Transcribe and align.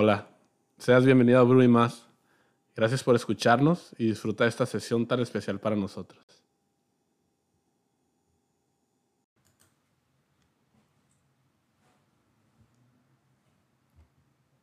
Hola, 0.00 0.28
seas 0.78 1.04
bienvenido 1.04 1.40
a 1.40 1.42
Brew 1.42 1.60
y 1.60 1.66
Más. 1.66 2.06
Gracias 2.76 3.02
por 3.02 3.16
escucharnos 3.16 3.96
y 3.98 4.06
disfrutar 4.06 4.46
esta 4.46 4.64
sesión 4.64 5.08
tan 5.08 5.18
especial 5.18 5.58
para 5.58 5.74
nosotros. 5.74 6.24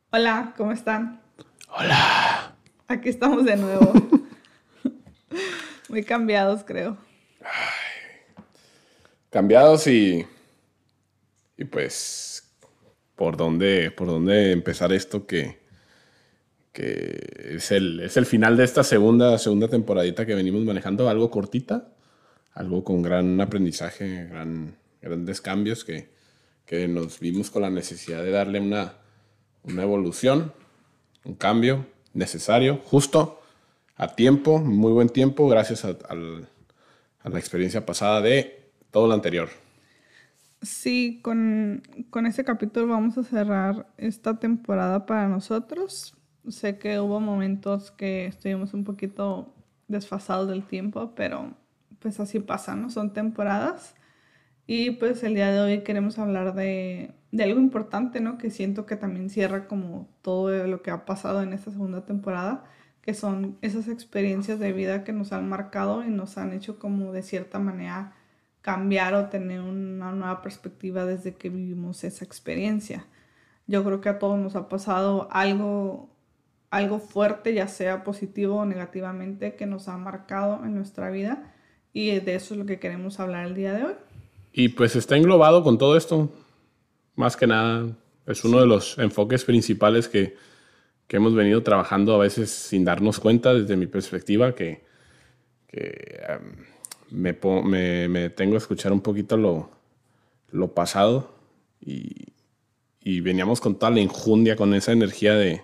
Hola, 0.09 0.53
¿cómo 0.55 0.71
están? 0.71 1.21
Hola. 1.67 2.55
Aquí 2.87 3.09
estamos 3.09 3.43
de 3.43 3.57
nuevo. 3.57 3.91
Muy 5.89 6.05
cambiados, 6.05 6.63
creo. 6.63 6.95
Cambiados 9.29 9.85
y. 9.87 10.25
Y 11.57 11.65
pues. 11.65 12.44
¿Por 13.15 13.37
dónde, 13.37 13.91
por 13.91 14.07
dónde 14.07 14.51
empezar 14.51 14.91
esto 14.93 15.25
que. 15.25 15.59
que 16.73 17.55
es 17.55 17.71
el, 17.71 18.01
es 18.01 18.17
el 18.17 18.25
final 18.25 18.57
de 18.57 18.65
esta 18.65 18.83
segunda, 18.83 19.37
segunda 19.37 19.67
temporadita 19.67 20.25
que 20.25 20.35
venimos 20.35 20.63
manejando? 20.63 21.09
Algo 21.09 21.31
cortita, 21.31 21.93
algo 22.53 22.83
con 22.83 23.01
gran 23.01 23.39
aprendizaje, 23.39 24.25
gran, 24.25 24.75
grandes 25.01 25.41
cambios 25.41 25.85
que, 25.85 26.09
que 26.65 26.87
nos 26.87 27.19
vimos 27.19 27.49
con 27.49 27.61
la 27.61 27.69
necesidad 27.69 28.23
de 28.23 28.31
darle 28.31 28.59
una 28.59 29.05
una 29.67 29.83
evolución, 29.83 30.53
un 31.23 31.35
cambio 31.35 31.85
necesario, 32.13 32.79
justo, 32.85 33.41
a 33.97 34.15
tiempo, 34.15 34.59
muy 34.59 34.91
buen 34.91 35.09
tiempo, 35.09 35.47
gracias 35.47 35.85
a, 35.85 35.95
la 36.15 37.39
experiencia 37.39 37.85
pasada 37.85 38.21
de 38.21 38.69
todo 38.91 39.07
lo 39.07 39.13
anterior. 39.13 39.49
Sí, 40.65 41.19
con, 41.23 41.83
con 42.09 42.25
este 42.25 42.43
capítulo 42.43 42.87
vamos 42.87 43.17
a 43.19 43.23
cerrar 43.23 43.87
esta 43.97 44.39
temporada 44.39 45.05
para 45.05 45.27
nosotros. 45.27 46.17
Sé 46.49 46.79
que 46.79 46.99
hubo 46.99 47.19
momentos 47.19 47.91
que 47.91 48.25
estuvimos 48.25 48.73
un 48.73 48.83
poquito 48.83 49.53
desfasados 49.87 50.49
del 50.49 50.63
tiempo, 50.65 51.13
pero 51.15 51.55
pues 51.99 52.19
así 52.19 52.39
pasa, 52.39 52.75
¿no? 52.75 52.89
Son 52.89 53.13
temporadas. 53.13 53.95
Y 54.67 54.91
pues 54.91 55.23
el 55.23 55.35
día 55.35 55.51
de 55.51 55.59
hoy 55.59 55.83
queremos 55.83 56.17
hablar 56.19 56.55
de, 56.55 57.13
de, 57.31 57.43
algo 57.43 57.59
importante, 57.59 58.19
¿no? 58.19 58.37
Que 58.39 58.49
siento 58.49 58.85
que 58.87 58.95
también 58.95 59.29
cierra 59.29 59.67
como 59.67 60.09
todo 60.23 60.65
lo 60.67 60.81
que 60.81 60.91
ha 60.91 61.05
pasado 61.05 61.43
en 61.43 61.53
esta 61.53 61.71
segunda 61.71 62.05
temporada, 62.05 62.65
que 63.03 63.13
son 63.13 63.57
esas 63.61 63.87
experiencias 63.87 64.59
de 64.59 64.73
vida 64.73 65.03
que 65.03 65.13
nos 65.13 65.31
han 65.31 65.47
marcado 65.47 66.03
y 66.03 66.09
nos 66.09 66.37
han 66.37 66.53
hecho 66.53 66.79
como 66.79 67.11
de 67.13 67.21
cierta 67.23 67.59
manera 67.59 68.13
cambiar 68.65 69.13
o 69.13 69.29
tener 69.29 69.61
una 69.61 70.11
nueva 70.11 70.41
perspectiva 70.41 71.05
desde 71.05 71.35
que 71.35 71.49
vivimos 71.49 72.03
esa 72.03 72.25
experiencia. 72.25 73.05
Yo 73.67 73.83
creo 73.83 74.01
que 74.01 74.09
a 74.09 74.17
todos 74.17 74.39
nos 74.39 74.55
ha 74.55 74.69
pasado 74.69 75.27
algo, 75.29 76.09
algo 76.71 76.97
fuerte, 76.97 77.53
ya 77.53 77.67
sea 77.67 78.03
positivo 78.03 78.55
o 78.55 78.65
negativamente, 78.65 79.53
que 79.53 79.67
nos 79.67 79.87
ha 79.87 79.97
marcado 79.97 80.65
en 80.65 80.73
nuestra 80.73 81.11
vida 81.11 81.53
y 81.93 82.19
de 82.19 82.33
eso 82.33 82.55
es 82.55 82.59
lo 82.59 82.65
que 82.65 82.79
queremos 82.79 83.19
hablar 83.19 83.45
el 83.45 83.53
día 83.53 83.71
de 83.71 83.83
hoy. 83.83 83.93
Y 84.51 84.69
pues 84.69 84.95
está 84.95 85.15
englobado 85.15 85.61
con 85.63 85.77
todo 85.77 85.95
esto. 85.95 86.31
Más 87.13 87.37
que 87.37 87.45
nada, 87.45 87.85
es 88.25 88.43
uno 88.45 88.59
de 88.61 88.65
los 88.65 88.97
enfoques 88.97 89.45
principales 89.45 90.09
que, 90.09 90.37
que 91.07 91.17
hemos 91.17 91.35
venido 91.35 91.61
trabajando 91.61 92.15
a 92.15 92.17
veces 92.17 92.49
sin 92.49 92.83
darnos 92.83 93.19
cuenta 93.19 93.53
desde 93.53 93.77
mi 93.77 93.85
perspectiva, 93.85 94.55
que, 94.55 94.83
que 95.67 96.19
me, 97.11 97.37
me, 98.07 98.29
tengo 98.29 98.55
a 98.55 98.57
escuchar 98.57 98.91
un 98.91 99.01
poquito 99.01 99.37
lo, 99.37 99.69
lo 100.51 100.73
pasado 100.73 101.35
y, 101.81 102.33
y, 103.01 103.21
veníamos 103.21 103.61
con 103.61 103.75
toda 103.75 103.91
la 103.91 103.99
injundia, 103.99 104.55
con 104.55 104.73
esa 104.73 104.91
energía 104.91 105.35
de, 105.35 105.63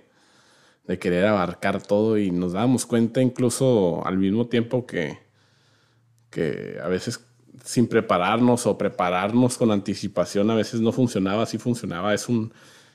de 0.86 1.00
querer 1.00 1.26
abarcar 1.26 1.82
todo 1.82 2.18
y 2.18 2.32
nos 2.32 2.54
dábamos 2.54 2.86
cuenta 2.86 3.22
incluso 3.22 4.06
al 4.06 4.18
mismo 4.18 4.48
tiempo 4.48 4.86
que, 4.86 5.20
que 6.30 6.78
a 6.84 6.88
veces 6.88 7.20
sin 7.64 7.88
prepararnos 7.88 8.66
o 8.66 8.78
prepararnos 8.78 9.58
con 9.58 9.72
anticipación 9.72 10.50
a 10.50 10.56
veces 10.56 10.82
no 10.82 10.92
funcionaba, 10.92 11.44
así 11.44 11.58
funcionaba. 11.58 12.14
Es, 12.14 12.28
un, 12.30 12.54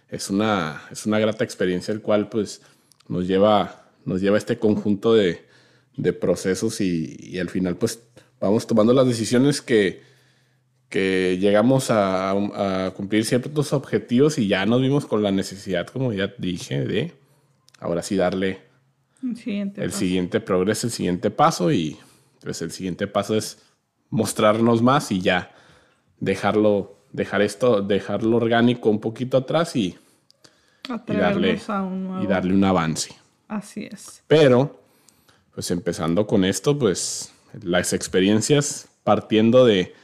es, 0.09 0.31
una, 0.31 0.83
es 0.91 1.07
una 1.07 1.19
grata 1.19 1.45
experiencia 1.45 1.93
el 1.93 2.03
cual 2.03 2.29
pues 2.29 2.63
nos 3.09 3.27
lleva, 3.27 3.91
nos 4.05 4.21
lleva 4.21 4.37
a 4.37 4.39
este 4.39 4.59
conjunto 4.59 5.15
de, 5.15 5.47
de 5.97 6.13
procesos 6.13 6.81
y, 6.81 7.17
y, 7.19 7.39
al 7.39 7.49
final 7.49 7.77
pues 7.77 8.03
vamos 8.41 8.67
tomando 8.67 8.93
las 8.93 9.07
decisiones 9.07 9.61
que, 9.61 10.03
que 10.89 11.39
llegamos 11.41 11.91
a, 11.91 12.31
a, 12.31 12.91
cumplir 12.93 13.25
ciertos 13.25 13.73
objetivos 13.73 14.39
y 14.39 14.49
ya 14.49 14.67
nos 14.67 14.81
vimos 14.81 15.07
con 15.07 15.23
la 15.23 15.33
necesidad, 15.33 15.87
como 15.87 16.13
ya 16.13 16.33
dije, 16.39 16.85
de 16.85 17.13
ahora 17.81 18.03
sí 18.03 18.17
darle 18.17 18.61
el 19.23 19.93
siguiente 19.93 20.41
progreso, 20.41 20.87
el 20.87 20.93
siguiente 20.93 21.31
paso 21.31 21.73
y 21.73 21.97
pues 22.41 22.63
el 22.63 22.71
siguiente 22.71 23.07
paso 23.07 23.35
es 23.35 23.59
mostrarnos 24.11 24.83
más 24.83 25.11
y 25.11 25.21
ya 25.21 25.53
dejarlo, 26.21 26.97
dejar 27.13 27.43
esto, 27.43 27.83
dejarlo 27.83 28.37
orgánico 28.37 28.89
un 28.89 29.01
poquito 29.01 29.37
atrás 29.37 29.75
y, 29.75 29.97
y 31.09 31.13
darle, 31.13 31.61
un 31.69 32.21
y 32.23 32.27
darle 32.27 32.55
un 32.55 32.65
avance. 32.65 33.15
Así 33.49 33.89
es. 33.91 34.23
Pero, 34.27 34.81
pues 35.55 35.71
empezando 35.71 36.27
con 36.27 36.45
esto, 36.45 36.79
pues 36.79 37.33
las 37.63 37.93
experiencias 37.93 38.89
partiendo 39.05 39.65
de, 39.65 39.95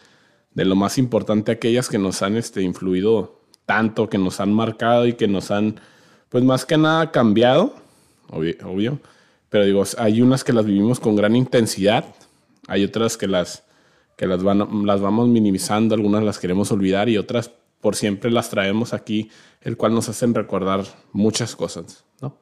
de 0.54 0.64
lo 0.64 0.76
más 0.76 0.98
importante, 0.98 1.52
aquellas 1.52 1.88
que 1.88 1.98
nos 1.98 2.22
han 2.22 2.36
este, 2.36 2.62
influido 2.62 3.40
tanto, 3.66 4.08
que 4.08 4.18
nos 4.18 4.40
han 4.40 4.52
marcado 4.52 5.06
y 5.06 5.14
que 5.14 5.28
nos 5.28 5.50
han, 5.50 5.80
pues 6.28 6.44
más 6.44 6.64
que 6.64 6.76
nada 6.76 7.10
cambiado, 7.10 7.74
obvio, 8.28 9.00
pero 9.48 9.64
digo, 9.64 9.84
hay 9.98 10.22
unas 10.22 10.44
que 10.44 10.52
las 10.52 10.64
vivimos 10.64 10.98
con 11.00 11.16
gran 11.16 11.36
intensidad, 11.36 12.04
hay 12.68 12.84
otras 12.84 13.16
que 13.16 13.26
las 13.26 13.64
que 14.16 14.26
las, 14.26 14.42
van, 14.42 14.86
las 14.86 15.00
vamos 15.00 15.28
minimizando, 15.28 15.94
algunas 15.94 16.22
las 16.22 16.38
queremos 16.38 16.70
olvidar 16.70 17.08
y 17.08 17.18
otras 17.18 17.50
por 17.80 17.96
siempre 17.96 18.30
las 18.30 18.50
traemos 18.50 18.94
aquí, 18.94 19.30
el 19.62 19.76
cual 19.76 19.94
nos 19.94 20.08
hacen 20.08 20.34
recordar 20.34 20.84
muchas 21.12 21.56
cosas, 21.56 22.04
¿no? 22.20 22.36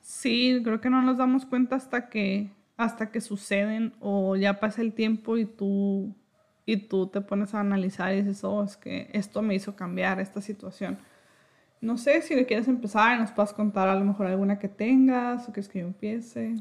Sí, 0.00 0.60
creo 0.64 0.80
que 0.80 0.90
no 0.90 1.02
nos 1.02 1.18
damos 1.18 1.46
cuenta 1.46 1.76
hasta 1.76 2.08
que, 2.08 2.50
hasta 2.76 3.10
que 3.10 3.20
suceden 3.20 3.94
o 4.00 4.36
ya 4.36 4.60
pasa 4.60 4.82
el 4.82 4.92
tiempo 4.92 5.36
y 5.36 5.46
tú, 5.46 6.14
y 6.66 6.76
tú 6.76 7.06
te 7.06 7.20
pones 7.20 7.54
a 7.54 7.60
analizar 7.60 8.12
y 8.12 8.22
dices, 8.22 8.44
oh, 8.44 8.62
es 8.64 8.76
que 8.76 9.08
esto 9.12 9.42
me 9.42 9.54
hizo 9.54 9.76
cambiar 9.76 10.20
esta 10.20 10.40
situación. 10.40 10.98
No 11.80 11.98
sé 11.98 12.22
si 12.22 12.34
le 12.34 12.46
quieres 12.46 12.68
empezar 12.68 13.16
y 13.16 13.20
nos 13.20 13.30
puedas 13.30 13.52
contar 13.52 13.88
a 13.88 13.94
lo 13.94 14.04
mejor 14.04 14.26
alguna 14.26 14.58
que 14.58 14.68
tengas 14.68 15.48
o 15.48 15.52
quieres 15.52 15.68
que 15.68 15.80
yo 15.80 15.86
empiece. 15.86 16.56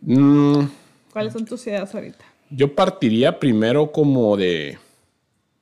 Mm. 0.00 0.64
¿Cuáles 1.12 1.32
son 1.32 1.44
tus 1.44 1.66
ideas 1.66 1.94
ahorita? 1.94 2.24
Yo 2.50 2.74
partiría 2.74 3.38
primero 3.38 3.90
como 3.92 4.36
de... 4.36 4.78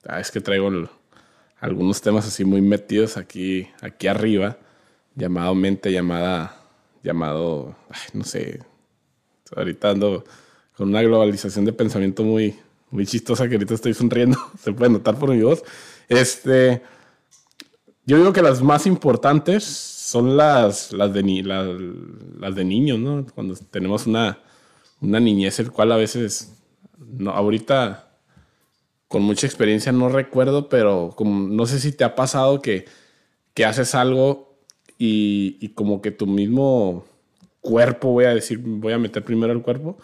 Ah, 0.06 0.20
es 0.20 0.30
que 0.30 0.40
traigo 0.40 0.70
algunos 1.60 2.00
temas 2.00 2.26
así 2.26 2.44
muy 2.44 2.62
metidos 2.62 3.16
aquí, 3.16 3.68
aquí 3.82 4.06
arriba, 4.06 4.56
llamado 5.14 5.54
mente, 5.54 5.92
llamada, 5.92 6.56
llamado, 7.02 7.74
no 8.14 8.24
sé, 8.24 8.60
ahorita 9.56 9.90
ando 9.90 10.24
con 10.76 10.88
una 10.88 11.02
globalización 11.02 11.64
de 11.64 11.72
pensamiento 11.72 12.22
muy, 12.22 12.56
muy 12.90 13.06
chistosa 13.06 13.48
que 13.48 13.54
ahorita 13.54 13.74
estoy 13.74 13.94
sonriendo, 13.94 14.38
se 14.62 14.72
puede 14.72 14.90
notar 14.90 15.18
por 15.18 15.30
mi 15.30 15.42
voz. 15.42 15.62
Este, 16.08 16.82
yo 18.06 18.16
digo 18.16 18.32
que 18.32 18.42
las 18.42 18.62
más 18.62 18.86
importantes 18.86 19.64
son 19.64 20.36
las, 20.36 20.92
las, 20.92 21.12
de, 21.12 21.22
las, 22.38 22.54
de 22.54 22.64
niños, 22.64 22.98
¿no? 22.98 23.26
Cuando 23.34 23.54
tenemos 23.70 24.06
una, 24.06 24.38
una 25.00 25.20
niñez, 25.20 25.58
el 25.58 25.70
cual 25.70 25.92
a 25.92 25.96
veces 25.96 26.54
no, 26.98 27.32
ahorita 27.32 28.08
con 29.08 29.22
mucha 29.22 29.46
experiencia 29.46 29.92
no 29.92 30.08
recuerdo, 30.08 30.68
pero 30.68 31.12
como, 31.16 31.48
no 31.48 31.66
sé 31.66 31.80
si 31.80 31.92
te 31.92 32.04
ha 32.04 32.14
pasado 32.14 32.62
que, 32.62 32.86
que 33.52 33.64
haces 33.64 33.94
algo 33.94 34.58
y, 34.98 35.56
y, 35.60 35.70
como 35.70 36.00
que 36.02 36.10
tu 36.10 36.26
mismo 36.26 37.04
cuerpo, 37.60 38.12
voy 38.12 38.24
a 38.26 38.34
decir, 38.34 38.58
voy 38.58 38.92
a 38.92 38.98
meter 38.98 39.24
primero 39.24 39.52
el 39.52 39.62
cuerpo, 39.62 39.98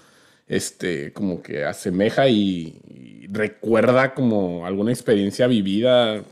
este, 0.47 1.13
como 1.13 1.43
que 1.43 1.65
asemeja 1.65 2.29
y, 2.29 2.81
y 2.85 3.27
recuerda 3.29 4.15
como 4.15 4.67
alguna 4.67 4.93
experiencia 4.93 5.47
vivida, 5.47 6.23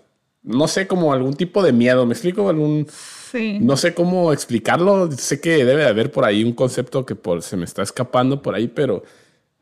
no 0.42 0.68
sé, 0.68 0.86
como 0.86 1.12
algún 1.12 1.34
tipo 1.34 1.62
de 1.62 1.72
miedo, 1.72 2.04
¿me 2.06 2.12
explico? 2.12 2.48
Algún... 2.48 2.86
Sí. 2.88 3.58
No 3.60 3.78
sé 3.78 3.94
cómo 3.94 4.32
explicarlo, 4.32 5.10
sé 5.12 5.40
que 5.40 5.64
debe 5.64 5.82
de 5.82 5.88
haber 5.88 6.10
por 6.10 6.24
ahí 6.26 6.44
un 6.44 6.52
concepto 6.52 7.06
que 7.06 7.14
por, 7.14 7.42
se 7.42 7.56
me 7.56 7.64
está 7.64 7.82
escapando 7.82 8.42
por 8.42 8.54
ahí, 8.54 8.68
pero 8.68 9.04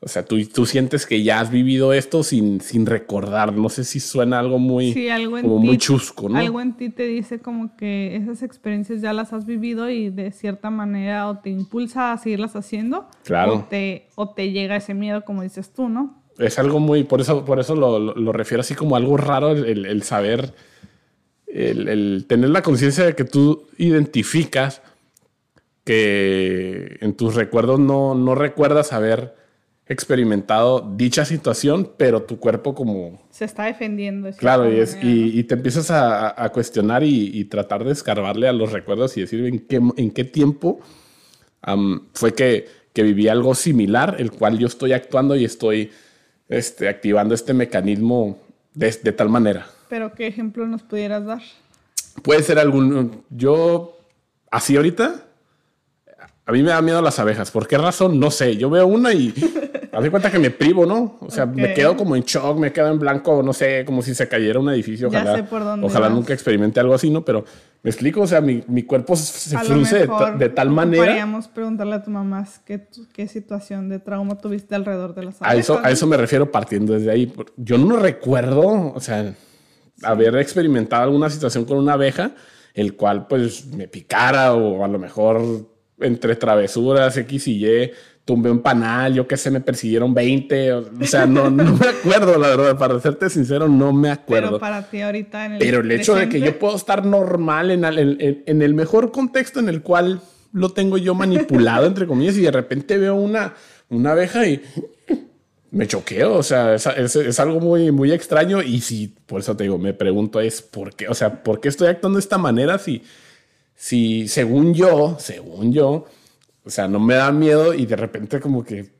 o 0.02 0.08
sea, 0.08 0.25
tú, 0.25 0.43
tú 0.47 0.64
sientes 0.64 1.05
que 1.05 1.23
ya 1.23 1.41
has 1.41 1.50
vivido 1.50 1.93
esto 1.93 2.23
sin, 2.23 2.62
sin 2.62 2.87
recordar. 2.87 3.52
No 3.52 3.69
sé 3.69 3.85
si 3.85 4.00
suena 4.00 4.38
algo 4.38 4.58
muy, 4.58 4.94
como 5.43 5.58
muy 5.58 5.76
chusco, 5.76 6.31
¿no? 6.31 6.38
Algo 6.38 6.62
en 6.62 6.75
ti 6.75 6.88
te 6.88 7.02
dice 7.02 7.41
como 7.41 7.76
que 7.76 8.17
esas 8.17 8.43
experiencias 8.43 9.02
ya 9.02 9.12
las 9.12 9.35
has 9.35 9.44
vivido 9.44 9.91
y 9.91 10.08
de 10.08 10.32
cierta 10.32 10.70
manera 10.70 11.29
o 11.29 11.38
te 11.41 11.50
impulsa 11.50 12.12
a 12.12 12.19
seguirlas 12.19 12.56
haciendo. 12.56 13.08
Claro. 13.25 13.56
O 13.56 13.64
te, 13.64 14.08
o 14.14 14.31
te 14.31 14.50
llega 14.52 14.76
ese 14.76 14.94
miedo, 14.94 15.23
como 15.26 15.43
dices 15.43 15.70
tú, 15.75 15.91
¿no? 15.91 16.23
Es 16.38 16.58
algo 16.58 16.81
muy, 16.81 17.05
por 17.05 17.20
eso, 17.20 17.44
por 17.44 17.61
eso 17.61 17.75
lo, 17.75 17.99
lo, 17.99 18.32
refiero 18.32 18.62
así 18.62 18.75
como 18.75 18.97
algo 18.97 19.19
raro 19.19 19.50
el, 19.50 19.85
el, 19.85 20.02
saber 20.02 20.55
el, 21.47 22.25
tener 22.26 22.49
la 22.49 22.62
conciencia 22.62 23.05
de 23.05 23.14
que 23.14 23.25
tú 23.25 23.67
identificas 23.76 24.81
que 25.85 26.97
en 27.02 27.14
tus 27.14 27.35
recuerdos 27.35 27.79
no, 27.79 28.14
no 28.14 28.35
recuerdas 28.35 28.94
haber 28.94 29.35
experimentado 29.90 30.88
dicha 30.96 31.25
situación, 31.25 31.90
pero 31.96 32.22
tu 32.22 32.38
cuerpo 32.38 32.76
como... 32.76 33.20
Se 33.31 33.44
está 33.44 33.64
defendiendo. 33.64 34.31
Claro, 34.38 34.72
y, 34.72 34.78
es, 34.78 34.96
y, 35.02 35.42
te 35.44 35.54
empiezas 35.54 35.90
a, 35.90 36.48
cuestionar 36.54 37.02
y, 37.02 37.44
tratar 37.46 37.82
de 37.82 37.90
escarbarle 37.90 38.46
a 38.46 38.52
los 38.52 38.70
recuerdos 38.70 39.16
y 39.16 39.22
decir 39.22 39.44
en 39.44 39.58
qué, 39.58 39.81
en 39.96 40.10
qué 40.12 40.25
tiempo 40.25 40.78
fue 42.14 42.34
que, 42.34 42.69
que, 42.92 43.02
viví 43.02 43.26
algo 43.26 43.56
similar, 43.56 44.14
el 44.20 44.31
cual 44.31 44.58
yo 44.58 44.69
estoy 44.69 44.92
actuando 44.92 45.34
y 45.34 45.44
estoy 45.44 45.90
este, 46.48 46.88
activando 46.88 47.34
este 47.34 47.52
mecanismo 47.52 48.38
de, 48.72 48.96
de 49.02 49.12
tal 49.12 49.28
manera. 49.28 49.66
Pero, 49.88 50.14
¿qué 50.14 50.28
ejemplo 50.28 50.69
nos 50.69 50.82
pudieras 50.82 51.25
dar? 51.25 51.42
Puede 52.22 52.44
ser 52.44 52.60
algún... 52.60 53.25
Yo, 53.28 53.98
así 54.52 54.76
ahorita, 54.76 55.25
a 56.46 56.52
mí 56.52 56.62
me 56.62 56.70
da 56.70 56.81
miedo 56.81 57.02
las 57.02 57.19
abejas. 57.19 57.50
¿Por 57.50 57.66
qué 57.66 57.78
razón? 57.78 58.19
No 58.19 58.31
sé. 58.31 58.56
Yo 58.56 58.70
veo 58.70 58.87
una 58.87 59.12
y 59.12 59.32
haz 59.92 60.02
de 60.02 60.10
cuenta 60.10 60.31
que 60.31 60.38
me 60.38 60.50
privo, 60.50 60.87
¿no? 60.87 61.19
O 61.20 61.31
sea, 61.31 61.46
me 61.46 61.75
quedo 61.75 61.96
como 61.96 62.16
en 62.16 62.22
shock, 62.22 62.58
me 62.58 62.72
quedo 62.72 62.88
en 62.88 62.98
blanco, 62.98 63.42
no 63.42 63.52
sé, 63.52 63.84
como 63.84 64.02
si 64.02 64.14
se 64.14 64.28
cayera 64.28 64.58
un 64.58 64.69
edificio. 64.70 65.08
Ojalá, 65.08 65.37
sé 65.37 65.42
por 65.44 65.64
dónde 65.64 65.87
ojalá 65.87 66.08
nunca 66.08 66.32
experimente 66.32 66.81
algo 66.81 66.94
así, 66.94 67.10
¿no? 67.10 67.25
Pero 67.25 67.44
me 67.82 67.90
explico, 67.90 68.20
o 68.20 68.26
sea, 68.26 68.40
mi, 68.40 68.62
mi 68.69 68.82
cuerpo 68.82 69.16
se 69.16 69.58
frunce 69.58 70.06
de, 70.38 70.48
tal 70.50 70.70
manera. 70.70 71.04
Podríamos 71.04 71.48
preguntarle 71.48 71.94
a 71.94 72.02
tu 72.02 72.10
mamá 72.10 72.46
qué, 72.64 72.88
qué 73.12 73.28
situación 73.28 73.88
de 73.88 73.98
trauma 73.98 74.38
tuviste 74.38 74.75
alrededor 74.75 75.14
de 75.14 75.25
las 75.25 75.40
abejas. 75.40 75.56
A 75.56 75.58
eso, 75.58 75.81
a 75.82 75.90
eso 75.90 76.06
me 76.06 76.16
refiero 76.16 76.50
partiendo 76.50 76.92
desde 76.92 77.10
ahí. 77.10 77.32
Yo 77.56 77.78
no 77.78 77.96
recuerdo, 77.96 78.92
o 78.94 79.00
sea 79.00 79.34
haber 80.02 80.37
experimentado 80.37 81.04
alguna 81.04 81.31
situación 81.31 81.64
con 81.64 81.78
una 81.78 81.94
abeja, 81.94 82.32
el 82.75 82.96
cual 82.96 83.26
pues 83.26 83.66
me 83.66 83.88
picara 83.88 84.54
o 84.54 84.84
a 84.84 84.88
lo 84.88 84.98
mejor 84.98 85.69
entre 85.98 86.37
travesuras 86.37 87.16
X 87.16 87.48
y 87.48 87.66
Y 87.66 87.90
tumbé 88.25 88.50
un 88.50 88.61
panal, 88.61 89.14
yo 89.14 89.26
qué 89.26 89.37
sé, 89.37 89.50
me 89.50 89.61
persiguieron 89.61 90.14
20, 90.14 90.72
o, 90.72 90.84
sea, 91.02 91.26
no, 91.26 91.50
no, 91.50 91.76
me 91.76 91.88
acuerdo, 91.88 92.38
la 92.38 92.49
verdad, 92.49 92.78
para 92.78 93.00
serte 93.00 93.28
sincero, 93.28 93.69
no 93.69 93.93
me 93.93 94.11
acuerdo. 94.11 94.49
Pero 94.49 94.61
para 94.61 94.88
ti 94.88 95.00
ahorita 95.00 95.46
en 95.46 95.52
el 95.55 95.58
Pero 95.58 95.81
el 95.81 95.90
hecho 95.90 96.14
de 96.14 96.28
que 96.28 96.40
yo 96.40 96.58
puedo 96.58 96.76
estar 96.76 97.05
normal 97.05 97.70
en, 97.70 97.84
en, 97.84 98.43
en, 98.46 98.62
el 98.62 98.75
mejor 98.75 99.11
contexto 99.11 99.58
en 99.58 99.69
el 99.69 99.82
cual 99.82 100.20
lo 100.52 100.70
tengo 100.70 100.99
yo 100.99 101.14
manipulado, 101.14 101.87
entre 101.87 102.06
comillas, 102.06 102.37
y 102.37 102.43
de 102.43 102.50
repente 102.52 102.99
veo 102.99 103.14
una, 103.14 103.55
una 103.88 104.12
abeja 104.12 104.46
y 104.46 104.62
me 105.70 105.87
choqueo, 105.87 106.34
o 106.34 106.43
sea, 106.43 106.75
es, 106.75 106.87
es, 106.87 107.40
algo 107.40 107.61
muy, 107.61 107.93
muy 107.93 108.12
extraño 108.12 108.61
y 108.62 108.81
si, 108.81 109.08
por 109.26 109.40
eso 109.40 109.56
te 109.56 109.64
digo, 109.64 109.78
me 109.78 109.94
pregunto 109.94 110.40
es, 110.40 110.62
¿por 110.62 110.94
qué? 110.94 111.08
O 111.08 111.14
sea, 111.14 111.43
¿por 111.43 111.61
qué 111.61 111.69
estoy 111.69 111.88
actuando 111.88 112.16
de 112.16 112.23
esta 112.23 112.38
manera 112.38 112.78
si, 112.78 113.02
si 113.76 114.26
según 114.26 114.75
yo, 114.75 115.16
según 115.20 115.73
yo, 115.73 116.06
o 116.70 116.72
sea, 116.72 116.87
no 116.87 117.00
me 117.00 117.14
da 117.14 117.32
miedo 117.32 117.75
y 117.75 117.84
de 117.84 117.96
repente 117.96 118.38
como 118.38 118.62
que, 118.62 118.93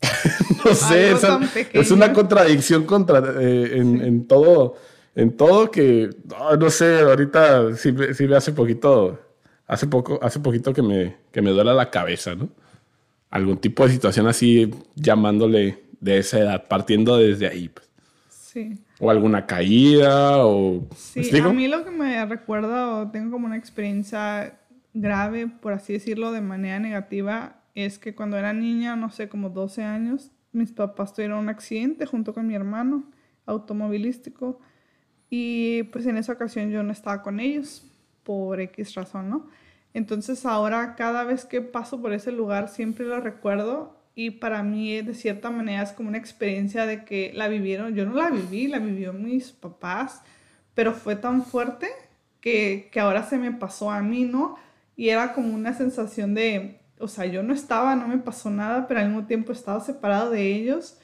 no 0.64 0.74
sé, 0.74 1.12
es, 1.74 1.90
una 1.90 2.14
contradicción 2.14 2.86
contra, 2.86 3.18
eh, 3.38 3.76
en, 3.76 4.00
en, 4.00 4.26
todo, 4.26 4.76
en 5.14 5.36
todo 5.36 5.70
que, 5.70 6.08
no, 6.58 6.70
sé, 6.70 7.00
ahorita 7.00 7.76
sí, 7.76 7.94
sí 8.14 8.26
me 8.26 8.36
hace 8.36 8.52
poquito, 8.52 9.20
hace 9.66 9.86
poco, 9.86 10.18
hace 10.22 10.40
poquito 10.40 10.72
que 10.72 10.80
me, 10.80 11.18
que 11.30 11.42
me 11.42 11.50
duela 11.50 11.74
la 11.74 11.90
cabeza, 11.90 12.34
¿no? 12.34 12.48
Algún 13.28 13.58
tipo 13.58 13.84
de 13.86 13.92
situación 13.92 14.26
así 14.26 14.70
llamándole 14.94 15.84
de 16.00 16.16
esa 16.16 16.38
edad, 16.38 16.68
partiendo 16.68 17.18
desde 17.18 17.48
ahí. 17.48 17.68
Pues. 17.68 17.86
Sí. 18.30 18.78
O 18.98 19.10
alguna 19.10 19.44
caída, 19.44 20.38
o... 20.46 20.88
Sí, 20.96 21.38
a 21.38 21.48
mí 21.50 21.68
lo 21.68 21.84
que 21.84 21.90
me 21.90 22.24
recuerda, 22.24 22.96
o 22.96 23.10
tengo 23.10 23.32
como 23.32 23.46
una 23.46 23.58
experiencia 23.58 24.58
grave, 24.94 25.46
por 25.46 25.72
así 25.72 25.92
decirlo, 25.92 26.32
de 26.32 26.40
manera 26.40 26.78
negativa, 26.78 27.62
es 27.74 27.98
que 27.98 28.14
cuando 28.14 28.36
era 28.36 28.52
niña, 28.52 28.96
no 28.96 29.10
sé, 29.10 29.28
como 29.28 29.50
12 29.50 29.82
años, 29.84 30.32
mis 30.52 30.72
papás 30.72 31.14
tuvieron 31.14 31.38
un 31.38 31.48
accidente 31.48 32.06
junto 32.06 32.34
con 32.34 32.46
mi 32.46 32.54
hermano 32.54 33.04
automovilístico 33.46 34.60
y 35.28 35.84
pues 35.84 36.06
en 36.06 36.16
esa 36.16 36.32
ocasión 36.32 36.70
yo 36.70 36.82
no 36.82 36.92
estaba 36.92 37.22
con 37.22 37.38
ellos 37.38 37.86
por 38.24 38.60
X 38.60 38.94
razón, 38.94 39.30
¿no? 39.30 39.48
Entonces 39.94 40.44
ahora 40.46 40.94
cada 40.96 41.24
vez 41.24 41.44
que 41.44 41.60
paso 41.60 42.00
por 42.00 42.12
ese 42.12 42.32
lugar 42.32 42.68
siempre 42.68 43.06
lo 43.06 43.20
recuerdo 43.20 43.96
y 44.14 44.32
para 44.32 44.62
mí 44.62 45.00
de 45.02 45.14
cierta 45.14 45.50
manera 45.50 45.82
es 45.82 45.92
como 45.92 46.08
una 46.08 46.18
experiencia 46.18 46.86
de 46.86 47.04
que 47.04 47.32
la 47.34 47.48
vivieron, 47.48 47.94
yo 47.94 48.04
no 48.04 48.14
la 48.14 48.30
viví, 48.30 48.68
la 48.68 48.78
vivió 48.78 49.12
mis 49.12 49.52
papás, 49.52 50.22
pero 50.74 50.92
fue 50.92 51.16
tan 51.16 51.44
fuerte 51.44 51.88
que, 52.40 52.88
que 52.92 53.00
ahora 53.00 53.24
se 53.24 53.38
me 53.38 53.52
pasó 53.52 53.90
a 53.90 54.02
mí, 54.02 54.24
¿no? 54.24 54.56
Y 55.00 55.08
era 55.08 55.32
como 55.32 55.54
una 55.54 55.72
sensación 55.72 56.34
de, 56.34 56.82
o 56.98 57.08
sea, 57.08 57.24
yo 57.24 57.42
no 57.42 57.54
estaba, 57.54 57.96
no 57.96 58.06
me 58.06 58.18
pasó 58.18 58.50
nada, 58.50 58.86
pero 58.86 59.00
al 59.00 59.06
mismo 59.06 59.24
tiempo 59.26 59.50
estaba 59.50 59.80
separado 59.80 60.30
de 60.30 60.54
ellos 60.54 60.98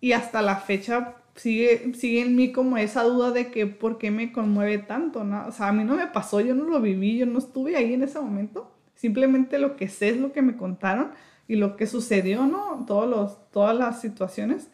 y 0.00 0.10
hasta 0.10 0.42
la 0.42 0.56
fecha 0.56 1.14
sigue, 1.36 1.94
sigue 1.94 2.22
en 2.22 2.34
mí 2.34 2.50
como 2.50 2.78
esa 2.78 3.04
duda 3.04 3.30
de 3.30 3.52
que 3.52 3.68
por 3.68 3.96
qué 3.96 4.10
me 4.10 4.32
conmueve 4.32 4.78
tanto, 4.78 5.22
¿no? 5.22 5.46
O 5.46 5.52
sea, 5.52 5.68
a 5.68 5.72
mí 5.72 5.84
no 5.84 5.94
me 5.94 6.08
pasó, 6.08 6.40
yo 6.40 6.52
no 6.56 6.64
lo 6.64 6.80
viví, 6.80 7.16
yo 7.16 7.26
no 7.26 7.38
estuve 7.38 7.76
ahí 7.76 7.94
en 7.94 8.02
ese 8.02 8.18
momento, 8.18 8.74
simplemente 8.96 9.60
lo 9.60 9.76
que 9.76 9.86
sé 9.86 10.08
es 10.08 10.16
lo 10.16 10.32
que 10.32 10.42
me 10.42 10.56
contaron 10.56 11.12
y 11.46 11.54
lo 11.54 11.76
que 11.76 11.86
sucedió, 11.86 12.44
¿no? 12.44 12.86
Todos 12.88 13.08
los, 13.08 13.52
todas 13.52 13.78
las 13.78 14.00
situaciones, 14.00 14.68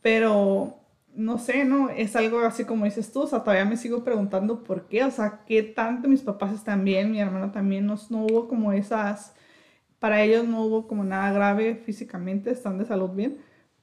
pero 0.00 0.78
no 1.16 1.38
sé, 1.38 1.64
¿no? 1.64 1.90
Es 1.90 2.16
algo 2.16 2.40
así 2.40 2.64
como 2.64 2.84
dices 2.84 3.12
tú, 3.12 3.22
o 3.22 3.26
sea, 3.26 3.40
todavía 3.40 3.64
me 3.64 3.76
sigo 3.76 4.04
preguntando 4.04 4.62
por 4.62 4.86
qué, 4.88 5.04
o 5.04 5.10
sea, 5.10 5.40
qué 5.46 5.62
tanto 5.62 6.08
mis 6.08 6.22
papás 6.22 6.52
están 6.54 6.84
bien, 6.84 7.10
mi 7.10 7.20
hermano 7.20 7.52
también, 7.52 7.86
no, 7.86 7.96
no 8.10 8.18
hubo 8.26 8.48
como 8.48 8.72
esas, 8.72 9.34
para 9.98 10.22
ellos 10.22 10.46
no 10.46 10.62
hubo 10.62 10.86
como 10.88 11.04
nada 11.04 11.32
grave 11.32 11.76
físicamente, 11.76 12.50
están 12.50 12.78
de 12.78 12.86
salud 12.86 13.10
bien, 13.10 13.38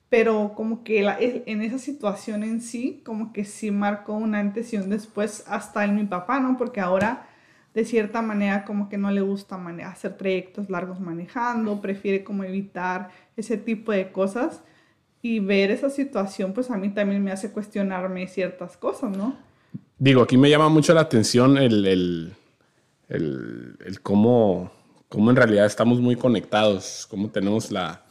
pero 0.09 0.53
como 0.55 0.83
que 0.83 1.01
la, 1.01 1.17
en 1.19 1.61
esa 1.63 1.79
situación 1.79 2.43
en 2.43 2.61
sí, 2.61 3.01
como 3.05 3.33
que 3.33 3.45
sí 3.45 3.71
marcó 3.71 4.13
un 4.13 4.35
antes 4.35 4.73
y 4.73 4.77
un 4.77 4.89
después 4.89 5.43
hasta 5.47 5.85
en 5.85 5.95
mi 5.95 6.05
papá, 6.05 6.39
¿no? 6.39 6.57
Porque 6.57 6.81
ahora 6.81 7.27
de 7.73 7.85
cierta 7.85 8.21
manera 8.21 8.65
como 8.65 8.89
que 8.89 8.97
no 8.97 9.11
le 9.11 9.21
gusta 9.21 9.55
hacer 9.85 10.17
trayectos 10.17 10.69
largos 10.69 10.99
manejando, 10.99 11.81
prefiere 11.81 12.23
como 12.23 12.43
evitar 12.43 13.09
ese 13.35 13.57
tipo 13.57 13.91
de 13.91 14.11
cosas 14.11 14.61
y 15.23 15.39
ver 15.39 15.71
esa 15.71 15.89
situación 15.89 16.53
pues 16.53 16.69
a 16.69 16.77
mí 16.77 16.89
también 16.89 17.23
me 17.23 17.31
hace 17.31 17.51
cuestionarme 17.51 18.27
ciertas 18.27 18.77
cosas, 18.77 19.17
¿no? 19.17 19.35
Digo, 19.97 20.21
aquí 20.21 20.37
me 20.37 20.49
llama 20.49 20.67
mucho 20.67 20.93
la 20.93 21.01
atención 21.01 21.57
el, 21.57 21.85
el, 21.85 22.33
el, 23.07 24.01
cómo, 24.01 24.69
cómo, 25.07 25.29
en 25.29 25.37
realidad 25.37 25.65
estamos 25.65 26.01
muy 26.01 26.17
conectados, 26.17 27.07
cómo 27.09 27.29
tenemos 27.29 27.71
la, 27.71 28.03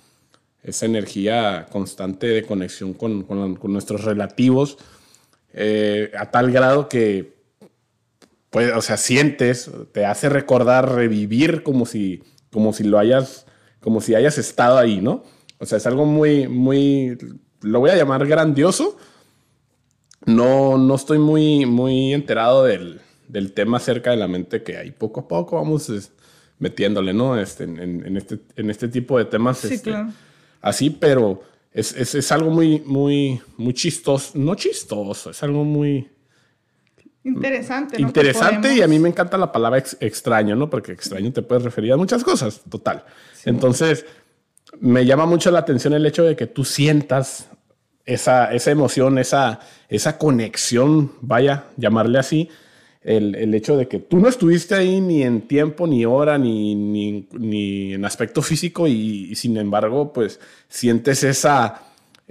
esa 0.62 0.86
energía 0.86 1.66
constante 1.70 2.28
de 2.28 2.44
conexión 2.44 2.94
con, 2.94 3.24
con, 3.24 3.56
con 3.56 3.72
nuestros 3.74 4.04
relativos, 4.04 4.78
eh, 5.52 6.12
a 6.18 6.30
tal 6.30 6.50
grado 6.50 6.88
que 6.88 7.34
pues, 8.48 8.72
o 8.74 8.80
sea, 8.80 8.96
sientes, 8.96 9.70
te 9.92 10.06
hace 10.06 10.30
recordar, 10.30 10.94
revivir 10.94 11.62
como 11.62 11.84
si, 11.84 12.22
como 12.50 12.72
si 12.72 12.84
lo 12.84 12.98
hayas, 12.98 13.44
como 13.80 14.00
si 14.00 14.14
hayas 14.14 14.38
estado 14.38 14.78
ahí, 14.78 15.02
¿no? 15.02 15.24
O 15.62 15.64
sea, 15.64 15.78
es 15.78 15.86
algo 15.86 16.04
muy, 16.04 16.48
muy, 16.48 17.16
lo 17.60 17.78
voy 17.78 17.90
a 17.90 17.96
llamar 17.96 18.26
grandioso. 18.26 18.96
No, 20.26 20.76
no 20.76 20.96
estoy 20.96 21.18
muy, 21.18 21.66
muy 21.66 22.12
enterado 22.12 22.64
del, 22.64 23.00
del 23.28 23.52
tema 23.52 23.76
acerca 23.76 24.10
de 24.10 24.16
la 24.16 24.26
mente 24.26 24.64
que 24.64 24.76
hay 24.76 24.90
poco 24.90 25.20
a 25.20 25.28
poco 25.28 25.54
vamos 25.54 25.88
metiéndole, 26.58 27.14
¿no? 27.14 27.38
Este, 27.38 27.62
en, 27.62 28.16
este, 28.16 28.40
en 28.56 28.70
este 28.70 28.88
tipo 28.88 29.16
de 29.18 29.26
temas. 29.26 29.58
Sí, 29.58 29.74
este, 29.74 29.90
claro. 29.90 30.10
Así, 30.60 30.90
pero 30.90 31.44
es, 31.72 31.94
es, 31.96 32.16
es, 32.16 32.32
algo 32.32 32.50
muy, 32.50 32.82
muy, 32.84 33.40
muy 33.56 33.72
chistoso. 33.72 34.36
No 34.36 34.56
chistoso, 34.56 35.30
es 35.30 35.40
algo 35.44 35.62
muy, 35.62 36.10
Interesante. 37.24 38.00
¿no? 38.00 38.08
Interesante 38.08 38.74
y 38.74 38.82
a 38.82 38.88
mí 38.88 38.98
me 38.98 39.08
encanta 39.08 39.38
la 39.38 39.52
palabra 39.52 39.78
extraño, 40.00 40.56
¿no? 40.56 40.68
Porque 40.68 40.90
extraño 40.90 41.32
te 41.32 41.42
puedes 41.42 41.62
referir 41.62 41.92
a 41.92 41.96
muchas 41.96 42.24
cosas, 42.24 42.62
total. 42.68 43.04
Entonces, 43.44 44.04
me 44.82 45.06
llama 45.06 45.26
mucho 45.26 45.50
la 45.50 45.60
atención 45.60 45.94
el 45.94 46.04
hecho 46.04 46.24
de 46.24 46.34
que 46.34 46.48
tú 46.48 46.64
sientas 46.64 47.48
esa, 48.04 48.52
esa 48.52 48.70
emoción, 48.72 49.18
esa, 49.18 49.60
esa 49.88 50.18
conexión, 50.18 51.12
vaya, 51.20 51.66
llamarle 51.76 52.18
así, 52.18 52.48
el, 53.00 53.36
el, 53.36 53.54
hecho 53.54 53.76
de 53.76 53.86
que 53.86 54.00
tú 54.00 54.18
no 54.18 54.28
estuviste 54.28 54.74
ahí 54.74 55.00
ni 55.00 55.22
en 55.22 55.42
tiempo, 55.42 55.86
ni 55.86 56.04
hora, 56.04 56.36
ni, 56.36 56.74
ni, 56.74 57.28
ni 57.32 57.94
en 57.94 58.04
aspecto 58.04 58.42
físico 58.42 58.88
y, 58.88 59.28
y, 59.30 59.34
sin 59.36 59.56
embargo, 59.56 60.12
pues 60.12 60.40
sientes 60.68 61.22
esa 61.24 61.82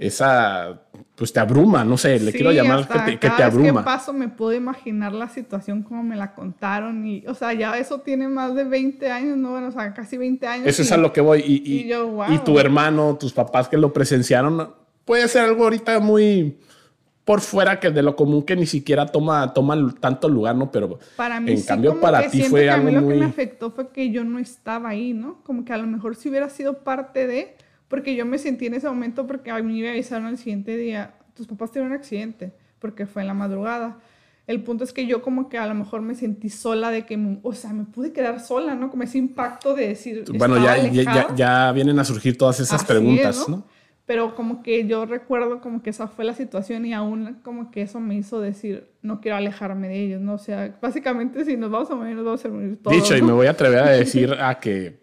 esa, 0.02 0.81
pues 1.14 1.32
te 1.32 1.40
abruma, 1.40 1.84
no 1.84 1.98
sé, 1.98 2.18
le 2.18 2.32
quiero 2.32 2.52
llamar 2.52 2.88
que 2.88 2.98
te, 2.98 3.18
que 3.18 3.30
te 3.30 3.42
abruma. 3.42 3.72
Vez 3.72 3.78
que 3.80 3.84
paso 3.84 4.12
me 4.12 4.28
puedo 4.28 4.54
imaginar 4.54 5.12
la 5.12 5.28
situación 5.28 5.82
como 5.82 6.02
me 6.02 6.16
la 6.16 6.34
contaron 6.34 7.06
y, 7.06 7.24
o 7.26 7.34
sea, 7.34 7.52
ya 7.52 7.76
eso 7.76 8.00
tiene 8.00 8.28
más 8.28 8.54
de 8.54 8.64
20 8.64 9.10
años, 9.10 9.36
¿no? 9.36 9.50
Bueno, 9.50 9.68
o 9.68 9.72
sea, 9.72 9.92
casi 9.92 10.16
20 10.16 10.46
años. 10.46 10.66
Eso 10.66 10.82
es 10.82 10.90
a 10.90 10.96
lo 10.96 11.12
que 11.12 11.20
voy. 11.20 11.40
Y, 11.40 11.90
y, 11.90 12.34
y, 12.34 12.38
tu 12.38 12.58
hermano, 12.58 13.16
tus 13.20 13.32
papás 13.32 13.68
que 13.68 13.76
lo 13.76 13.92
presenciaron, 13.92 14.72
puede 15.04 15.28
ser 15.28 15.42
algo 15.42 15.64
ahorita 15.64 16.00
muy, 16.00 16.56
por 17.24 17.40
fuera 17.40 17.78
que 17.78 17.90
de 17.90 18.02
lo 18.02 18.16
común 18.16 18.42
que 18.42 18.56
ni 18.56 18.66
siquiera 18.66 19.06
toma, 19.06 19.52
toma 19.52 19.94
tanto 20.00 20.28
lugar, 20.28 20.56
¿no? 20.56 20.70
Pero 20.72 20.98
para 21.16 21.40
mí 21.40 21.52
en 21.52 21.62
cambio 21.62 22.00
para 22.00 22.28
ti 22.28 22.42
fue 22.42 22.68
algo 22.68 22.90
lo 22.90 23.08
que 23.08 23.14
me 23.14 23.24
afectó 23.26 23.70
fue 23.70 23.90
que 23.90 24.10
yo 24.10 24.24
no 24.24 24.38
estaba 24.38 24.88
ahí, 24.88 25.12
¿no? 25.12 25.40
Como 25.44 25.64
que 25.64 25.72
a 25.72 25.78
lo 25.78 25.86
mejor 25.86 26.16
si 26.16 26.28
hubiera 26.28 26.48
sido 26.48 26.78
parte 26.78 27.26
de, 27.26 27.56
porque 27.92 28.16
yo 28.16 28.24
me 28.24 28.38
sentí 28.38 28.64
en 28.64 28.72
ese 28.72 28.88
momento 28.88 29.26
porque 29.26 29.50
a 29.50 29.62
mí 29.62 29.82
me 29.82 29.90
avisaron 29.90 30.24
al 30.24 30.38
siguiente 30.38 30.78
día, 30.78 31.12
tus 31.34 31.46
papás 31.46 31.72
tuvieron 31.72 31.92
un 31.92 31.98
accidente, 31.98 32.54
porque 32.78 33.04
fue 33.04 33.20
en 33.20 33.28
la 33.28 33.34
madrugada. 33.34 33.98
El 34.46 34.62
punto 34.62 34.82
es 34.82 34.94
que 34.94 35.06
yo 35.06 35.20
como 35.20 35.50
que 35.50 35.58
a 35.58 35.66
lo 35.66 35.74
mejor 35.74 36.00
me 36.00 36.14
sentí 36.14 36.48
sola 36.48 36.90
de 36.90 37.04
que, 37.04 37.18
o 37.42 37.52
sea, 37.52 37.74
me 37.74 37.84
pude 37.84 38.14
quedar 38.14 38.40
sola, 38.40 38.74
¿no? 38.74 38.90
Como 38.90 39.02
ese 39.02 39.18
impacto 39.18 39.74
de 39.74 39.88
decir... 39.88 40.24
Bueno, 40.38 40.56
ya, 40.56 40.88
ya, 40.88 41.34
ya, 41.34 41.72
vienen 41.72 41.98
a 41.98 42.04
surgir 42.04 42.38
todas 42.38 42.60
esas 42.60 42.82
preguntas, 42.82 43.46
¿no? 43.46 43.66
pero 44.06 44.34
como 44.34 44.62
que 44.62 44.86
yo 44.86 45.06
recuerdo 45.06 45.60
como 45.60 45.82
que 45.82 45.90
esa 45.90 46.08
fue 46.08 46.24
la 46.24 46.34
situación 46.34 46.84
y 46.86 46.92
aún 46.92 47.40
como 47.42 47.70
que 47.70 47.82
eso 47.82 48.00
me 48.00 48.14
hizo 48.14 48.40
decir, 48.40 48.90
no 49.02 49.20
quiero 49.20 49.36
alejarme 49.36 49.88
de 49.88 50.02
ellos, 50.02 50.20
¿no? 50.20 50.34
O 50.34 50.38
sea, 50.38 50.76
básicamente 50.80 51.44
si 51.44 51.56
nos 51.56 51.70
vamos 51.70 51.90
a 51.90 51.94
morir, 51.94 52.16
nos 52.16 52.24
vamos 52.24 52.44
a 52.44 52.48
morir 52.48 52.78
todos. 52.82 52.96
Dicho, 52.96 53.16
y 53.16 53.22
me 53.22 53.32
voy 53.32 53.46
a 53.46 53.50
atrever 53.50 53.78
a 53.80 53.90
decir 53.90 54.32
a 54.32 54.58
que 54.58 55.01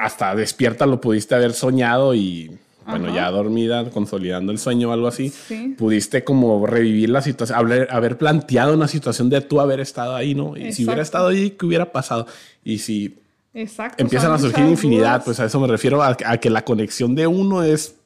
hasta 0.00 0.34
despierta 0.34 0.86
lo 0.86 1.00
pudiste 1.00 1.34
haber 1.34 1.52
soñado 1.52 2.14
y 2.14 2.50
bueno, 2.86 3.14
ya 3.14 3.30
dormida, 3.30 3.88
consolidando 3.90 4.52
el 4.52 4.58
sueño 4.58 4.90
o 4.90 4.92
algo 4.92 5.06
así, 5.06 5.32
pudiste 5.78 6.22
como 6.22 6.66
revivir 6.66 7.08
la 7.10 7.22
situación, 7.22 7.58
haber, 7.58 7.88
haber, 7.90 8.18
planteado 8.18 8.74
una 8.74 8.88
situación 8.88 9.30
de 9.30 9.40
tú 9.40 9.60
haber 9.60 9.80
estado 9.80 10.14
ahí, 10.14 10.34
¿no? 10.34 10.56
Y 10.56 10.72
si 10.72 10.84
hubiera 10.84 11.00
estado 11.00 11.28
ahí, 11.28 11.50
¿qué 11.50 11.64
hubiera 11.64 11.90
pasado? 11.90 12.26
Y 12.62 12.78
si 12.78 13.16
empiezan 13.52 14.32
a 14.32 14.38
surgir 14.38 14.66
infinidad, 14.66 15.24
pues 15.24 15.40
a 15.40 15.46
eso 15.46 15.58
me 15.60 15.68
refiero, 15.68 16.02
a 16.02 16.14
que 16.14 16.50
la 16.50 16.62
conexión 16.62 17.14
de 17.14 17.26
uno 17.26 17.62
es 17.62 17.96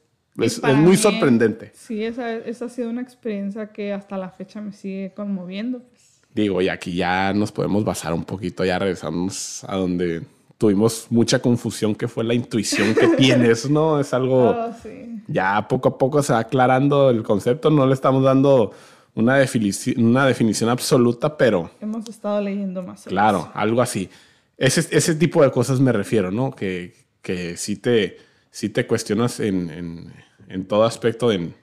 es, 0.45 0.62
muy 0.62 0.97
sorprendente. 0.97 1.73
Sí, 1.75 2.05
esa, 2.05 2.35
esa, 2.35 2.67
ha 2.67 2.69
sido 2.69 2.91
una 2.91 3.03
experiencia 3.03 3.73
que 3.73 3.93
hasta 3.93 4.17
la 4.17 4.31
fecha 4.31 4.61
me 4.61 4.73
sigue 4.73 5.12
conmoviendo. 5.15 5.81
Pues. 5.81 6.23
Digo, 6.35 6.62
y 6.62 6.69
aquí 6.69 6.95
ya 6.95 7.33
nos 7.33 7.50
podemos 7.50 7.85
basar 7.85 8.12
un 8.12 8.25
poquito, 8.25 8.65
ya 8.65 8.79
regresamos 8.79 9.65
a 9.65 9.77
donde 9.77 10.23
tuvimos 10.59 11.07
mucha 11.11 11.38
confusión, 11.38 11.95
que 11.95 12.09
fue 12.09 12.25
la 12.25 12.35
intuición 12.35 12.95
que 12.95 13.09
tienes, 13.17 13.71
¿no? 13.71 14.00
Es 14.00 14.12
algo... 14.12 14.50
Oh, 14.59 14.73
sí. 14.83 15.23
Ya 15.29 15.69
poco 15.69 15.91
a 15.91 15.99
poco 15.99 16.23
se 16.23 16.33
va 16.33 16.41
aclarando 16.41 17.11
el 17.11 17.23
concepto, 17.23 17.71
no 17.71 17.87
le 17.87 17.93
estamos 17.95 18.25
dando 18.25 18.73
una, 19.15 19.37
definición, 19.37 20.05
una 20.05 20.27
definición 20.27 20.71
absoluta, 20.71 21.37
pero... 21.37 21.71
Hemos 21.81 22.09
estado 22.09 22.41
leyendo 22.41 22.83
más. 22.83 23.05
Claro, 23.05 23.50
algo 23.55 23.83
así. 23.83 24.09
Ese, 24.57 24.87
ese 24.97 25.15
tipo 25.15 25.43
de 25.43 25.50
cosas 25.50 25.81
me 25.81 25.93
refiero, 25.93 26.31
¿no? 26.31 26.50
Que, 26.50 26.95
que 27.21 27.57
sí, 27.57 27.77
te, 27.77 28.17
sí 28.50 28.71
te 28.71 28.87
cuestionas 28.87 29.38
en 29.41 30.12
en 30.49 30.67
todo 30.67 30.85
aspecto, 30.85 31.31
en, 31.31 31.55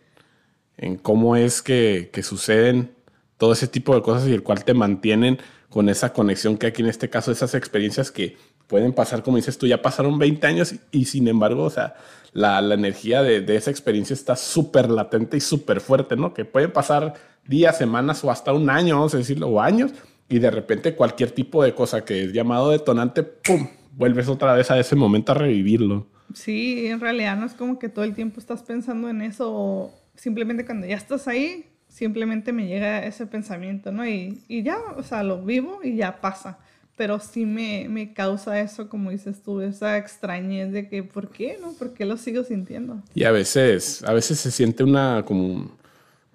en 0.78 0.96
cómo 0.98 1.36
es 1.36 1.62
que, 1.62 2.10
que, 2.14 2.24
suceden 2.24 2.92
todo 3.38 3.54
ese 3.54 3.68
tipo 3.68 3.96
de 3.96 4.02
cosas 4.02 4.28
y 4.28 4.34
el 4.34 4.44
cual 4.44 4.64
te 4.64 4.74
mantienen 4.74 5.40
con 5.76 5.90
esa 5.90 6.14
conexión 6.14 6.58
que 6.58 6.68
aquí 6.68 6.82
en 6.82 6.88
este 6.88 7.10
caso, 7.10 7.34
esas 7.34 7.54
experiencias 7.54 8.10
que 8.10 8.38
pueden 8.66 8.94
pasar, 8.94 9.24
como 9.24 9.36
dices 9.36 9.58
tú, 9.58 9.68
ya 9.68 9.82
pasaron 9.82 10.18
20 10.18 10.48
años 10.48 10.74
y 10.90 11.04
sin 11.04 11.28
embargo, 11.28 11.64
o 11.64 11.70
sea, 11.70 11.96
la, 12.32 12.62
la 12.62 12.76
energía 12.76 13.22
de, 13.22 13.42
de, 13.42 13.58
esa 13.58 13.72
experiencia 13.72 14.14
está 14.14 14.38
súper 14.38 14.90
latente 14.90 15.36
y 15.36 15.42
súper 15.42 15.82
fuerte, 15.82 16.16
¿no? 16.16 16.34
Que 16.34 16.46
pueden 16.46 16.72
pasar 16.72 17.16
días, 17.46 17.78
semanas 17.78 18.24
o 18.24 18.32
hasta 18.32 18.54
un 18.54 18.70
año, 18.70 18.96
vamos 18.96 19.16
a 19.16 19.18
decirlo, 19.18 19.50
o 19.50 19.60
años, 19.60 19.92
y 20.30 20.40
de 20.40 20.50
repente 20.50 20.96
cualquier 20.96 21.32
tipo 21.32 21.62
de 21.62 21.76
cosa 21.76 22.06
que 22.06 22.24
es 22.24 22.32
llamado 22.32 22.70
detonante, 22.70 23.24
¡pum!, 23.24 23.68
vuelves 23.98 24.30
otra 24.30 24.54
vez 24.54 24.72
a 24.72 24.80
ese 24.80 24.96
momento 24.96 25.34
a 25.34 25.36
revivirlo. 25.36 26.08
Sí, 26.34 26.88
en 26.88 27.02
realidad 27.02 27.36
no 27.36 27.46
es 27.46 27.54
como 27.54 27.80
que 27.80 27.90
todo 27.90 28.06
el 28.06 28.16
tiempo 28.16 28.40
estás 28.40 28.64
pensando 28.64 29.10
en 29.10 29.22
eso 29.22 29.92
simplemente 30.16 30.66
cuando 30.66 30.88
ya 30.88 30.96
estás 30.96 31.28
ahí, 31.28 31.66
simplemente 31.96 32.52
me 32.52 32.68
llega 32.68 33.06
ese 33.06 33.26
pensamiento, 33.26 33.90
¿no? 33.90 34.06
Y, 34.06 34.42
y 34.50 34.64
ya, 34.64 34.78
o 34.98 35.04
sea, 35.04 35.24
lo 35.24 35.42
vivo 35.42 35.80
y 35.82 35.96
ya 35.96 36.20
pasa. 36.20 36.58
Pero 36.98 37.20
sí 37.20 37.46
me, 37.46 37.88
me, 37.90 38.14
causa 38.14 38.60
eso, 38.60 38.90
como 38.90 39.12
dices 39.12 39.42
tú, 39.44 39.62
esa 39.62 39.98
extrañez 39.98 40.72
de 40.74 40.90
que, 40.90 41.04
¿por 41.04 41.30
qué, 41.30 41.58
no? 41.62 41.72
¿Por 41.74 41.94
qué 41.94 42.06
lo 42.06 42.18
sigo 42.18 42.44
sintiendo? 42.44 43.02
Y 43.14 43.24
a 43.24 43.32
veces, 43.32 44.04
a 44.04 44.12
veces 44.12 44.40
se 44.40 44.52
siente 44.52 44.84
una, 44.84 45.24
como 45.26 45.72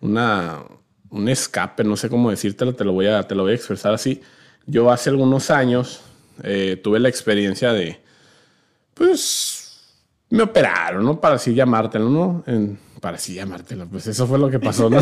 una, 0.00 0.62
un 1.10 1.28
escape, 1.28 1.84
no 1.84 1.96
sé 1.96 2.08
cómo 2.08 2.30
decírtelo, 2.30 2.74
te 2.74 2.84
lo 2.84 2.92
voy 2.92 3.06
a, 3.06 3.22
te 3.28 3.34
lo 3.34 3.42
voy 3.42 3.52
a 3.52 3.56
expresar 3.56 3.92
así. 3.92 4.22
Yo 4.66 4.90
hace 4.90 5.10
algunos 5.10 5.50
años 5.50 6.02
eh, 6.42 6.80
tuve 6.82 7.00
la 7.00 7.10
experiencia 7.10 7.72
de, 7.74 8.00
pues, 8.94 9.94
me 10.30 10.42
operaron, 10.42 11.04
¿no? 11.04 11.20
Para 11.20 11.34
así 11.34 11.54
llamártelo, 11.54 12.08
¿no? 12.08 12.44
Para 13.00 13.16
así 13.16 13.34
llamártelo, 13.34 13.88
pues 13.88 14.06
eso 14.06 14.26
fue 14.26 14.38
lo 14.38 14.50
que 14.50 14.60
pasó, 14.60 14.90
¿no? 14.90 15.00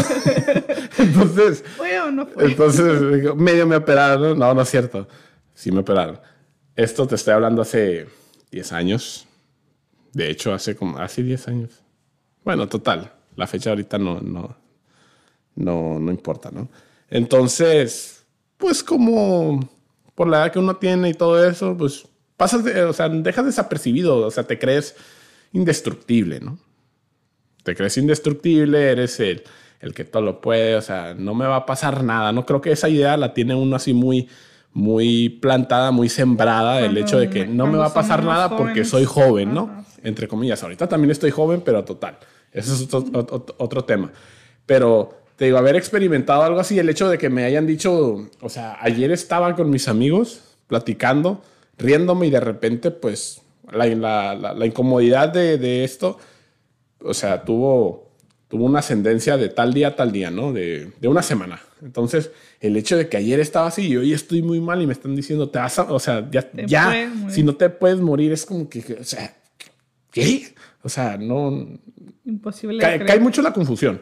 entonces, 0.98 1.64
¿Fue 1.76 2.00
o 2.00 2.10
no 2.10 2.26
fue? 2.26 2.44
entonces, 2.46 3.34
medio 3.36 3.66
me 3.66 3.76
operaron, 3.76 4.38
no, 4.38 4.54
no 4.54 4.62
es 4.62 4.70
cierto, 4.70 5.08
sí 5.54 5.70
me 5.72 5.80
operaron. 5.80 6.20
Esto 6.76 7.06
te 7.06 7.16
estoy 7.16 7.34
hablando 7.34 7.62
hace 7.62 8.06
10 8.50 8.72
años, 8.72 9.26
de 10.12 10.30
hecho, 10.30 10.52
hace 10.54 10.76
como, 10.76 10.98
hace 10.98 11.22
10 11.22 11.48
años. 11.48 11.82
Bueno, 12.44 12.68
total, 12.68 13.12
la 13.36 13.46
fecha 13.46 13.70
ahorita 13.70 13.98
no, 13.98 14.20
no, 14.20 14.56
no, 15.56 15.98
no 15.98 16.10
importa, 16.10 16.50
¿no? 16.52 16.68
Entonces, 17.10 18.24
pues 18.56 18.82
como 18.82 19.68
por 20.14 20.28
la 20.28 20.38
edad 20.38 20.52
que 20.52 20.58
uno 20.58 20.76
tiene 20.76 21.10
y 21.10 21.14
todo 21.14 21.44
eso, 21.44 21.76
pues 21.76 22.06
pasas, 22.36 22.64
de, 22.64 22.84
o 22.84 22.92
sea, 22.92 23.08
dejas 23.08 23.46
desapercibido, 23.46 24.18
o 24.18 24.30
sea, 24.30 24.44
te 24.44 24.58
crees 24.58 24.94
indestructible, 25.52 26.40
¿no? 26.40 26.58
Te 27.68 27.76
crees 27.76 27.98
indestructible, 27.98 28.92
eres 28.92 29.20
el, 29.20 29.42
el 29.80 29.92
que 29.92 30.06
todo 30.06 30.22
lo 30.22 30.40
puede, 30.40 30.74
o 30.74 30.80
sea, 30.80 31.12
no 31.12 31.34
me 31.34 31.44
va 31.44 31.56
a 31.56 31.66
pasar 31.66 32.02
nada. 32.02 32.32
No 32.32 32.46
creo 32.46 32.62
que 32.62 32.72
esa 32.72 32.88
idea 32.88 33.18
la 33.18 33.34
tiene 33.34 33.54
uno 33.54 33.76
así 33.76 33.92
muy, 33.92 34.26
muy 34.72 35.28
plantada, 35.28 35.90
muy 35.90 36.08
sembrada, 36.08 36.80
el 36.80 36.96
hecho 36.96 37.18
de 37.18 37.28
que 37.28 37.46
no 37.46 37.66
me 37.66 37.76
va 37.76 37.88
a 37.88 37.92
pasar 37.92 38.24
nada 38.24 38.56
porque 38.56 38.86
soy 38.86 39.04
joven, 39.04 39.52
¿no? 39.52 39.84
Entre 40.02 40.28
comillas, 40.28 40.62
ahorita 40.62 40.88
también 40.88 41.10
estoy 41.10 41.30
joven, 41.30 41.60
pero 41.62 41.84
total, 41.84 42.16
ese 42.52 42.72
es 42.72 42.94
otro, 42.94 43.44
otro, 43.58 43.84
tema. 43.84 44.12
Pero 44.64 45.18
te 45.36 45.44
digo, 45.44 45.58
haber 45.58 45.76
experimentado 45.76 46.44
algo 46.44 46.60
así, 46.60 46.78
el 46.78 46.88
hecho 46.88 47.10
de 47.10 47.18
que 47.18 47.28
me 47.28 47.44
hayan 47.44 47.66
dicho, 47.66 48.30
o 48.40 48.48
sea, 48.48 48.78
ayer 48.80 49.10
estaba 49.10 49.54
con 49.54 49.68
mis 49.68 49.88
amigos 49.88 50.56
platicando, 50.68 51.42
riéndome 51.76 52.28
y 52.28 52.30
de 52.30 52.40
repente, 52.40 52.90
pues, 52.90 53.42
la, 53.70 53.84
la, 54.34 54.64
incomodidad 54.64 55.28
de, 55.28 55.58
de, 55.58 55.84
esto, 55.84 56.18
o 57.00 57.14
sea, 57.14 57.44
tuvo, 57.44 58.10
tuvo 58.48 58.64
una 58.64 58.80
ascendencia 58.80 59.36
de 59.36 59.48
tal 59.48 59.74
día 59.74 59.88
a 59.88 59.96
tal 59.96 60.12
día, 60.12 60.30
¿no? 60.30 60.52
De, 60.52 60.92
de, 61.00 61.08
una 61.08 61.22
semana. 61.22 61.60
Entonces, 61.82 62.30
el 62.60 62.76
hecho 62.76 62.96
de 62.96 63.08
que 63.08 63.16
ayer 63.16 63.40
estaba 63.40 63.68
así 63.68 63.88
y 63.88 63.96
hoy 63.96 64.12
estoy 64.12 64.42
muy 64.42 64.60
mal 64.60 64.82
y 64.82 64.86
me 64.86 64.92
están 64.92 65.14
diciendo, 65.14 65.48
te 65.48 65.58
vas 65.58 65.78
a, 65.78 65.84
o 65.84 65.98
sea, 65.98 66.28
ya, 66.30 66.50
ya 66.66 67.12
si 67.28 67.42
no 67.42 67.54
te 67.56 67.70
puedes 67.70 68.00
morir, 68.00 68.32
es 68.32 68.44
como 68.44 68.68
que, 68.68 68.98
o 69.00 69.04
sea, 69.04 69.36
¿qué? 70.10 70.48
O 70.82 70.88
sea, 70.88 71.16
no... 71.16 71.68
Imposible. 72.24 72.80
Cae, 72.80 73.04
cae 73.04 73.20
mucho 73.20 73.40
la 73.42 73.52
confusión. 73.52 74.00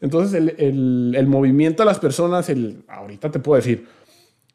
Entonces, 0.00 0.34
el, 0.34 0.54
el, 0.58 1.14
el, 1.16 1.26
movimiento 1.26 1.82
de 1.82 1.86
las 1.86 1.98
personas, 1.98 2.48
el, 2.48 2.84
ahorita 2.88 3.30
te 3.30 3.38
puedo 3.38 3.56
decir, 3.56 3.86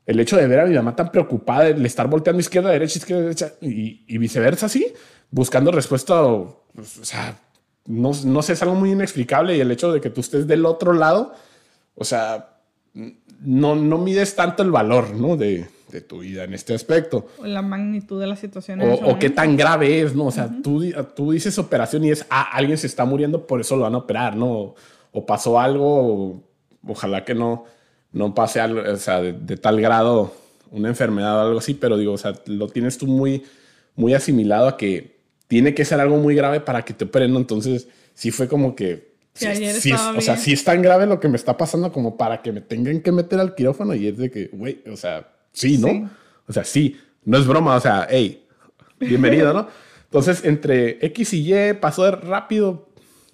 el 0.06 0.20
hecho 0.20 0.38
de 0.38 0.48
ver 0.48 0.60
a 0.60 0.66
mi 0.66 0.76
mamá 0.76 0.96
tan 0.96 1.12
preocupada, 1.12 1.72
de 1.72 1.88
estar 1.88 2.08
volteando 2.08 2.40
izquierda, 2.40 2.70
derecha, 2.70 3.00
izquierda, 3.00 3.24
derecha 3.24 3.54
y, 3.62 4.18
viceversa, 4.18 4.66
así, 4.66 4.94
buscando 5.30 5.72
respuesta, 5.72 6.22
pues, 6.74 6.98
o 6.98 7.06
sea, 7.06 7.40
no, 7.92 8.12
no, 8.26 8.42
sé, 8.42 8.54
es 8.54 8.62
algo 8.62 8.76
muy 8.76 8.92
inexplicable 8.92 9.56
y 9.56 9.60
el 9.60 9.72
hecho 9.72 9.92
de 9.92 10.02
que 10.02 10.10
tú 10.10 10.22
estés 10.22 10.48
del 10.48 10.66
otro 10.66 10.94
lado, 10.94 11.34
o 11.96 12.04
sea, 12.04 12.58
no, 12.94 13.76
no 13.76 13.98
mides 13.98 14.36
tanto 14.36 14.64
el 14.64 14.72
valor, 14.72 15.14
¿no? 15.14 15.38
De, 15.38 15.68
de 15.92 16.02
tu 16.02 16.20
vida 16.20 16.44
en 16.44 16.54
este 16.54 16.74
aspecto. 16.74 17.28
O 17.38 17.46
la 17.46 17.62
magnitud 17.62 18.20
de 18.20 18.28
la 18.28 18.36
situación. 18.36 18.82
O, 18.82 18.94
o 18.94 19.20
qué 19.20 19.30
tan 19.30 19.58
grave 19.58 20.02
es, 20.02 20.16
¿no? 20.16 20.26
O 20.26 20.32
sea, 20.32 20.50
tú, 20.64 20.84
tú 21.16 21.32
dices 21.32 21.58
operación 21.58 22.04
y 22.06 22.12
es, 22.12 22.26
ah, 22.30 22.50
alguien 22.52 22.78
se 22.78 22.88
está 22.88 23.06
muriendo, 23.06 23.46
por 23.46 23.62
eso 23.62 23.76
lo 23.76 23.84
van 23.84 23.96
a 23.96 24.00
operar, 24.00 24.36
¿no? 24.36 24.76
O 25.12 25.26
pasó 25.26 25.60
algo, 25.60 26.44
ojalá 26.86 27.26
que 27.26 27.36
no 27.36 27.66
no 28.12 28.34
pase 28.36 28.60
algo, 28.60 28.82
o 28.82 28.98
sea, 28.98 29.22
de, 29.22 29.58
tal 29.58 29.82
grado 29.82 30.34
una 30.70 30.90
enfermedad 30.90 31.38
o 31.38 31.42
algo 31.42 31.60
así, 31.60 31.74
pero 31.74 31.98
digo, 31.98 32.14
o 32.14 32.18
sea, 32.18 32.34
lo 32.46 32.68
tienes 32.68 32.98
tú 32.98 33.08
muy, 33.08 33.44
muy 33.96 34.14
asimilado 34.14 34.68
a 34.68 34.78
que 34.78 35.11
tiene 35.52 35.74
que 35.74 35.84
ser 35.84 36.00
algo 36.00 36.16
muy 36.16 36.34
grave 36.34 36.62
para 36.62 36.86
que 36.86 36.94
te 36.94 37.04
operen, 37.04 37.36
Entonces, 37.36 37.90
sí 38.14 38.32
fue 38.32 38.48
como 38.48 38.74
que... 38.74 39.12
Sí, 39.34 39.46
o 39.92 40.22
sea, 40.22 40.38
sí 40.38 40.54
es 40.54 40.64
tan 40.64 40.82
grave 40.82 41.06
lo 41.06 41.20
que 41.20 41.28
me 41.28 41.36
está 41.36 41.58
pasando 41.58 41.92
como 41.92 42.16
para 42.16 42.42
que 42.42 42.54
me 42.54 42.62
tengan 42.62 43.02
que 43.02 43.12
meter 43.12 43.38
al 43.38 43.54
quirófano 43.54 43.94
y 43.94 44.08
es 44.08 44.18
de 44.18 44.32
que, 44.32 44.48
güey, 44.48 44.82
o 44.90 44.96
sea, 44.96 45.30
sí, 45.52 45.78
¿no? 45.78 46.10
O 46.48 46.54
sea, 46.54 46.64
sí, 46.64 46.98
no 47.26 47.38
es 47.38 47.46
broma, 47.46 47.76
o 47.76 47.82
sea, 47.82 48.08
hey, 48.10 48.48
bienvenido, 48.98 49.54
¿no? 49.54 49.68
Entonces, 50.06 50.46
entre 50.46 51.06
X 51.06 51.34
y 51.34 51.54
Y 51.54 51.74
pasó 51.74 52.06
de 52.06 52.12
rápido, 52.12 52.90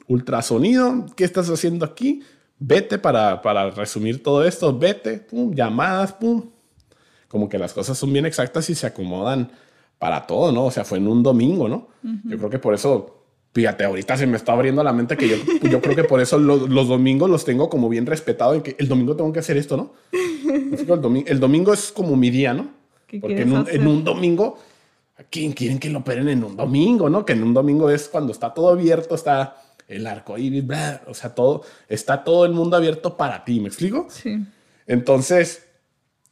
ultrasonido, 0.07 1.05
¿qué 1.15 1.23
estás 1.23 1.47
haciendo 1.51 1.85
aquí? 1.85 2.23
vete 2.59 2.97
para, 2.97 3.43
para 3.43 3.69
resumir 3.69 4.23
todo 4.23 4.43
esto, 4.43 4.75
vete, 4.75 5.19
pum, 5.19 5.53
llamadas, 5.53 6.13
pum. 6.13 6.49
Como 7.27 7.49
que 7.49 7.59
las 7.59 7.73
cosas 7.73 7.97
son 7.97 8.11
bien 8.11 8.25
exactas 8.25 8.69
y 8.69 8.75
se 8.75 8.87
acomodan 8.87 9.51
para 9.99 10.27
todo, 10.27 10.51
¿no? 10.51 10.65
O 10.65 10.71
sea, 10.71 10.83
fue 10.83 10.97
en 10.97 11.07
un 11.07 11.23
domingo, 11.23 11.67
¿no? 11.67 11.87
Yo 12.25 12.37
creo 12.37 12.49
que 12.49 12.59
por 12.59 12.73
eso 12.73 13.17
Fíjate, 13.57 13.85
ahorita 13.85 14.15
se 14.17 14.27
me 14.27 14.37
está 14.37 14.51
abriendo 14.51 14.83
la 14.83 14.93
mente 14.93 15.17
que 15.17 15.27
yo, 15.27 15.35
yo 15.67 15.81
creo 15.81 15.95
que 15.95 16.03
por 16.03 16.21
eso 16.21 16.37
los, 16.37 16.69
los 16.69 16.87
domingos 16.87 17.27
los 17.27 17.43
tengo 17.43 17.71
como 17.71 17.89
bien 17.89 18.05
respetado 18.05 18.53
en 18.53 18.61
que 18.61 18.75
el 18.77 18.87
domingo 18.87 19.15
tengo 19.15 19.33
que 19.33 19.39
hacer 19.39 19.57
esto, 19.57 19.75
¿no? 19.75 19.93
El 20.13 21.01
domingo, 21.01 21.27
el 21.27 21.39
domingo 21.39 21.73
es 21.73 21.91
como 21.91 22.15
mi 22.15 22.29
día, 22.29 22.53
¿no? 22.53 22.69
Porque 23.19 23.41
en 23.41 23.53
un, 23.53 23.67
en 23.67 23.87
un, 23.87 24.03
domingo, 24.03 24.59
¿a 25.17 25.23
quién 25.23 25.53
quieren 25.53 25.79
que 25.79 25.89
lo 25.89 25.99
operen 25.99 26.29
en 26.29 26.43
un 26.43 26.55
domingo, 26.55 27.09
no? 27.09 27.25
Que 27.25 27.33
en 27.33 27.41
un 27.41 27.55
domingo 27.55 27.89
es 27.89 28.09
cuando 28.09 28.31
está 28.31 28.53
todo 28.53 28.69
abierto, 28.69 29.15
está 29.15 29.57
el 29.87 30.05
arco 30.05 30.37
iris, 30.37 30.63
o 31.07 31.15
sea, 31.15 31.33
todo, 31.33 31.63
está 31.89 32.23
todo 32.23 32.45
el 32.45 32.51
mundo 32.51 32.77
abierto 32.77 33.17
para 33.17 33.43
ti, 33.43 33.59
¿me 33.59 33.69
explico? 33.69 34.05
Sí. 34.09 34.37
Entonces, 34.85 35.66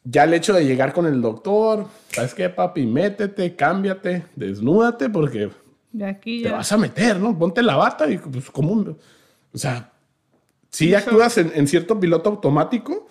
ya 0.06 0.24
el 0.24 0.34
hecho 0.34 0.54
de 0.54 0.66
llegar 0.66 0.94
con 0.94 1.08
el 1.08 1.22
doctor, 1.22 1.88
¿sabes 2.10 2.34
qué, 2.34 2.48
papi? 2.48 2.86
Métete, 2.86 3.56
cámbiate, 3.56 4.26
desnúdate, 4.36 5.10
porque 5.10 5.50
de 5.92 6.06
aquí 6.06 6.44
te 6.44 6.52
vas 6.52 6.72
a 6.72 6.78
meter, 6.78 7.20
¿no? 7.20 7.38
Ponte 7.38 7.62
la 7.64 7.76
bata 7.76 8.10
y 8.10 8.18
pues 8.18 8.52
como, 8.52 8.74
o 8.74 9.58
sea, 9.58 9.92
si 10.70 10.94
actúas 10.94 11.38
en, 11.38 11.68
cierto 11.68 12.00
piloto 12.00 12.30
automático, 12.30 13.08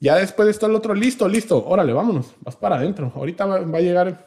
ya 0.00 0.16
después 0.16 0.48
está 0.48 0.66
el 0.66 0.74
otro, 0.74 0.94
listo, 0.94 1.28
listo, 1.28 1.64
órale, 1.64 1.92
vámonos, 1.92 2.34
vas 2.40 2.56
para 2.56 2.76
adentro. 2.76 3.12
Ahorita 3.14 3.44
va, 3.44 3.60
va 3.60 3.78
a 3.78 3.82
llegar. 3.82 4.26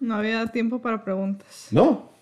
No 0.00 0.14
había 0.16 0.46
tiempo 0.46 0.80
para 0.80 1.04
preguntas. 1.04 1.68
No, 1.70 2.13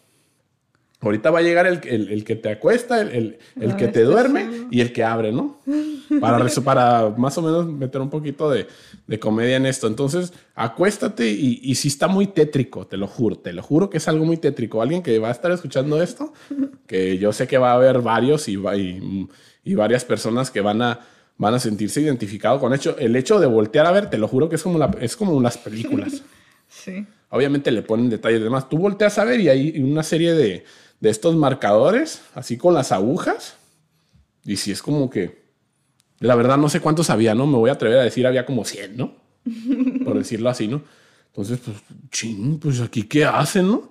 Ahorita 1.02 1.32
va 1.32 1.40
a 1.40 1.42
llegar 1.42 1.66
el, 1.66 1.80
el, 1.84 2.24
que 2.24 2.36
te 2.36 2.48
acuesta, 2.48 3.00
el, 3.00 3.38
el 3.60 3.76
que 3.76 3.88
te 3.88 4.04
duerme 4.04 4.48
y 4.70 4.80
el 4.80 4.92
que 4.92 5.02
abre, 5.02 5.32
¿no? 5.32 5.58
Para, 6.20 6.46
para 6.64 7.10
más 7.16 7.36
o 7.38 7.42
menos 7.42 7.66
meter 7.66 8.00
un 8.00 8.08
poquito 8.08 8.48
de, 8.48 8.68
de 9.08 9.18
comedia 9.18 9.56
en 9.56 9.66
esto. 9.66 9.88
Entonces, 9.88 10.32
acuéstate 10.54 11.28
y, 11.28 11.58
y 11.60 11.74
sí 11.74 11.88
está 11.88 12.06
muy 12.06 12.28
tétrico, 12.28 12.86
te 12.86 12.96
lo 12.96 13.08
juro, 13.08 13.36
te 13.36 13.52
lo 13.52 13.62
juro 13.62 13.90
que 13.90 13.98
es 13.98 14.06
algo 14.06 14.24
muy 14.24 14.36
tétrico. 14.36 14.80
Alguien 14.80 15.02
que 15.02 15.18
va 15.18 15.28
a 15.28 15.32
estar 15.32 15.50
escuchando 15.50 16.00
esto, 16.00 16.32
que 16.86 17.18
yo 17.18 17.32
sé 17.32 17.48
que 17.48 17.58
va 17.58 17.72
a 17.72 17.74
haber 17.74 18.00
varios 18.00 18.48
y, 18.48 18.54
y, 18.54 19.28
y 19.64 19.74
varias 19.74 20.04
personas 20.04 20.52
que 20.52 20.60
van 20.60 20.82
a, 20.82 21.00
van 21.36 21.54
a 21.54 21.58
sentirse 21.58 22.00
identificados 22.00 22.60
con 22.60 22.72
hecho. 22.72 22.96
El 22.96 23.16
hecho 23.16 23.40
de 23.40 23.46
voltear 23.46 23.86
a 23.86 23.90
ver, 23.90 24.08
te 24.08 24.18
lo 24.18 24.28
juro 24.28 24.48
que 24.48 24.54
es 24.54 24.62
como, 24.62 24.78
la, 24.78 24.88
es 25.00 25.16
como 25.16 25.40
las 25.40 25.58
películas. 25.58 26.22
Sí. 26.74 27.06
Obviamente 27.32 27.70
le 27.70 27.82
ponen 27.82 28.08
detalles 28.08 28.42
de 28.42 28.48
más. 28.48 28.68
Tú 28.68 28.78
volteas 28.78 29.18
a 29.18 29.24
ver 29.24 29.40
y 29.40 29.48
hay 29.48 29.80
una 29.80 30.04
serie 30.04 30.32
de 30.32 30.64
de 31.02 31.10
estos 31.10 31.34
marcadores, 31.34 32.22
así 32.32 32.56
con 32.56 32.74
las 32.74 32.92
agujas. 32.92 33.56
Y 34.44 34.56
si 34.56 34.70
es 34.70 34.80
como 34.80 35.10
que, 35.10 35.42
la 36.20 36.36
verdad 36.36 36.56
no 36.56 36.68
sé 36.68 36.78
cuántos 36.78 37.10
había, 37.10 37.34
¿no? 37.34 37.48
Me 37.48 37.56
voy 37.56 37.70
a 37.70 37.74
atrever 37.74 37.98
a 37.98 38.04
decir, 38.04 38.24
había 38.24 38.46
como 38.46 38.64
100, 38.64 38.96
¿no? 38.96 39.16
Por 40.04 40.16
decirlo 40.16 40.48
así, 40.48 40.68
¿no? 40.68 40.82
Entonces, 41.26 41.58
pues, 41.58 41.76
ching, 42.10 42.60
pues 42.60 42.80
aquí 42.80 43.02
qué 43.02 43.24
hacen, 43.24 43.66
¿no? 43.66 43.90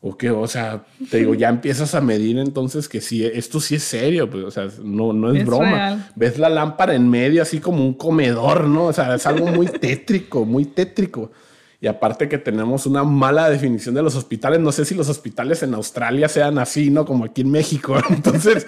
O 0.00 0.16
qué, 0.16 0.30
o 0.30 0.46
sea, 0.46 0.86
te 1.10 1.18
digo, 1.18 1.34
ya 1.34 1.48
empiezas 1.48 1.96
a 1.96 2.00
medir 2.00 2.38
entonces 2.38 2.88
que 2.88 3.00
sí, 3.00 3.24
esto 3.24 3.58
sí 3.58 3.74
es 3.74 3.82
serio, 3.82 4.30
pues, 4.30 4.44
o 4.44 4.50
sea, 4.52 4.68
no, 4.84 5.12
no 5.12 5.34
es, 5.34 5.44
broma. 5.44 6.10
Ves 6.14 6.38
la 6.38 6.48
lámpara 6.48 6.94
en 6.94 7.10
medio 7.10 7.42
así 7.42 7.58
como 7.58 7.84
un 7.84 7.94
comedor, 7.94 8.68
¿no? 8.68 8.84
O 8.84 8.92
sea, 8.92 9.16
es 9.16 9.26
algo 9.26 9.48
muy 9.48 9.66
tétrico, 9.80 10.44
muy 10.44 10.66
tétrico. 10.66 11.32
Y 11.80 11.86
aparte 11.88 12.28
que 12.28 12.38
tenemos 12.38 12.86
una 12.86 13.04
mala 13.04 13.50
definición 13.50 13.94
de 13.94 14.02
los 14.02 14.14
hospitales, 14.16 14.60
no 14.60 14.72
sé 14.72 14.84
si 14.84 14.94
los 14.94 15.08
hospitales 15.08 15.62
en 15.62 15.74
Australia 15.74 16.28
sean 16.28 16.58
así, 16.58 16.90
¿no? 16.90 17.04
Como 17.04 17.24
aquí 17.24 17.42
en 17.42 17.50
México. 17.50 17.96
Entonces... 18.10 18.66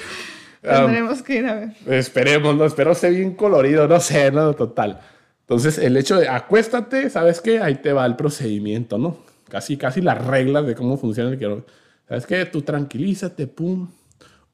Tendremos 0.61 1.23
que 1.23 1.37
ir 1.37 1.47
a 1.47 1.55
ver. 1.55 1.69
Esperemos, 1.87 2.55
¿no? 2.55 2.65
Espero 2.65 2.93
esté 2.93 3.11
bien 3.11 3.35
colorido, 3.35 3.87
no 3.87 4.01
sé, 4.01 4.31
¿no? 4.31 4.53
Total. 4.55 5.01
Entonces, 5.43 5.79
el 5.79 5.97
hecho 5.97 6.17
de 6.17 6.29
acuéstate, 6.29 7.09
¿sabes 7.09 7.41
qué? 7.41 7.61
Ahí 7.61 7.77
te 7.77 7.93
va 7.93 8.05
el 8.05 8.17
procedimiento, 8.17 8.99
¿no? 8.99 9.17
Casi, 9.49 9.79
casi 9.79 10.03
las 10.03 10.23
reglas 10.27 10.67
de 10.67 10.75
cómo 10.75 10.99
funciona 10.99 11.31
el 11.31 11.39
quiero. 11.39 11.65
¿Sabes 12.07 12.27
qué? 12.27 12.45
Tú 12.45 12.63
tranquilízate, 12.63 13.47
pum. 13.47 13.89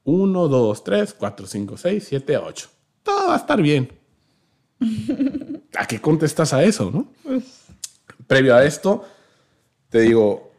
Uno, 0.05 0.47
dos, 0.47 0.83
tres, 0.83 1.13
cuatro, 1.13 1.47
cinco, 1.47 1.75
seis, 1.75 2.05
siete, 2.07 2.37
ocho. 2.37 2.69
Todo 3.03 3.27
va 3.27 3.33
a 3.33 3.37
estar 3.37 3.61
bien. 3.61 3.91
¿A 5.77 5.85
qué 5.85 5.99
contestas 5.99 6.53
a 6.53 6.63
eso, 6.63 6.91
no? 6.91 7.11
Pues 7.23 7.64
previo 8.27 8.55
a 8.55 8.65
esto, 8.65 9.05
te 9.89 10.01
digo, 10.01 10.51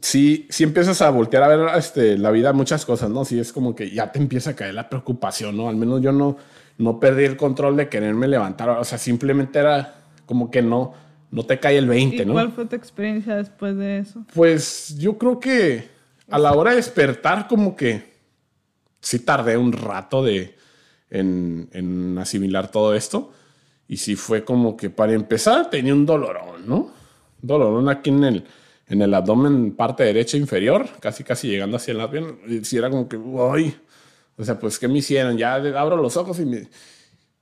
si 0.00 0.46
si 0.50 0.64
empiezas 0.64 1.02
a 1.02 1.10
voltear 1.10 1.42
a 1.42 1.48
ver 1.48 1.78
este, 1.78 2.16
la 2.18 2.30
vida, 2.30 2.52
muchas 2.52 2.84
cosas, 2.84 3.10
¿no? 3.10 3.24
Si 3.24 3.38
es 3.38 3.52
como 3.52 3.74
que 3.74 3.90
ya 3.90 4.12
te 4.12 4.18
empieza 4.18 4.50
a 4.50 4.56
caer 4.56 4.74
la 4.74 4.88
preocupación, 4.88 5.56
¿no? 5.56 5.68
Al 5.68 5.76
menos 5.76 6.00
yo 6.00 6.12
no, 6.12 6.36
no 6.78 7.00
perdí 7.00 7.24
el 7.24 7.36
control 7.36 7.76
de 7.76 7.88
quererme 7.88 8.28
levantar, 8.28 8.70
o 8.70 8.84
sea, 8.84 8.98
simplemente 8.98 9.58
era 9.58 9.94
como 10.26 10.50
que 10.50 10.62
no, 10.62 10.94
no 11.30 11.44
te 11.44 11.58
cae 11.58 11.78
el 11.78 11.86
20, 11.86 12.24
¿no? 12.24 12.32
¿Cuál 12.32 12.52
fue 12.52 12.66
tu 12.66 12.76
experiencia 12.76 13.36
después 13.36 13.76
de 13.76 13.98
eso? 13.98 14.24
Pues 14.34 14.96
yo 14.98 15.18
creo 15.18 15.40
que 15.40 15.88
a 16.30 16.38
la 16.38 16.52
hora 16.52 16.70
de 16.70 16.76
despertar, 16.76 17.48
como 17.48 17.76
que 17.76 18.10
sí 19.00 19.18
tardé 19.20 19.56
un 19.56 19.72
rato 19.72 20.22
de, 20.22 20.56
en, 21.10 21.68
en 21.72 22.18
asimilar 22.18 22.70
todo 22.70 22.94
esto. 22.94 23.32
Y 23.88 23.96
sí 23.96 24.14
fue 24.14 24.44
como 24.44 24.76
que 24.76 24.88
para 24.88 25.12
empezar 25.12 25.68
tenía 25.68 25.92
un 25.92 26.06
dolorón, 26.06 26.66
¿no? 26.66 26.92
Dolor 27.42 27.88
aquí 27.90 28.10
en 28.10 28.24
el, 28.24 28.44
en 28.88 29.02
el 29.02 29.14
abdomen, 29.14 29.72
parte 29.72 30.04
derecha 30.04 30.36
inferior, 30.36 30.86
casi 31.00 31.24
casi 31.24 31.48
llegando 31.48 31.76
hacia 31.76 31.92
el 31.92 32.00
abdomen. 32.00 32.40
Y 32.48 32.64
si 32.64 32.76
era 32.76 32.90
como 32.90 33.08
que, 33.08 33.16
uy, 33.16 33.74
o 34.36 34.44
sea, 34.44 34.58
pues, 34.58 34.78
¿qué 34.78 34.88
me 34.88 34.98
hicieron? 34.98 35.36
Ya 35.36 35.54
abro 35.54 35.96
los 35.96 36.16
ojos 36.16 36.40
y, 36.40 36.46
me, 36.46 36.68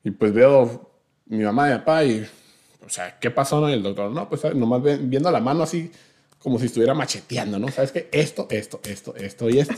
y 0.03 0.11
pues 0.11 0.33
veo 0.33 0.91
mi 1.27 1.45
mamá 1.45 1.69
y 1.69 1.73
mi 1.73 1.79
papá 1.79 2.05
y, 2.05 2.27
o 2.85 2.89
sea, 2.89 3.19
¿qué 3.19 3.31
pasó? 3.31 3.61
No? 3.61 3.71
Y 3.71 3.75
el 3.75 3.83
doctor, 3.83 4.11
no, 4.11 4.29
pues 4.29 4.43
nomás 4.55 4.83
viendo 4.83 5.31
la 5.31 5.41
mano 5.41 5.63
así, 5.63 5.91
como 6.39 6.59
si 6.59 6.67
estuviera 6.67 6.95
macheteando, 6.95 7.59
¿no? 7.59 7.69
¿Sabes 7.69 7.93
qué? 7.93 8.09
Esto, 8.13 8.47
esto, 8.51 8.81
esto, 8.85 9.15
esto 9.17 9.51
y 9.51 9.59
esto. 9.59 9.75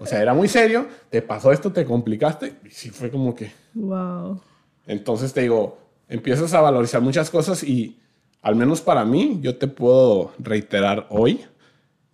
O 0.00 0.06
sea, 0.06 0.20
era 0.20 0.34
muy 0.34 0.48
serio, 0.48 0.86
te 1.10 1.22
pasó 1.22 1.52
esto, 1.52 1.72
te 1.72 1.84
complicaste, 1.84 2.54
y 2.64 2.70
sí 2.70 2.90
fue 2.90 3.10
como 3.10 3.34
que... 3.34 3.52
Wow. 3.74 4.40
Entonces 4.86 5.32
te 5.32 5.42
digo, 5.42 5.78
empiezas 6.08 6.52
a 6.54 6.60
valorizar 6.60 7.00
muchas 7.00 7.30
cosas 7.30 7.62
y 7.62 7.98
al 8.42 8.56
menos 8.56 8.80
para 8.80 9.04
mí, 9.04 9.38
yo 9.40 9.56
te 9.56 9.68
puedo 9.68 10.32
reiterar 10.38 11.06
hoy 11.10 11.40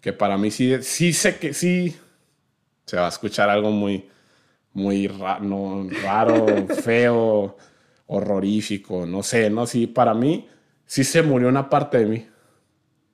que 0.01 0.13
para 0.13 0.37
mí 0.37 0.51
sí, 0.51 0.77
sí 0.83 1.13
sé 1.13 1.39
que 1.39 1.55
sí 1.55 1.97
se 2.85 2.97
va 2.97 3.07
a 3.07 3.09
escuchar 3.09 3.49
algo 3.49 3.71
muy, 3.71 4.09
muy 4.75 5.09
raro, 5.09 6.47
feo, 6.83 7.57
horrorífico, 8.07 9.07
no 9.07 9.23
sé, 9.23 9.51
¿no? 9.51 9.67
Sí, 9.67 9.87
para 9.87 10.15
mí 10.15 10.47
sí 10.87 11.03
se 11.03 11.23
murió 11.23 11.49
una 11.49 11.69
parte 11.69 11.99
de 11.99 12.07
mí. 12.07 12.27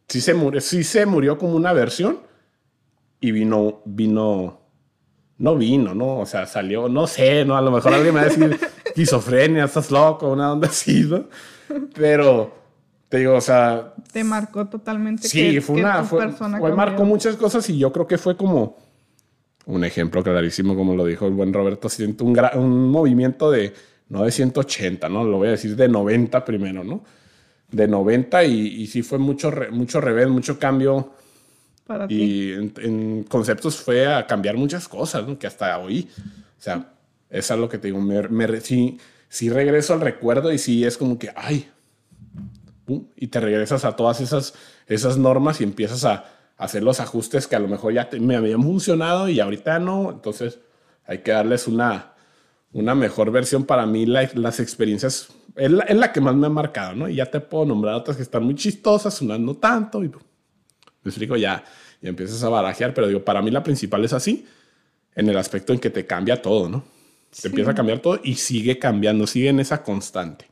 Sí 0.08 0.20
se 0.20 0.34
murió, 0.34 0.60
sí 0.60 0.84
se 0.84 1.06
murió 1.06 1.38
como 1.38 1.54
una 1.54 1.72
versión 1.72 2.20
y 3.20 3.32
vino, 3.32 3.80
vino, 3.84 4.60
no 5.38 5.56
vino, 5.56 5.94
¿no? 5.94 6.18
O 6.18 6.26
sea, 6.26 6.46
salió, 6.46 6.88
no 6.88 7.06
sé, 7.06 7.44
¿no? 7.44 7.56
A 7.56 7.62
lo 7.62 7.70
mejor 7.70 7.94
alguien 7.94 8.14
me 8.14 8.20
va 8.20 8.26
a 8.26 8.28
decir 8.28 8.58
esquizofrenia, 8.84 9.64
estás 9.64 9.90
loco, 9.90 10.30
una 10.30 10.52
onda 10.52 10.68
así, 10.68 11.04
¿no? 11.04 11.24
Pero 11.94 12.63
te 13.14 13.20
digo, 13.20 13.34
o 13.34 13.40
sea. 13.40 13.94
Te 14.12 14.24
marcó 14.24 14.66
totalmente. 14.66 15.28
Sí, 15.28 15.60
fue 15.60 15.76
una. 15.76 16.02
fue, 16.02 16.26
marcó 16.74 17.04
muchas 17.04 17.36
cosas 17.36 17.70
y 17.70 17.78
yo 17.78 17.92
creo 17.92 18.08
que 18.08 18.18
fue 18.18 18.36
como 18.36 18.76
un 19.66 19.84
ejemplo 19.84 20.20
clarísimo, 20.24 20.74
como 20.74 20.96
lo 20.96 21.06
dijo 21.06 21.24
el 21.28 21.32
buen 21.32 21.52
Roberto. 21.52 21.88
Siento 21.88 22.24
un, 22.24 22.36
un 22.56 22.90
movimiento 22.90 23.52
de. 23.52 23.72
No 24.08 24.24
de 24.24 24.32
180, 24.32 25.08
¿no? 25.08 25.22
Lo 25.22 25.36
voy 25.36 25.46
a 25.46 25.52
decir 25.52 25.76
de 25.76 25.88
90 25.88 26.44
primero, 26.44 26.82
¿no? 26.82 27.04
De 27.70 27.86
90 27.86 28.44
y, 28.46 28.82
y 28.82 28.86
sí 28.88 29.02
fue 29.02 29.18
mucho, 29.18 29.52
mucho 29.70 30.00
revés, 30.00 30.28
mucho 30.28 30.58
cambio. 30.58 31.12
Para 31.86 32.06
y 32.08 32.50
En, 32.52 33.22
conceptos 33.28 33.76
fue 33.76 34.12
a 34.12 34.26
cambiar 34.26 34.56
muchas 34.56 34.88
cosas, 34.88 35.24
¿no? 35.24 35.38
Que 35.38 35.46
hasta 35.46 35.78
hoy. 35.78 36.08
O 36.58 36.62
sea, 36.62 36.92
eso 37.30 37.54
es 37.54 37.60
lo 37.60 37.68
que 37.68 37.78
te 37.78 37.86
digo. 37.86 38.00
Me, 38.00 38.22
me, 38.28 38.60
sí, 38.60 38.98
sí 39.28 39.50
regreso 39.50 39.94
al 39.94 40.00
recuerdo 40.00 40.52
y 40.52 40.58
sí 40.58 40.84
es 40.84 40.98
como 40.98 41.16
que, 41.16 41.30
ay, 41.36 41.68
y 43.16 43.28
te 43.28 43.40
regresas 43.40 43.84
a 43.84 43.96
todas 43.96 44.20
esas, 44.20 44.54
esas 44.86 45.16
normas 45.16 45.60
y 45.60 45.64
empiezas 45.64 46.04
a, 46.04 46.24
hacer 46.56 46.82
los 46.82 47.00
ajustes 47.00 47.46
que 47.46 47.56
a 47.56 47.58
lo 47.58 47.68
mejor 47.68 47.92
ya 47.92 48.08
me 48.20 48.36
habían 48.36 48.62
funcionado 48.62 49.28
y 49.28 49.40
ahorita 49.40 49.78
no. 49.78 50.10
Entonces 50.10 50.60
hay 51.06 51.18
que 51.18 51.32
darles 51.32 51.66
una, 51.66 52.12
una 52.72 52.94
mejor 52.94 53.30
versión. 53.30 53.64
Para 53.64 53.86
mí 53.86 54.06
las 54.06 54.60
experiencias 54.60 55.28
es 55.56 55.70
la, 55.70 56.12
que 56.12 56.20
más 56.20 56.34
me 56.34 56.46
ha 56.46 56.50
marcado, 56.50 56.94
¿no? 56.94 57.08
Y 57.08 57.16
ya 57.16 57.26
te 57.26 57.40
puedo 57.40 57.66
nombrar 57.66 57.94
otras 57.94 58.16
que 58.16 58.22
están 58.22 58.44
muy 58.44 58.54
chistosas, 58.54 59.20
unas 59.22 59.40
no 59.40 59.54
tanto. 59.54 60.02
Y 60.04 60.08
me 60.08 61.10
explico, 61.10 61.36
ya, 61.36 61.64
y 62.00 62.08
empiezas 62.08 62.42
a 62.42 62.48
barajear, 62.48 62.94
pero 62.94 63.06
digo, 63.06 63.24
para 63.24 63.42
mí 63.42 63.50
la 63.50 63.62
principal 63.62 64.04
es 64.04 64.12
así, 64.12 64.46
en 65.14 65.28
el 65.28 65.36
aspecto 65.36 65.72
en 65.72 65.78
que 65.78 65.90
te 65.90 66.06
cambia 66.06 66.40
todo, 66.40 66.68
¿no? 66.68 66.84
Te 67.40 67.48
empieza 67.48 67.72
a 67.72 67.74
cambiar 67.74 67.98
todo 67.98 68.20
y 68.22 68.36
sigue 68.36 68.78
cambiando, 68.78 69.26
sigue 69.26 69.48
en 69.48 69.58
esa 69.58 69.82
constante. 69.82 70.46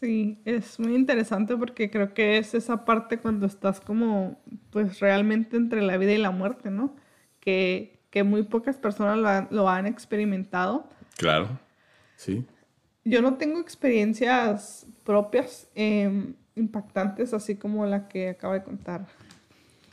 Sí, 0.00 0.38
es 0.44 0.78
muy 0.78 0.94
interesante 0.94 1.56
porque 1.56 1.90
creo 1.90 2.14
que 2.14 2.38
es 2.38 2.54
esa 2.54 2.84
parte 2.84 3.18
cuando 3.18 3.46
estás 3.46 3.80
como, 3.80 4.40
pues 4.70 5.00
realmente 5.00 5.56
entre 5.56 5.82
la 5.82 5.96
vida 5.96 6.12
y 6.12 6.18
la 6.18 6.30
muerte, 6.30 6.70
¿no? 6.70 6.94
Que, 7.40 7.98
que 8.10 8.22
muy 8.22 8.44
pocas 8.44 8.76
personas 8.76 9.48
lo, 9.50 9.68
han 9.68 9.86
experimentado. 9.86 10.88
Claro, 11.16 11.58
sí. 12.14 12.46
Yo 13.04 13.22
no 13.22 13.38
tengo 13.38 13.58
experiencias 13.58 14.86
propias 15.04 15.68
em, 15.74 16.34
impactantes 16.54 17.34
así 17.34 17.56
como 17.56 17.84
la 17.84 18.06
que 18.06 18.28
acaba 18.28 18.54
de 18.54 18.62
contar 18.62 19.06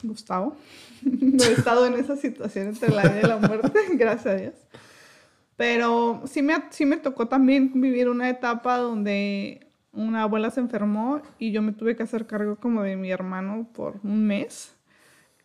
Gustavo. 0.04 0.56
no 1.02 1.44
he 1.44 1.54
estado 1.54 1.88
en 1.88 1.96
esa 1.96 2.16
situación 2.16 2.68
entre 2.68 2.90
la 2.92 3.04
vida 3.04 3.22
y 3.24 3.28
la 3.28 3.38
muerte, 3.38 3.80
gracias 3.94 4.28
a 4.28 4.38
Dios. 4.38 4.54
Pero 5.58 6.22
sí 6.26 6.44
me, 6.44 6.54
sí 6.70 6.86
me 6.86 6.98
tocó 6.98 7.28
también 7.28 7.72
vivir 7.82 8.08
una 8.08 8.30
etapa 8.30 8.78
donde 8.78 9.65
una 9.96 10.24
abuela 10.24 10.52
se 10.52 10.60
enfermó 10.60 11.22
y 11.40 11.52
yo 11.52 11.62
me 11.62 11.72
tuve 11.72 11.96
que 11.96 12.04
hacer 12.04 12.28
cargo 12.28 12.58
como 12.58 12.84
de 12.84 12.96
mi 12.96 13.12
hermano 13.12 13.68
por 13.74 14.00
un 14.04 14.26
mes. 14.28 14.74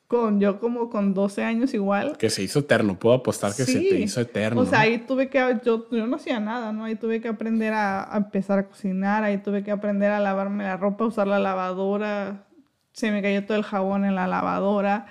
Con 0.06 0.40
yo 0.40 0.58
como 0.58 0.90
con 0.90 1.14
12 1.14 1.44
años 1.44 1.72
igual. 1.72 2.16
Que 2.18 2.30
se 2.30 2.42
hizo 2.42 2.58
eterno, 2.58 2.98
puedo 2.98 3.14
apostar 3.14 3.54
que 3.54 3.64
se 3.64 3.78
te 3.78 4.00
hizo 4.00 4.20
eterno. 4.20 4.60
O 4.60 4.66
sea, 4.66 4.80
ahí 4.80 4.98
tuve 4.98 5.28
que, 5.28 5.38
yo, 5.64 5.88
yo 5.88 6.06
no 6.08 6.16
hacía 6.16 6.40
nada, 6.40 6.72
¿no? 6.72 6.84
Ahí 6.84 6.96
tuve 6.96 7.20
que 7.20 7.28
aprender 7.28 7.72
a, 7.72 8.12
a, 8.12 8.16
empezar 8.16 8.58
a 8.58 8.66
cocinar, 8.66 9.22
ahí 9.22 9.38
tuve 9.38 9.62
que 9.62 9.70
aprender 9.70 10.10
a 10.10 10.18
lavarme 10.18 10.64
la 10.64 10.76
ropa, 10.76 11.04
usar 11.04 11.28
la 11.28 11.38
lavadora, 11.38 12.48
se 12.92 13.12
me 13.12 13.22
cayó 13.22 13.44
todo 13.44 13.56
el 13.56 13.62
jabón 13.62 14.04
en 14.04 14.16
la 14.16 14.26
lavadora. 14.26 15.06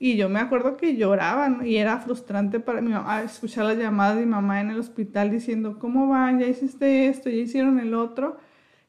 Y 0.00 0.16
yo 0.16 0.28
me 0.28 0.40
acuerdo 0.40 0.76
que 0.76 0.96
lloraban 0.96 1.64
y 1.64 1.76
era 1.76 1.98
frustrante 1.98 2.58
para 2.58 2.80
mi 2.80 2.90
mamá 2.90 3.22
escuchar 3.22 3.66
las 3.66 3.78
llamadas 3.78 4.16
de 4.16 4.26
mi 4.26 4.32
mamá 4.32 4.60
en 4.60 4.70
el 4.70 4.80
hospital 4.80 5.30
diciendo, 5.30 5.78
¿cómo 5.78 6.08
van? 6.08 6.40
Ya 6.40 6.48
hiciste 6.48 7.06
esto, 7.06 7.30
ya 7.30 7.36
hicieron 7.36 7.78
el 7.78 7.94
otro. 7.94 8.38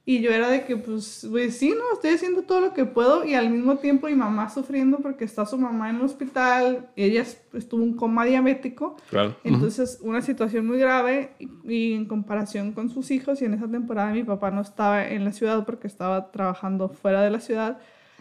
Y 0.06 0.20
yo 0.20 0.32
era 0.32 0.50
de 0.50 0.66
que, 0.66 0.76
pues, 0.76 1.26
pues 1.32 1.58
sí, 1.58 1.70
no, 1.70 1.94
estoy 1.94 2.12
haciendo 2.12 2.42
todo 2.42 2.60
lo 2.60 2.74
que 2.74 2.84
puedo 2.84 3.24
y 3.24 3.36
al 3.36 3.50
mismo 3.50 3.78
tiempo 3.78 4.08
mi 4.08 4.16
mamá 4.16 4.50
sufriendo 4.50 4.98
porque 4.98 5.24
está 5.24 5.46
su 5.46 5.58
mamá 5.58 5.90
en 5.90 5.96
el 5.96 6.02
hospital, 6.02 6.90
ella 6.98 7.24
estuvo 7.54 7.84
en 7.84 7.94
coma 7.94 8.26
diabético, 8.26 8.98
claro. 9.10 9.38
entonces 9.46 10.00
una 10.02 10.22
situación 10.22 10.68
muy 10.68 10.78
grave 10.78 11.32
y, 11.64 11.94
en 11.94 12.04
comparación 12.04 12.74
con 12.74 12.90
sus 12.90 13.12
hijos 13.12 13.42
y 13.42 13.46
en 13.46 13.54
esa 13.54 13.70
temporada 13.70 14.12
mi 14.12 14.26
papá 14.26 14.52
no 14.52 14.62
estaba 14.62 15.08
en 15.08 15.24
la 15.24 15.32
ciudad 15.32 15.66
porque 15.66 15.88
estaba 15.88 16.32
trabajando 16.32 16.90
fuera 16.90 17.22
de 17.22 17.30
la 17.30 17.40
ciudad. 17.40 17.80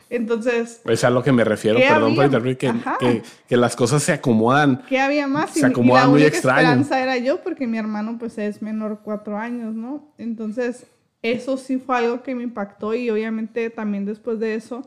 Entonces... 0.09 0.83
Es 0.85 1.03
a 1.03 1.11
lo 1.11 1.25
que 1.25 1.33
me 1.33 1.43
refiero, 1.43 1.81
perdón 1.81 2.15
por 2.15 2.27
interrumpir, 2.27 2.59
que, 2.59 2.73
que, 3.01 3.23
que, 3.49 3.57
las 3.57 3.75
cosas 3.75 4.05
se 4.05 4.13
acomodan. 4.13 4.83
¿Qué 4.89 5.01
había 5.01 5.27
más? 5.27 5.51
Se 5.51 5.67
acomodan 5.67 6.03
y 6.03 6.07
la 6.07 6.11
muy 6.11 6.23
extraño. 6.23 6.61
esperanza 6.61 7.03
era 7.03 7.17
yo 7.17 7.43
porque 7.43 7.67
mi 7.67 7.79
hermano 7.79 8.19
pues 8.21 8.39
es 8.39 8.63
menor 8.63 9.01
cuatro 9.03 9.37
años, 9.37 9.75
¿no? 9.75 10.13
Entonces 10.19 10.87
eso 11.23 11.57
sí 11.57 11.79
fue 11.79 11.99
algo 11.99 12.23
que 12.23 12.35
me 12.35 12.43
impactó 12.43 12.95
y 12.95 13.09
obviamente 13.11 13.71
también 13.71 14.05
después 14.05 14.41
de 14.41 14.55
eso, 14.55 14.83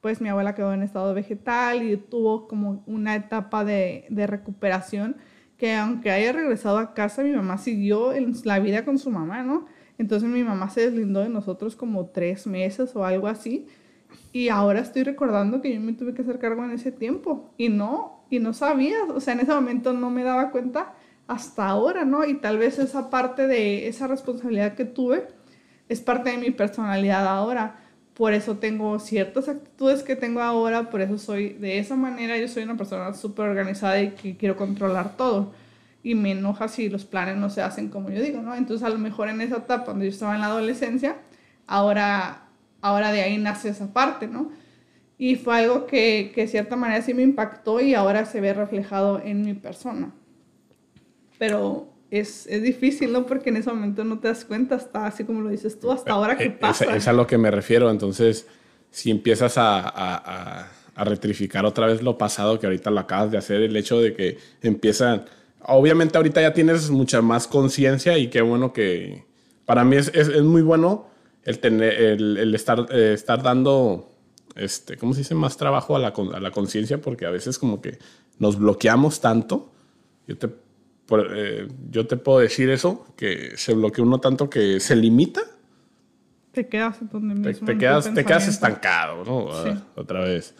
pues 0.00 0.20
mi 0.20 0.28
abuela 0.28 0.54
quedó 0.54 0.72
en 0.72 0.82
estado 0.82 1.14
vegetal 1.14 1.82
y 1.82 1.96
tuvo 1.96 2.48
como 2.48 2.82
una 2.86 3.14
etapa 3.14 3.64
de, 3.64 4.06
de 4.10 4.26
recuperación 4.26 5.16
que 5.56 5.74
aunque 5.74 6.10
haya 6.10 6.32
regresado 6.32 6.78
a 6.78 6.94
casa, 6.94 7.22
mi 7.22 7.32
mamá 7.32 7.58
siguió 7.58 8.12
en 8.12 8.34
la 8.44 8.58
vida 8.58 8.84
con 8.84 8.98
su 8.98 9.10
mamá, 9.10 9.42
¿no? 9.42 9.66
Entonces 9.98 10.28
mi 10.28 10.42
mamá 10.42 10.70
se 10.70 10.82
deslindó 10.90 11.20
de 11.20 11.28
nosotros 11.28 11.76
como 11.76 12.06
tres 12.06 12.46
meses 12.46 12.94
o 12.96 13.04
algo 13.04 13.28
así. 13.28 13.66
Y 14.32 14.48
ahora 14.48 14.80
estoy 14.80 15.04
recordando 15.04 15.60
que 15.60 15.72
yo 15.72 15.80
me 15.80 15.92
tuve 15.92 16.14
que 16.14 16.22
hacer 16.22 16.38
cargo 16.38 16.64
en 16.64 16.72
ese 16.72 16.90
tiempo. 16.90 17.54
Y 17.56 17.68
no, 17.68 18.24
y 18.30 18.40
no 18.40 18.52
sabía, 18.52 19.04
o 19.14 19.20
sea, 19.20 19.34
en 19.34 19.40
ese 19.40 19.52
momento 19.52 19.92
no 19.92 20.10
me 20.10 20.24
daba 20.24 20.50
cuenta 20.50 20.94
hasta 21.26 21.68
ahora, 21.68 22.04
¿no? 22.04 22.24
Y 22.24 22.34
tal 22.34 22.58
vez 22.58 22.78
esa 22.78 23.10
parte 23.10 23.46
de 23.46 23.88
esa 23.88 24.08
responsabilidad 24.08 24.74
que 24.74 24.84
tuve, 24.84 25.28
es 25.88 26.00
parte 26.00 26.30
de 26.30 26.38
mi 26.38 26.50
personalidad 26.50 27.26
ahora. 27.26 27.76
Por 28.14 28.32
eso 28.32 28.58
tengo 28.58 28.98
ciertas 29.00 29.48
actitudes 29.48 30.02
que 30.02 30.14
tengo 30.14 30.40
ahora, 30.40 30.88
por 30.88 31.00
eso 31.00 31.18
soy 31.18 31.54
de 31.54 31.78
esa 31.78 31.96
manera. 31.96 32.38
Yo 32.38 32.48
soy 32.48 32.62
una 32.62 32.76
persona 32.76 33.12
súper 33.14 33.48
organizada 33.48 34.00
y 34.00 34.10
que 34.10 34.36
quiero 34.36 34.56
controlar 34.56 35.16
todo. 35.16 35.52
Y 36.02 36.14
me 36.14 36.32
enoja 36.32 36.68
si 36.68 36.88
los 36.88 37.04
planes 37.04 37.36
no 37.36 37.50
se 37.50 37.62
hacen 37.62 37.88
como 37.88 38.10
yo 38.10 38.22
digo, 38.22 38.40
¿no? 38.40 38.54
Entonces 38.54 38.86
a 38.86 38.90
lo 38.90 38.98
mejor 38.98 39.28
en 39.28 39.40
esa 39.40 39.56
etapa 39.56 39.86
donde 39.86 40.06
yo 40.06 40.12
estaba 40.12 40.34
en 40.34 40.42
la 40.42 40.46
adolescencia, 40.46 41.16
ahora, 41.66 42.44
ahora 42.82 43.10
de 43.10 43.22
ahí 43.22 43.38
nace 43.38 43.70
esa 43.70 43.92
parte, 43.92 44.28
¿no? 44.28 44.52
Y 45.18 45.36
fue 45.36 45.56
algo 45.58 45.86
que, 45.86 46.32
que 46.34 46.42
de 46.42 46.48
cierta 46.48 46.76
manera 46.76 47.02
sí 47.02 47.14
me 47.14 47.22
impactó 47.22 47.80
y 47.80 47.94
ahora 47.94 48.26
se 48.26 48.40
ve 48.40 48.52
reflejado 48.52 49.20
en 49.24 49.42
mi 49.42 49.54
persona. 49.54 50.12
Pero 51.38 51.93
es, 52.18 52.46
es, 52.46 52.62
difícil, 52.62 53.12
¿no? 53.12 53.26
Porque 53.26 53.50
en 53.50 53.56
ese 53.56 53.70
momento 53.70 54.04
no 54.04 54.20
te 54.20 54.28
das 54.28 54.44
cuenta, 54.44 54.76
hasta 54.76 55.06
así 55.06 55.24
como 55.24 55.40
lo 55.40 55.50
dices 55.50 55.80
tú, 55.80 55.90
hasta 55.90 56.12
ahora 56.12 56.36
que 56.36 56.44
eh, 56.44 56.50
pasa. 56.50 56.84
Es, 56.84 57.02
es 57.02 57.08
a 57.08 57.12
lo 57.12 57.26
que 57.26 57.38
me 57.38 57.50
refiero. 57.50 57.90
Entonces, 57.90 58.46
si 58.90 59.10
empiezas 59.10 59.58
a, 59.58 59.80
a, 59.80 60.68
a, 60.94 61.04
retrificar 61.04 61.64
otra 61.64 61.86
vez 61.86 62.02
lo 62.02 62.16
pasado 62.16 62.60
que 62.60 62.66
ahorita 62.66 62.90
lo 62.90 63.00
acabas 63.00 63.32
de 63.32 63.38
hacer, 63.38 63.62
el 63.62 63.76
hecho 63.76 64.00
de 64.00 64.14
que 64.14 64.38
empiezan. 64.62 65.24
Obviamente, 65.66 66.16
ahorita 66.16 66.40
ya 66.40 66.52
tienes 66.52 66.90
mucha 66.90 67.20
más 67.20 67.48
conciencia 67.48 68.16
y 68.16 68.28
qué 68.28 68.42
bueno 68.42 68.72
que. 68.72 69.24
Para 69.64 69.82
mí 69.84 69.96
es, 69.96 70.12
es, 70.14 70.28
es 70.28 70.42
muy 70.42 70.62
bueno 70.62 71.08
el, 71.42 71.58
tener, 71.58 71.94
el, 71.94 72.36
el 72.36 72.54
estar, 72.54 72.86
eh, 72.90 73.12
estar 73.14 73.42
dando. 73.42 74.12
Este, 74.54 74.96
¿Cómo 74.96 75.14
se 75.14 75.20
dice? 75.20 75.34
Más 75.34 75.56
trabajo 75.56 75.96
a 75.96 75.98
la, 75.98 76.08
a 76.08 76.40
la 76.40 76.50
conciencia, 76.52 77.00
porque 77.00 77.26
a 77.26 77.30
veces, 77.30 77.58
como 77.58 77.80
que 77.80 77.98
nos 78.38 78.56
bloqueamos 78.56 79.20
tanto. 79.20 79.72
Yo 80.28 80.38
te 80.38 80.48
eh, 81.10 81.68
yo 81.90 82.06
te 82.06 82.16
puedo 82.16 82.38
decir 82.38 82.70
eso, 82.70 83.06
que 83.16 83.52
se 83.56 83.74
bloquea 83.74 84.04
uno 84.04 84.20
tanto 84.20 84.48
que 84.48 84.80
se 84.80 84.96
limita. 84.96 85.42
Te 86.52 86.68
quedas 86.68 86.98
donde 87.10 87.34
mismo. 87.34 87.66
Te, 87.66 87.76
quedas, 87.76 88.12
te 88.12 88.24
quedas 88.24 88.48
estancado, 88.48 89.24
¿no? 89.24 89.52
Ah, 89.52 89.82
otra 89.96 90.20
vez. 90.20 90.54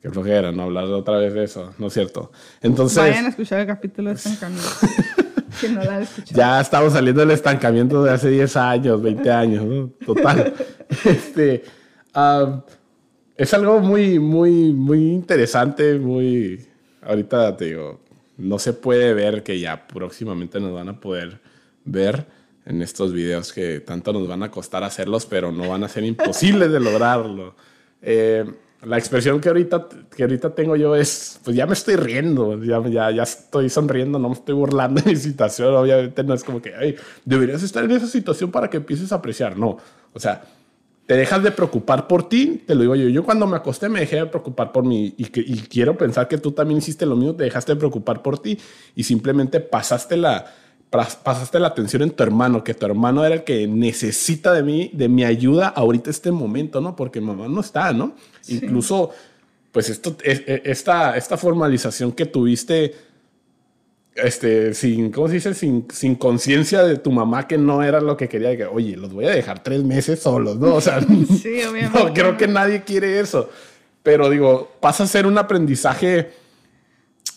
Qué 0.00 0.08
flojera, 0.08 0.50
¿no? 0.50 0.62
Hablar 0.62 0.84
otra 0.84 1.18
vez 1.18 1.34
de 1.34 1.44
eso, 1.44 1.74
¿no 1.78 1.88
es 1.88 1.92
cierto? 1.92 2.32
Entonces... 2.62 2.98
Vayan 2.98 3.26
a 3.26 3.28
escuchar 3.28 3.60
el 3.60 3.66
capítulo 3.66 4.08
de 4.08 4.16
estancamiento. 4.16 4.68
que 5.60 5.68
no 5.68 5.84
la 5.84 6.00
escuchado. 6.00 6.38
Ya 6.38 6.60
estamos 6.60 6.94
saliendo 6.94 7.20
del 7.20 7.32
estancamiento 7.32 8.02
de 8.02 8.10
hace 8.10 8.30
10 8.30 8.56
años, 8.56 9.02
20 9.02 9.30
años, 9.30 9.64
¿no? 9.64 9.88
Total. 10.06 10.54
este, 11.04 11.64
es 13.36 13.54
algo 13.54 13.80
muy, 13.80 14.18
muy, 14.18 14.72
muy 14.72 15.12
interesante, 15.12 15.98
muy... 15.98 16.66
Ahorita 17.02 17.56
te 17.56 17.66
digo, 17.66 18.00
no 18.40 18.58
se 18.58 18.72
puede 18.72 19.14
ver 19.14 19.42
que 19.42 19.60
ya 19.60 19.86
próximamente 19.86 20.60
nos 20.60 20.72
van 20.72 20.88
a 20.88 21.00
poder 21.00 21.40
ver 21.84 22.26
en 22.66 22.82
estos 22.82 23.12
videos 23.12 23.52
que 23.52 23.80
tanto 23.80 24.12
nos 24.12 24.26
van 24.28 24.42
a 24.42 24.50
costar 24.50 24.84
hacerlos, 24.84 25.26
pero 25.26 25.52
no 25.52 25.68
van 25.68 25.84
a 25.84 25.88
ser 25.88 26.04
imposibles 26.14 26.70
de 26.72 26.80
lograrlo. 26.80 27.54
Eh, 28.02 28.44
la 28.82 28.96
expresión 28.96 29.40
que 29.40 29.48
ahorita, 29.48 29.88
que 30.14 30.22
ahorita 30.22 30.54
tengo 30.54 30.74
yo 30.74 30.96
es, 30.96 31.38
pues 31.44 31.54
ya 31.54 31.66
me 31.66 31.74
estoy 31.74 31.96
riendo, 31.96 32.62
ya, 32.62 32.82
ya, 32.88 33.10
ya 33.10 33.22
estoy 33.24 33.68
sonriendo, 33.68 34.18
no 34.18 34.30
me 34.30 34.34
estoy 34.34 34.54
burlando 34.54 35.02
de 35.02 35.10
mi 35.10 35.16
situación, 35.16 35.74
obviamente 35.74 36.24
no 36.24 36.32
es 36.32 36.42
como 36.42 36.62
que, 36.62 36.96
deberías 37.24 37.62
estar 37.62 37.84
en 37.84 37.90
esa 37.90 38.06
situación 38.06 38.50
para 38.50 38.70
que 38.70 38.78
empieces 38.78 39.12
a 39.12 39.16
apreciar, 39.16 39.58
no, 39.58 39.76
o 40.14 40.18
sea, 40.18 40.42
te 41.10 41.16
dejas 41.16 41.42
de 41.42 41.50
preocupar 41.50 42.06
por 42.06 42.28
ti, 42.28 42.62
te 42.64 42.72
lo 42.76 42.82
digo 42.82 42.94
yo. 42.94 43.08
Yo 43.08 43.24
cuando 43.24 43.44
me 43.48 43.56
acosté 43.56 43.88
me 43.88 43.98
dejé 43.98 44.14
de 44.14 44.26
preocupar 44.26 44.70
por 44.70 44.84
mí 44.84 45.12
y, 45.16 45.24
y 45.24 45.56
quiero 45.62 45.98
pensar 45.98 46.28
que 46.28 46.38
tú 46.38 46.52
también 46.52 46.78
hiciste 46.78 47.04
lo 47.04 47.16
mismo, 47.16 47.34
te 47.34 47.42
dejaste 47.42 47.72
de 47.72 47.80
preocupar 47.80 48.22
por 48.22 48.38
ti 48.38 48.56
y 48.94 49.02
simplemente 49.02 49.58
pasaste 49.58 50.16
la, 50.16 50.46
pasaste 50.88 51.58
la 51.58 51.66
atención 51.66 52.02
en 52.02 52.10
tu 52.10 52.22
hermano, 52.22 52.62
que 52.62 52.74
tu 52.74 52.86
hermano 52.86 53.24
era 53.24 53.34
el 53.34 53.42
que 53.42 53.66
necesita 53.66 54.52
de 54.52 54.62
mí, 54.62 54.88
de 54.92 55.08
mi 55.08 55.24
ayuda 55.24 55.66
ahorita 55.66 56.10
este 56.10 56.30
momento, 56.30 56.80
¿no? 56.80 56.94
Porque 56.94 57.20
mamá 57.20 57.48
no 57.48 57.60
está, 57.60 57.92
¿no? 57.92 58.14
Incluso, 58.46 59.10
pues 59.72 59.90
esto, 59.90 60.16
e, 60.22 60.62
esta, 60.64 61.16
esta 61.16 61.36
formalización 61.36 62.12
que 62.12 62.26
tuviste 62.26 62.94
este, 64.14 64.74
sin, 64.74 65.10
¿cómo 65.10 65.28
se 65.28 65.34
dice? 65.34 65.54
Sin, 65.54 65.86
sin 65.92 66.14
conciencia 66.14 66.82
de 66.82 66.96
tu 66.96 67.10
mamá 67.10 67.46
que 67.46 67.58
no 67.58 67.82
era 67.82 68.00
lo 68.00 68.16
que 68.16 68.28
quería, 68.28 68.56
que, 68.56 68.64
oye, 68.64 68.96
los 68.96 69.12
voy 69.12 69.26
a 69.26 69.30
dejar 69.30 69.62
tres 69.62 69.82
meses 69.82 70.20
solos, 70.20 70.56
¿no? 70.56 70.74
O 70.74 70.80
sea, 70.80 71.00
sí, 71.42 71.62
obviamente. 71.70 71.98
no, 71.98 72.12
creo 72.12 72.36
que 72.36 72.48
nadie 72.48 72.82
quiere 72.82 73.20
eso. 73.20 73.48
Pero 74.02 74.30
digo, 74.30 74.72
pasa 74.80 75.04
a 75.04 75.06
ser 75.06 75.26
un 75.26 75.38
aprendizaje 75.38 76.30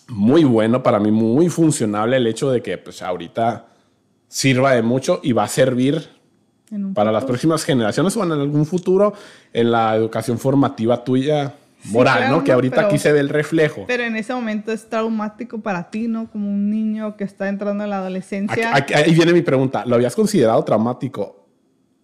muy 0.08 0.44
bueno 0.44 0.82
para 0.82 1.00
mí, 1.00 1.12
muy 1.12 1.50
funcionable 1.50 2.18
el 2.18 2.28
hecho 2.28 2.50
de 2.52 2.62
que, 2.62 2.78
pues, 2.78 3.02
ahorita 3.02 3.68
sirva 4.28 4.74
de 4.74 4.82
mucho 4.82 5.20
y 5.24 5.34
va 5.34 5.44
a 5.44 5.48
servir 5.48 6.10
para 6.96 7.12
las 7.12 7.26
próximas 7.26 7.64
generaciones 7.64 8.18
o 8.18 8.24
en 8.24 8.32
algún 8.32 8.66
futuro 8.66 9.14
en 9.52 9.72
la 9.72 9.96
educación 9.96 10.40
formativa 10.40 11.04
tuya 11.04 11.54
moral, 11.86 12.32
¿no? 12.32 12.44
Que 12.44 12.52
ahorita 12.52 12.82
aquí 12.82 12.98
se 12.98 13.12
ve 13.12 13.20
el 13.20 13.30
reflejo. 13.30 13.86
Pero 13.88 14.04
en 14.04 14.16
ese 14.16 14.34
momento 14.34 14.72
es 14.72 14.90
traumático 14.90 15.60
para 15.62 15.90
ti, 15.90 16.08
¿no? 16.08 16.30
Como 16.32 16.50
un 16.50 16.70
niño 16.70 17.16
que 17.18 17.24
está 17.24 17.50
entrando 17.50 17.84
en 17.84 17.90
la 17.90 17.98
adolescencia. 17.98 18.74
ahí 18.74 19.14
viene 19.14 19.34
mi 19.34 19.42
pregunta. 19.42 19.86
¿Lo 19.86 19.96
habías 19.96 20.16
considerado 20.16 20.64
traumático 20.64 21.48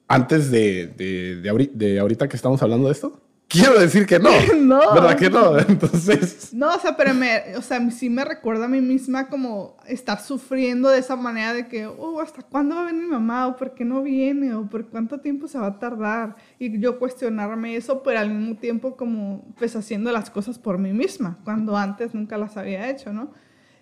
antes 0.08 0.52
de, 0.52 0.88
de, 0.88 1.70
de 1.74 2.00
ahorita 2.00 2.28
que 2.28 2.36
estamos 2.36 2.62
hablando 2.64 2.88
de 2.88 2.94
esto? 2.94 3.22
Quiero 3.50 3.80
decir 3.80 4.06
que 4.06 4.20
no. 4.20 4.30
no. 4.60 4.94
¿Verdad 4.94 5.18
que 5.18 5.30
no? 5.30 5.58
Entonces. 5.68 6.54
No, 6.54 6.76
o 6.76 6.80
sea, 6.80 6.96
pero 6.96 7.16
me, 7.16 7.56
o 7.58 7.64
sea, 7.64 7.90
sí 7.90 8.08
me 8.08 8.24
recuerda 8.24 8.66
a 8.66 8.68
mí 8.68 8.80
misma 8.80 9.28
como 9.28 9.76
estar 9.88 10.22
sufriendo 10.22 10.88
de 10.88 11.00
esa 11.00 11.16
manera 11.16 11.56
de 11.56 11.68
que, 11.68 11.88
oh, 11.88 12.22
¿hasta 12.22 12.44
cuándo 12.44 12.76
va 12.76 12.82
a 12.82 12.86
venir 12.86 13.06
mi 13.06 13.10
mamá? 13.10 13.48
¿O 13.48 13.56
por 13.56 13.74
qué 13.74 13.84
no 13.84 14.04
viene? 14.04 14.54
¿O 14.54 14.70
por 14.70 14.86
cuánto 14.86 15.20
tiempo 15.20 15.48
se 15.48 15.58
va 15.58 15.66
a 15.66 15.80
tardar? 15.80 16.36
Y 16.60 16.80
yo 16.80 17.00
cuestionarme 17.00 17.76
eso, 17.76 18.04
pero 18.04 18.20
al 18.20 18.30
mismo 18.30 18.56
tiempo 18.56 18.96
como, 18.96 19.44
pues, 19.58 19.76
haciendo 19.76 20.12
las 20.12 20.30
cosas 20.30 20.60
por 20.60 20.78
mí 20.78 20.94
misma, 20.94 21.40
cuando 21.44 21.76
antes 21.76 22.14
nunca 22.14 22.38
las 22.38 22.56
había 22.56 22.88
hecho, 22.92 23.12
¿no? 23.12 23.34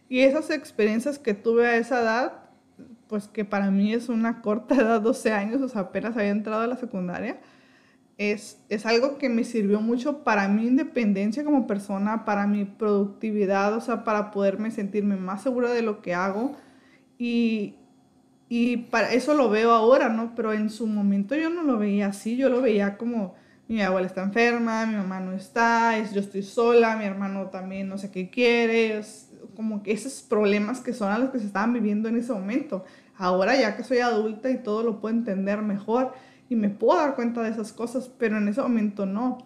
Y 0.08 0.19
esas 0.21 0.49
experiencias 0.49 1.19
que 1.19 1.34
tuve 1.34 1.67
a 1.67 1.75
esa 1.75 2.01
edad, 2.01 2.34
pues 3.10 3.27
que 3.27 3.43
para 3.43 3.69
mí 3.69 3.93
es 3.93 4.08
una 4.08 4.41
corta 4.41 4.75
edad, 4.75 5.01
12 5.01 5.34
años, 5.34 5.62
o 5.62 5.67
sea, 5.67 5.82
apenas 5.82 6.15
había 6.15 6.30
entrado 6.30 6.62
a 6.62 6.67
la 6.67 6.77
secundaria 6.77 7.41
es, 8.17 8.60
es 8.69 8.86
algo 8.86 9.17
que 9.17 9.30
me 9.30 9.43
sirvió 9.43 9.80
mucho 9.80 10.23
para 10.23 10.47
mi 10.47 10.65
independencia 10.67 11.43
como 11.43 11.67
persona, 11.67 12.25
para 12.25 12.47
mi 12.47 12.65
productividad, 12.65 13.73
o 13.75 13.82
sea, 13.82 14.03
para 14.03 14.32
poderme 14.32 14.71
sentirme 14.71 15.15
más 15.17 15.43
segura 15.43 15.71
de 15.71 15.84
lo 15.84 16.01
que 16.01 16.15
hago. 16.15 16.56
Y, 17.19 17.75
y 18.49 18.77
para 18.77 19.13
eso 19.13 19.34
lo 19.36 19.49
veo 19.49 19.71
ahora, 19.71 20.10
¿no? 20.10 20.34
Pero 20.36 20.53
en 20.53 20.69
su 20.69 20.88
momento 20.88 21.36
yo 21.36 21.49
no 21.49 21.63
lo 21.63 21.77
veía 21.77 22.08
así, 22.08 22.38
yo 22.38 22.49
lo 22.49 22.62
veía 22.62 22.97
como 22.97 23.36
mi 23.67 23.82
abuela 23.82 24.08
está 24.08 24.23
enferma, 24.23 24.86
mi 24.86 24.95
mamá 24.95 25.19
no 25.19 25.34
está, 25.34 25.99
yo 26.12 26.21
estoy 26.21 26.41
sola, 26.41 26.95
mi 26.95 27.03
hermano 27.03 27.47
también 27.49 27.89
no 27.89 27.97
sé 27.97 28.12
qué 28.12 28.30
quiere, 28.30 29.01
como 29.56 29.84
que 29.84 29.91
esos 29.91 30.21
problemas 30.21 30.80
que 30.80 30.93
son 30.93 31.12
a 31.12 31.19
los 31.19 31.32
que 31.32 31.39
se 31.39 31.47
estaban 31.47 31.73
viviendo 31.73 32.08
en 32.10 32.17
ese 32.17 32.32
momento. 32.32 32.86
Ahora 33.17 33.60
ya 33.60 33.75
que 33.75 33.84
soy 33.84 33.99
adulta 33.99 34.49
y 34.49 34.63
todo 34.63 34.84
lo 34.84 35.01
puedo 35.01 35.15
entender 35.15 35.62
mejor 35.62 36.13
y 36.49 36.55
me 36.55 36.69
puedo 36.69 36.99
dar 36.99 37.15
cuenta 37.15 37.43
de 37.43 37.49
esas 37.49 37.73
cosas, 37.73 38.10
pero 38.17 38.38
en 38.38 38.47
ese 38.47 38.62
momento 38.62 39.05
no. 39.05 39.39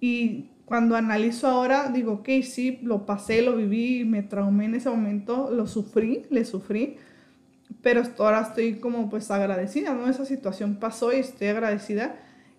Y 0.00 0.50
cuando 0.64 0.96
analizo 0.96 1.46
ahora, 1.46 1.88
digo, 1.90 2.12
ok, 2.14 2.28
sí, 2.42 2.80
lo 2.82 3.06
pasé, 3.06 3.42
lo 3.42 3.56
viví, 3.56 4.04
me 4.04 4.22
traumé 4.22 4.66
en 4.66 4.74
ese 4.74 4.90
momento, 4.90 5.50
lo 5.50 5.66
sufrí, 5.66 6.26
le 6.30 6.44
sufrí, 6.44 6.96
pero 7.82 8.02
ahora 8.18 8.40
estoy 8.40 8.74
como 8.76 9.08
pues 9.08 9.30
agradecida, 9.30 9.94
¿no? 9.94 10.08
Esa 10.08 10.24
situación 10.24 10.76
pasó 10.76 11.12
y 11.12 11.16
estoy 11.16 11.48
agradecida 11.48 12.16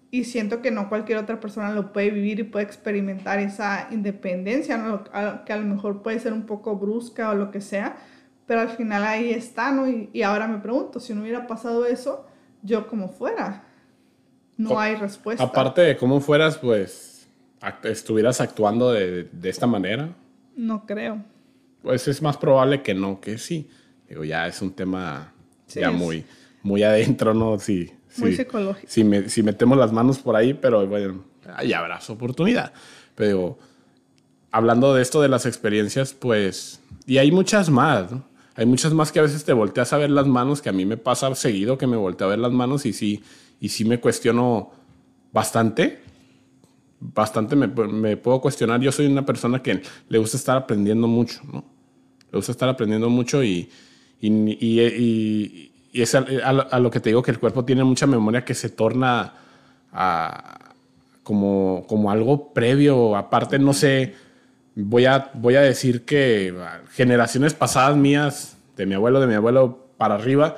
y 0.09 0.23
siento 0.23 0.61
que 0.61 0.71
no 0.71 0.89
cualquier 0.89 1.17
otra 1.17 1.39
persona 1.39 1.71
lo 1.71 1.91
puede 1.91 2.11
vivir 2.11 2.39
y 2.39 2.43
puede 2.43 2.65
experimentar 2.65 3.39
esa 3.39 3.87
independencia, 3.91 4.77
¿no? 4.77 5.03
que 5.45 5.53
a 5.53 5.57
lo 5.57 5.65
mejor 5.65 6.01
puede 6.01 6.19
ser 6.19 6.31
un 6.33 6.45
poco 6.45 6.77
brusca 6.77 7.29
o 7.29 7.35
lo 7.35 7.51
que 7.51 7.59
sea, 7.59 7.97
pero 8.45 8.61
al 8.61 8.69
final 8.69 9.03
ahí 9.03 9.31
está, 9.31 9.71
¿no? 9.71 9.89
Y, 9.89 10.09
y 10.13 10.21
ahora 10.21 10.47
me 10.47 10.59
pregunto, 10.59 11.01
si 11.01 11.13
no 11.13 11.21
hubiera 11.21 11.45
pasado 11.47 11.85
eso, 11.85 12.25
yo 12.63 12.87
como 12.87 13.09
fuera, 13.09 13.63
no 14.57 14.79
hay 14.79 14.95
respuesta. 14.95 15.43
Aparte 15.43 15.81
de 15.81 15.97
cómo 15.97 16.19
fueras, 16.19 16.57
pues, 16.57 17.27
estuvieras 17.83 18.41
actuando 18.41 18.91
de, 18.91 19.23
de 19.31 19.49
esta 19.49 19.67
manera. 19.67 20.09
No 20.55 20.85
creo. 20.85 21.23
Pues 21.81 22.07
es 22.07 22.21
más 22.21 22.37
probable 22.37 22.81
que 22.81 22.93
no, 22.93 23.21
que 23.21 23.37
sí. 23.37 23.69
Digo, 24.09 24.23
ya 24.23 24.47
es 24.47 24.61
un 24.61 24.71
tema 24.71 25.33
ya 25.67 25.91
muy, 25.91 26.25
muy 26.63 26.83
adentro, 26.83 27.33
¿no? 27.33 27.59
Sí, 27.59 27.91
muy 28.17 28.35
psicológico. 28.35 28.87
Si, 28.89 29.29
si, 29.29 29.43
metemos 29.43 29.77
las 29.77 29.91
manos 29.91 30.19
por 30.19 30.35
ahí, 30.35 30.53
pero 30.53 30.85
bueno, 30.87 31.23
ahí 31.55 31.73
habrá 31.73 32.01
su 32.01 32.13
oportunidad. 32.13 32.73
Pero 33.15 33.57
hablando 34.51 34.93
de 34.93 35.01
esto 35.01 35.21
de 35.21 35.29
las 35.29 35.45
experiencias, 35.45 36.13
pues, 36.13 36.81
y 37.05 37.17
hay 37.17 37.31
muchas 37.31 37.69
más, 37.69 38.11
¿no? 38.11 38.25
Hay 38.55 38.65
muchas 38.65 38.91
más 38.91 39.11
que 39.11 39.19
a 39.19 39.21
veces 39.21 39.45
te 39.45 39.53
volteas 39.53 39.93
a 39.93 39.97
ver 39.97 40.09
las 40.09 40.25
manos, 40.25 40.63
que 40.63 40.69
a 40.69 40.73
mí 40.73 40.83
me 40.83 40.97
pasa 40.97 41.33
seguido 41.35 41.77
que 41.77 41.85
me 41.85 41.95
volteo 41.95 42.25
a 42.25 42.31
ver 42.31 42.39
las 42.39 42.51
manos 42.51 42.87
y 42.87 42.93
sí, 42.93 43.23
y 43.59 43.69
sí 43.69 43.85
me 43.85 43.99
cuestiono 43.99 44.71
bastante. 45.31 46.01
Bastante 46.99 47.55
me, 47.55 48.17
puedo 48.17 48.41
cuestionar. 48.41 48.81
Yo 48.81 48.91
soy 48.91 49.05
una 49.05 49.25
persona 49.25 49.61
que 49.61 49.81
le 50.09 50.17
gusta 50.17 50.37
estar 50.37 50.57
aprendiendo 50.57 51.07
mucho, 51.07 51.41
¿no? 51.51 51.63
Le 52.31 52.37
gusta 52.37 52.51
estar 52.51 52.69
aprendiendo 52.69 53.09
mucho 53.09 53.43
y, 53.43 53.69
y, 54.19 54.29
y, 54.29 55.71
y 55.91 56.01
es 56.01 56.15
a, 56.15 56.79
lo 56.79 56.91
que 56.91 56.99
te 56.99 57.09
digo 57.09 57.21
que 57.21 57.31
el 57.31 57.39
cuerpo 57.39 57.65
tiene 57.65 57.83
mucha 57.83 58.07
memoria 58.07 58.43
que 58.43 58.53
se 58.53 58.69
torna 58.69 59.33
a, 59.91 60.73
como, 61.23 61.85
como 61.87 62.11
algo 62.11 62.53
previo. 62.53 63.15
Aparte, 63.15 63.59
no 63.59 63.73
sé, 63.73 64.15
voy 64.75 65.05
a, 65.05 65.31
voy 65.33 65.55
a 65.55 65.61
decir 65.61 66.05
que 66.05 66.53
generaciones 66.91 67.53
pasadas 67.53 67.95
mías, 67.97 68.57
de 68.75 68.85
mi 68.85 68.95
abuelo, 68.95 69.19
de 69.19 69.27
mi 69.27 69.33
abuelo 69.33 69.87
para 69.97 70.15
arriba, 70.15 70.55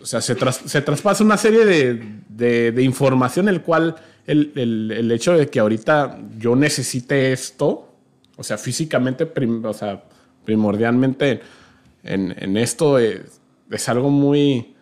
o 0.00 0.06
sea, 0.06 0.20
se, 0.20 0.34
se 0.66 0.82
traspasa 0.82 1.22
una 1.22 1.36
serie 1.36 1.64
de, 1.64 2.72
de, 2.72 2.82
información, 2.82 3.48
el 3.48 3.62
cual 3.62 3.96
el, 4.26 4.52
el, 4.54 4.90
el, 4.90 5.12
hecho 5.12 5.32
de 5.36 5.48
que 5.48 5.60
ahorita 5.60 6.18
yo 6.38 6.56
necesite 6.56 7.32
esto, 7.32 7.92
o 8.36 8.42
sea, 8.42 8.56
físicamente, 8.56 9.30
o 9.64 9.72
sea, 9.74 10.02
primordialmente 10.44 11.40
en, 12.02 12.34
en 12.38 12.56
esto 12.56 12.98
es, 12.98 13.40
es 13.70 13.88
algo 13.88 14.10
muy... 14.10 14.74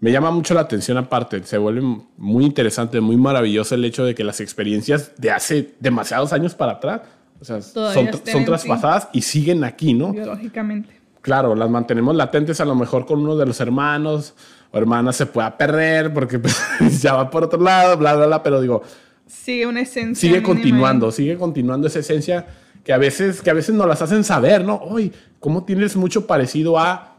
Me 0.00 0.12
llama 0.12 0.30
mucho 0.30 0.52
la 0.52 0.60
atención 0.60 0.98
aparte, 0.98 1.42
se 1.44 1.56
vuelve 1.56 1.80
muy 2.18 2.44
interesante, 2.44 3.00
muy 3.00 3.16
maravilloso 3.16 3.74
el 3.74 3.84
hecho 3.84 4.04
de 4.04 4.14
que 4.14 4.24
las 4.24 4.40
experiencias 4.40 5.12
de 5.16 5.30
hace 5.30 5.74
demasiados 5.80 6.34
años 6.34 6.54
para 6.54 6.72
atrás, 6.72 7.00
o 7.40 7.44
sea, 7.44 7.62
son, 7.62 8.10
son 8.24 8.44
traspasadas 8.44 9.08
y 9.14 9.22
siguen 9.22 9.64
aquí, 9.64 9.94
¿no? 9.94 10.12
Biológicamente. 10.12 10.95
Claro, 11.26 11.56
las 11.56 11.68
mantenemos 11.68 12.14
latentes 12.14 12.60
a 12.60 12.64
lo 12.64 12.76
mejor 12.76 13.04
con 13.04 13.18
uno 13.18 13.34
de 13.34 13.44
los 13.46 13.60
hermanos 13.60 14.34
o 14.70 14.78
hermanas 14.78 15.16
se 15.16 15.26
pueda 15.26 15.58
perder 15.58 16.14
porque 16.14 16.38
pues, 16.38 16.56
ya 17.02 17.14
va 17.14 17.28
por 17.28 17.42
otro 17.42 17.60
lado, 17.60 17.96
bla, 17.96 18.14
bla, 18.14 18.26
bla, 18.26 18.42
pero 18.44 18.60
digo... 18.60 18.80
Sigue 19.26 19.66
una 19.66 19.80
esencia. 19.80 20.20
Sigue 20.20 20.40
continuando, 20.40 21.10
sigue 21.10 21.36
continuando 21.36 21.88
esa 21.88 21.98
esencia 21.98 22.46
que 22.84 22.92
a 22.92 22.98
veces, 22.98 23.42
que 23.42 23.50
a 23.50 23.54
veces 23.54 23.74
nos 23.74 23.88
las 23.88 24.00
hacen 24.02 24.22
saber, 24.22 24.64
¿no? 24.64 24.76
Hoy, 24.76 25.12
¿cómo 25.40 25.64
tienes 25.64 25.96
mucho 25.96 26.28
parecido 26.28 26.78
a 26.78 27.16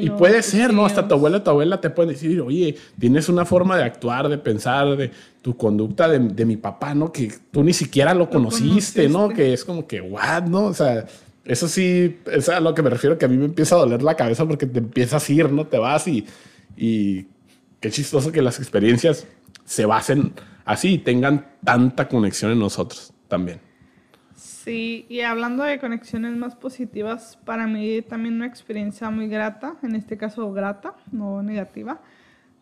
y 0.00 0.10
puede 0.10 0.42
ser, 0.42 0.74
¿no? 0.74 0.84
Hasta 0.84 1.06
tu 1.06 1.14
abuela, 1.14 1.44
tu 1.44 1.50
abuela 1.50 1.80
te 1.80 1.90
puede 1.90 2.14
decir, 2.14 2.40
oye, 2.40 2.76
tienes 2.98 3.28
una 3.28 3.44
forma 3.44 3.76
de 3.76 3.84
actuar, 3.84 4.28
de 4.28 4.38
pensar, 4.38 4.96
de 4.96 5.12
tu 5.40 5.56
conducta 5.56 6.08
de, 6.08 6.18
de 6.18 6.44
mi 6.44 6.56
papá, 6.56 6.94
¿no? 6.94 7.12
Que 7.12 7.32
tú 7.52 7.62
ni 7.62 7.72
siquiera 7.72 8.12
lo, 8.12 8.28
conociste, 8.28 9.08
¿no? 9.08 9.28
Que 9.28 9.52
es 9.52 9.64
como 9.64 9.86
que, 9.86 10.00
what, 10.00 10.42
¿no? 10.44 10.66
O 10.66 10.74
sea, 10.74 11.06
eso 11.48 11.66
sí, 11.66 12.20
es 12.30 12.48
a 12.50 12.60
lo 12.60 12.74
que 12.74 12.82
me 12.82 12.90
refiero, 12.90 13.16
que 13.16 13.24
a 13.24 13.28
mí 13.28 13.38
me 13.38 13.46
empieza 13.46 13.74
a 13.74 13.78
doler 13.78 14.02
la 14.02 14.14
cabeza 14.16 14.46
porque 14.46 14.66
te 14.66 14.80
empiezas 14.80 15.28
a 15.28 15.32
ir, 15.32 15.50
¿no? 15.50 15.66
Te 15.66 15.78
vas 15.78 16.06
y, 16.06 16.26
y 16.76 17.26
qué 17.80 17.90
chistoso 17.90 18.30
que 18.30 18.42
las 18.42 18.58
experiencias 18.58 19.26
se 19.64 19.86
basen 19.86 20.34
así 20.66 20.94
y 20.94 20.98
tengan 20.98 21.46
tanta 21.64 22.06
conexión 22.06 22.52
en 22.52 22.58
nosotros 22.58 23.14
también. 23.28 23.60
Sí, 24.36 25.06
y 25.08 25.20
hablando 25.22 25.64
de 25.64 25.78
conexiones 25.78 26.36
más 26.36 26.54
positivas, 26.54 27.38
para 27.46 27.66
mí 27.66 28.02
también 28.02 28.34
una 28.34 28.46
experiencia 28.46 29.08
muy 29.08 29.26
grata, 29.28 29.76
en 29.82 29.94
este 29.94 30.18
caso 30.18 30.52
grata, 30.52 30.96
no 31.10 31.42
negativa, 31.42 32.02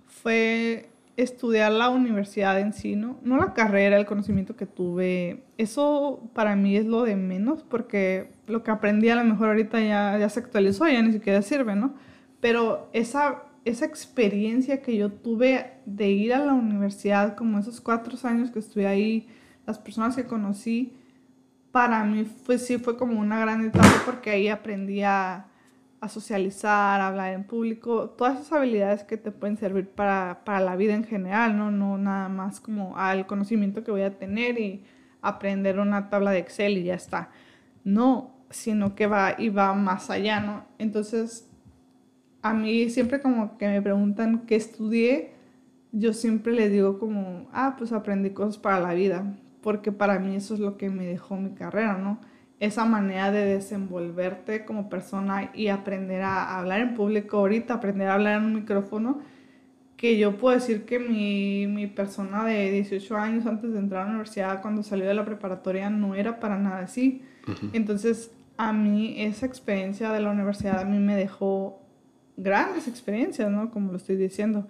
fue 0.06 0.90
estudiar 1.16 1.72
la 1.72 1.88
universidad 1.88 2.60
en 2.60 2.72
sí, 2.72 2.94
¿no? 2.94 3.18
No 3.22 3.38
la 3.38 3.54
carrera, 3.54 3.98
el 3.98 4.06
conocimiento 4.06 4.56
que 4.56 4.66
tuve. 4.66 5.44
Eso 5.56 6.30
para 6.34 6.56
mí 6.56 6.76
es 6.76 6.86
lo 6.86 7.02
de 7.04 7.16
menos, 7.16 7.62
porque 7.62 8.32
lo 8.46 8.62
que 8.62 8.70
aprendí 8.70 9.08
a 9.08 9.16
lo 9.16 9.24
mejor 9.24 9.48
ahorita 9.48 9.80
ya, 9.80 10.18
ya 10.18 10.28
se 10.28 10.40
actualizó, 10.40 10.86
ya 10.86 11.00
ni 11.02 11.12
siquiera 11.12 11.40
sirve, 11.42 11.74
¿no? 11.74 11.94
Pero 12.40 12.90
esa, 12.92 13.44
esa 13.64 13.86
experiencia 13.86 14.82
que 14.82 14.96
yo 14.96 15.10
tuve 15.10 15.72
de 15.86 16.10
ir 16.10 16.34
a 16.34 16.44
la 16.44 16.52
universidad, 16.52 17.34
como 17.34 17.58
esos 17.58 17.80
cuatro 17.80 18.16
años 18.28 18.50
que 18.50 18.58
estuve 18.58 18.86
ahí, 18.86 19.28
las 19.66 19.78
personas 19.78 20.16
que 20.16 20.26
conocí, 20.26 20.92
para 21.72 22.04
mí 22.04 22.24
fue, 22.24 22.58
sí 22.58 22.78
fue 22.78 22.96
como 22.96 23.18
una 23.20 23.40
gran 23.40 23.64
etapa 23.64 24.02
porque 24.04 24.30
ahí 24.30 24.48
aprendí 24.48 25.02
a, 25.02 25.46
a, 26.00 26.08
socializar, 26.08 27.00
a 27.00 27.08
hablar 27.08 27.32
en 27.32 27.44
público, 27.44 28.10
todas 28.10 28.40
esas 28.40 28.52
habilidades 28.52 29.04
que 29.04 29.16
te 29.16 29.30
pueden 29.30 29.56
servir 29.56 29.88
para, 29.88 30.42
para, 30.44 30.60
la 30.60 30.76
vida 30.76 30.94
en 30.94 31.04
general, 31.04 31.56
¿no? 31.56 31.70
No 31.70 31.98
nada 31.98 32.28
más 32.28 32.60
como 32.60 32.96
al 32.96 33.26
conocimiento 33.26 33.84
que 33.84 33.90
voy 33.90 34.02
a 34.02 34.18
tener 34.18 34.58
y 34.58 34.84
aprender 35.22 35.78
una 35.78 36.10
tabla 36.10 36.30
de 36.30 36.38
Excel 36.38 36.78
y 36.78 36.84
ya 36.84 36.94
está. 36.94 37.30
No, 37.84 38.34
sino 38.50 38.94
que 38.94 39.06
va 39.06 39.34
y 39.38 39.48
va 39.48 39.74
más 39.74 40.10
allá, 40.10 40.40
¿no? 40.40 40.64
Entonces, 40.78 41.48
a 42.42 42.54
mí 42.54 42.90
siempre 42.90 43.20
como 43.20 43.58
que 43.58 43.68
me 43.68 43.82
preguntan 43.82 44.46
qué 44.46 44.56
estudié, 44.56 45.32
yo 45.92 46.12
siempre 46.12 46.52
les 46.52 46.70
digo 46.70 46.98
como, 46.98 47.48
ah, 47.52 47.74
pues 47.78 47.92
aprendí 47.92 48.30
cosas 48.30 48.58
para 48.58 48.80
la 48.80 48.94
vida 48.94 49.24
porque 49.66 49.90
para 49.90 50.20
mí 50.20 50.36
eso 50.36 50.54
es 50.54 50.60
lo 50.60 50.76
que 50.76 50.90
me 50.90 51.04
dejó 51.06 51.36
mi 51.36 51.50
carrera, 51.50 51.98
¿no? 51.98 52.20
Esa 52.58 52.84
manera 52.84 53.30
de 53.30 53.44
desenvolverte 53.44 54.64
como 54.64 54.88
persona 54.88 55.50
y 55.54 55.68
aprender 55.68 56.22
a 56.22 56.58
hablar 56.58 56.80
en 56.80 56.94
público 56.94 57.38
ahorita, 57.38 57.74
aprender 57.74 58.08
a 58.08 58.14
hablar 58.14 58.38
en 58.38 58.44
un 58.46 58.54
micrófono, 58.54 59.20
que 59.96 60.18
yo 60.18 60.36
puedo 60.36 60.54
decir 60.54 60.84
que 60.84 60.98
mi, 60.98 61.66
mi 61.66 61.86
persona 61.86 62.44
de 62.44 62.70
18 62.70 63.16
años 63.16 63.46
antes 63.46 63.72
de 63.72 63.78
entrar 63.78 64.02
a 64.02 64.04
la 64.04 64.10
universidad, 64.10 64.62
cuando 64.62 64.82
salió 64.82 65.06
de 65.06 65.14
la 65.14 65.24
preparatoria, 65.24 65.90
no 65.90 66.14
era 66.14 66.40
para 66.40 66.58
nada 66.58 66.80
así. 66.80 67.22
Entonces, 67.72 68.30
a 68.56 68.72
mí 68.72 69.14
esa 69.18 69.46
experiencia 69.46 70.10
de 70.12 70.20
la 70.20 70.30
universidad 70.30 70.80
a 70.80 70.84
mí 70.84 70.98
me 70.98 71.14
dejó 71.14 71.80
grandes 72.36 72.88
experiencias, 72.88 73.50
¿no? 73.50 73.70
Como 73.70 73.92
lo 73.92 73.98
estoy 73.98 74.16
diciendo 74.16 74.68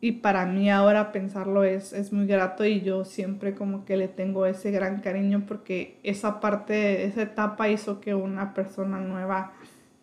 y 0.00 0.12
para 0.12 0.46
mí 0.46 0.70
ahora 0.70 1.12
pensarlo 1.12 1.62
es, 1.62 1.92
es 1.92 2.12
muy 2.12 2.26
grato 2.26 2.64
y 2.64 2.80
yo 2.80 3.04
siempre 3.04 3.54
como 3.54 3.84
que 3.84 3.96
le 3.98 4.08
tengo 4.08 4.46
ese 4.46 4.70
gran 4.70 5.00
cariño 5.00 5.44
porque 5.46 5.98
esa 6.02 6.40
parte, 6.40 7.04
esa 7.04 7.22
etapa 7.22 7.68
hizo 7.68 8.00
que 8.00 8.14
una 8.14 8.54
persona 8.54 8.98
nueva 8.98 9.52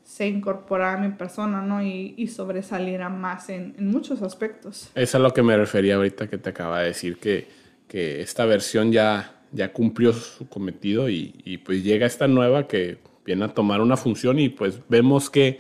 se 0.04 0.28
incorporara 0.28 1.00
a 1.00 1.02
mi 1.06 1.14
persona, 1.14 1.62
¿no? 1.62 1.84
Y, 1.84 2.14
y 2.16 2.28
sobresaliera 2.28 3.10
más 3.10 3.50
en, 3.50 3.76
en, 3.78 3.88
muchos 3.88 4.22
aspectos. 4.22 4.90
Es 4.96 5.16
a 5.16 5.20
lo 5.20 5.34
que 5.34 5.44
me 5.44 5.58
refería 5.58 5.96
ahorita 5.96 6.30
que 6.30 6.38
te 6.38 6.50
acaba 6.52 6.80
de 6.80 6.88
decir, 6.88 7.18
que, 7.18 7.48
que 7.90 8.22
esta 8.22 8.46
versión 8.46 8.94
ya, 8.94 9.42
ya 9.52 9.74
cumplió 9.74 10.14
su 10.14 10.48
cometido 10.48 11.10
y, 11.10 11.36
y, 11.44 11.58
pues 11.58 11.84
llega 11.84 12.06
esta 12.06 12.28
nueva 12.28 12.68
que 12.68 13.00
viene 13.26 13.46
a 13.46 13.48
tomar 13.50 13.82
una 13.82 13.98
función 13.98 14.40
y 14.40 14.48
pues 14.48 14.80
vemos 14.88 15.30
que, 15.30 15.58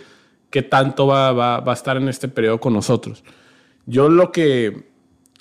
que 0.50 0.62
tanto 0.62 1.08
va, 1.08 1.34
va, 1.34 1.60
va 1.60 1.73
a 1.73 1.76
estar 1.76 1.97
en 1.97 2.08
este 2.08 2.30
periodo 2.30 2.60
con 2.62 2.71
nosotros. 2.71 3.23
Yo 3.88 4.10
lo 4.10 4.32
que, 4.32 4.86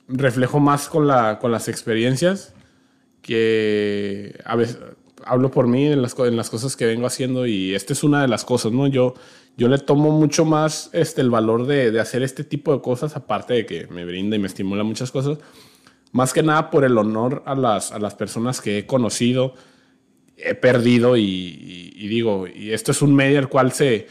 reflejo 0.09 0.61
más 0.61 0.89
con, 0.89 1.07
la, 1.07 1.39
con 1.39 1.53
las 1.53 1.69
experiencias 1.69 2.55
que 3.23 4.39
a 4.45 4.57
veces 4.57 4.79
hablo 5.25 5.51
por 5.51 5.67
mí 5.67 5.87
en 5.87 6.03
las, 6.03 6.17
en 6.19 6.37
las 6.37 6.51
cosas 6.51 6.77
que 6.77 6.87
vengo 6.87 7.07
haciendo 7.07 7.47
y 7.47 7.75
esta 7.75 7.93
es 7.93 8.05
una 8.05 8.23
de 8.23 8.29
las 8.29 8.45
cosas, 8.45 8.73
¿no? 8.73 8.87
Yo, 8.87 9.15
yo 9.57 9.69
le 9.69 9.79
tomo 9.79 10.13
mucho 10.13 10.45
más 10.45 10.91
este, 10.93 11.23
el 11.23 11.31
valor 11.31 11.67
de, 11.67 11.91
de 11.91 12.01
hacer 12.01 12.23
este 12.23 12.45
tipo 12.45 12.73
de 12.73 12.81
cosas, 12.81 13.17
aparte 13.17 13.55
de 13.55 13.67
que 13.67 13.87
me 13.89 14.05
brinda 14.05 14.37
y 14.37 14.39
me 14.39 14.47
estimula 14.47 14.85
muchas 14.85 15.11
cosas, 15.11 15.39
más 16.13 16.33
que 16.33 16.43
nada 16.43 16.71
por 16.71 16.85
el 16.85 16.97
honor 16.97 17.43
a 17.47 17.57
las, 17.57 17.91
a 17.91 17.99
las 17.99 18.15
personas 18.15 18.61
que 18.61 18.79
he 18.79 18.87
conocido, 18.87 19.55
he 20.37 20.55
perdido 20.55 21.17
y, 21.17 21.93
y, 21.97 22.09
digo, 22.09 22.47
y 22.47 22.71
esto 22.71 22.93
es 22.93 23.03
un 23.03 23.15
medio 23.15 23.39
el 23.39 23.49
cual 23.49 23.73
se 23.73 24.07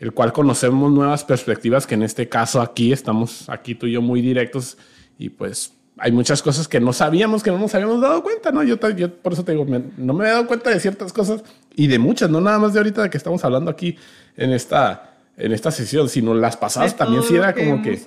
el 0.00 0.12
cual 0.12 0.32
conocemos 0.32 0.90
nuevas 0.90 1.24
perspectivas 1.24 1.86
que 1.86 1.94
en 1.94 2.02
este 2.02 2.28
caso 2.28 2.60
aquí 2.60 2.92
estamos 2.92 3.48
aquí 3.48 3.74
tú 3.74 3.86
y 3.86 3.92
yo 3.92 4.02
muy 4.02 4.22
directos 4.22 4.76
y 5.18 5.28
pues 5.28 5.74
hay 5.98 6.10
muchas 6.10 6.42
cosas 6.42 6.66
que 6.66 6.80
no 6.80 6.94
sabíamos, 6.94 7.42
que 7.42 7.50
no 7.50 7.58
nos 7.58 7.74
habíamos 7.74 8.00
dado 8.00 8.22
cuenta, 8.22 8.50
¿no? 8.50 8.62
Yo, 8.62 8.76
yo 8.96 9.14
por 9.16 9.34
eso 9.34 9.44
te 9.44 9.52
digo, 9.52 9.66
no 9.98 10.14
me 10.14 10.24
he 10.24 10.28
dado 10.30 10.46
cuenta 10.46 10.70
de 10.70 10.80
ciertas 10.80 11.12
cosas 11.12 11.44
y 11.76 11.86
de 11.88 11.98
muchas, 11.98 12.30
no 12.30 12.40
nada 12.40 12.58
más 12.58 12.72
de 12.72 12.78
ahorita 12.80 13.02
de 13.02 13.10
que 13.10 13.18
estamos 13.18 13.44
hablando 13.44 13.70
aquí 13.70 13.96
en 14.38 14.52
esta, 14.52 15.18
en 15.36 15.52
esta 15.52 15.70
sesión, 15.70 16.08
sino 16.08 16.32
las 16.32 16.56
pasadas 16.56 16.96
también 16.96 17.22
sí 17.22 17.36
era 17.36 17.54
como 17.54 17.82
que... 17.82 18.02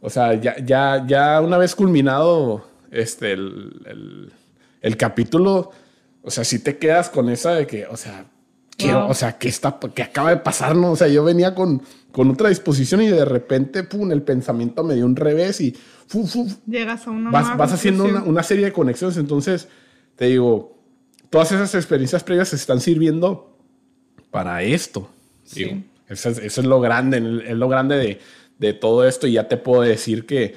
O 0.00 0.10
sea, 0.10 0.34
ya, 0.34 0.56
ya, 0.64 1.04
ya 1.08 1.40
una 1.40 1.58
vez 1.58 1.74
culminado 1.74 2.68
este, 2.92 3.32
el, 3.32 4.32
el, 4.80 4.96
capítulo, 4.96 5.72
o 6.22 6.30
sea, 6.30 6.44
si 6.44 6.60
te 6.60 6.78
quedas 6.78 7.10
con 7.10 7.28
esa 7.30 7.54
de 7.54 7.66
que, 7.66 7.84
o 7.86 7.96
sea, 7.96 8.26
o 8.86 9.14
sea, 9.14 9.38
¿qué, 9.38 9.48
está, 9.48 9.78
qué 9.94 10.02
acaba 10.02 10.30
de 10.30 10.36
pasar? 10.36 10.76
No? 10.76 10.92
O 10.92 10.96
sea, 10.96 11.08
yo 11.08 11.24
venía 11.24 11.54
con, 11.54 11.82
con 12.12 12.30
otra 12.30 12.48
disposición 12.48 13.02
y 13.02 13.08
de 13.08 13.24
repente, 13.24 13.82
pum, 13.82 14.12
el 14.12 14.22
pensamiento 14.22 14.84
me 14.84 14.94
dio 14.94 15.04
un 15.04 15.16
revés 15.16 15.60
y 15.60 15.74
Llegas 16.66 17.06
a 17.06 17.10
una 17.10 17.30
vas, 17.30 17.56
vas 17.56 17.72
haciendo 17.72 18.04
una, 18.04 18.22
una, 18.22 18.42
serie 18.42 18.64
de 18.64 18.72
conexiones. 18.72 19.16
Entonces, 19.18 19.68
te 20.16 20.26
digo, 20.26 20.78
todas 21.28 21.52
esas 21.52 21.74
experiencias 21.74 22.24
previas 22.24 22.48
se 22.48 22.56
están 22.56 22.80
sirviendo 22.80 23.58
para 24.30 24.62
esto. 24.62 25.10
Sí. 25.44 25.84
eso, 26.08 26.30
es, 26.30 26.38
eso, 26.38 26.60
es, 26.60 26.66
lo 26.66 26.80
grande, 26.80 27.42
es 27.46 27.56
lo 27.56 27.68
grande 27.68 27.96
de, 27.96 28.20
de, 28.58 28.72
todo 28.72 29.06
esto. 29.06 29.26
Y 29.26 29.32
ya 29.32 29.48
te 29.48 29.56
puedo 29.56 29.82
decir 29.82 30.24
que 30.24 30.56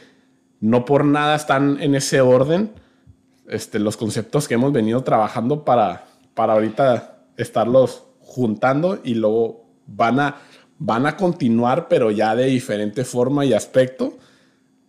no 0.62 0.86
por 0.86 1.04
nada 1.04 1.36
están 1.36 1.82
en 1.82 1.96
ese 1.96 2.22
orden 2.22 2.72
este, 3.48 3.80
los 3.80 3.98
conceptos 3.98 4.48
que 4.48 4.54
hemos 4.54 4.72
venido 4.72 5.04
trabajando 5.04 5.66
para, 5.66 6.06
para 6.34 6.54
ahorita 6.54 7.26
estarlos 7.36 8.06
juntando 8.32 9.00
y 9.04 9.16
luego 9.16 9.66
van 9.88 10.20
a, 10.20 10.36
van 10.80 11.06
a 11.06 11.18
continuar, 11.18 11.88
pero 11.88 12.12
ya 12.12 12.36
de 12.36 12.46
diferente 12.46 13.04
forma 13.04 13.46
y 13.46 13.54
aspecto 13.54 14.18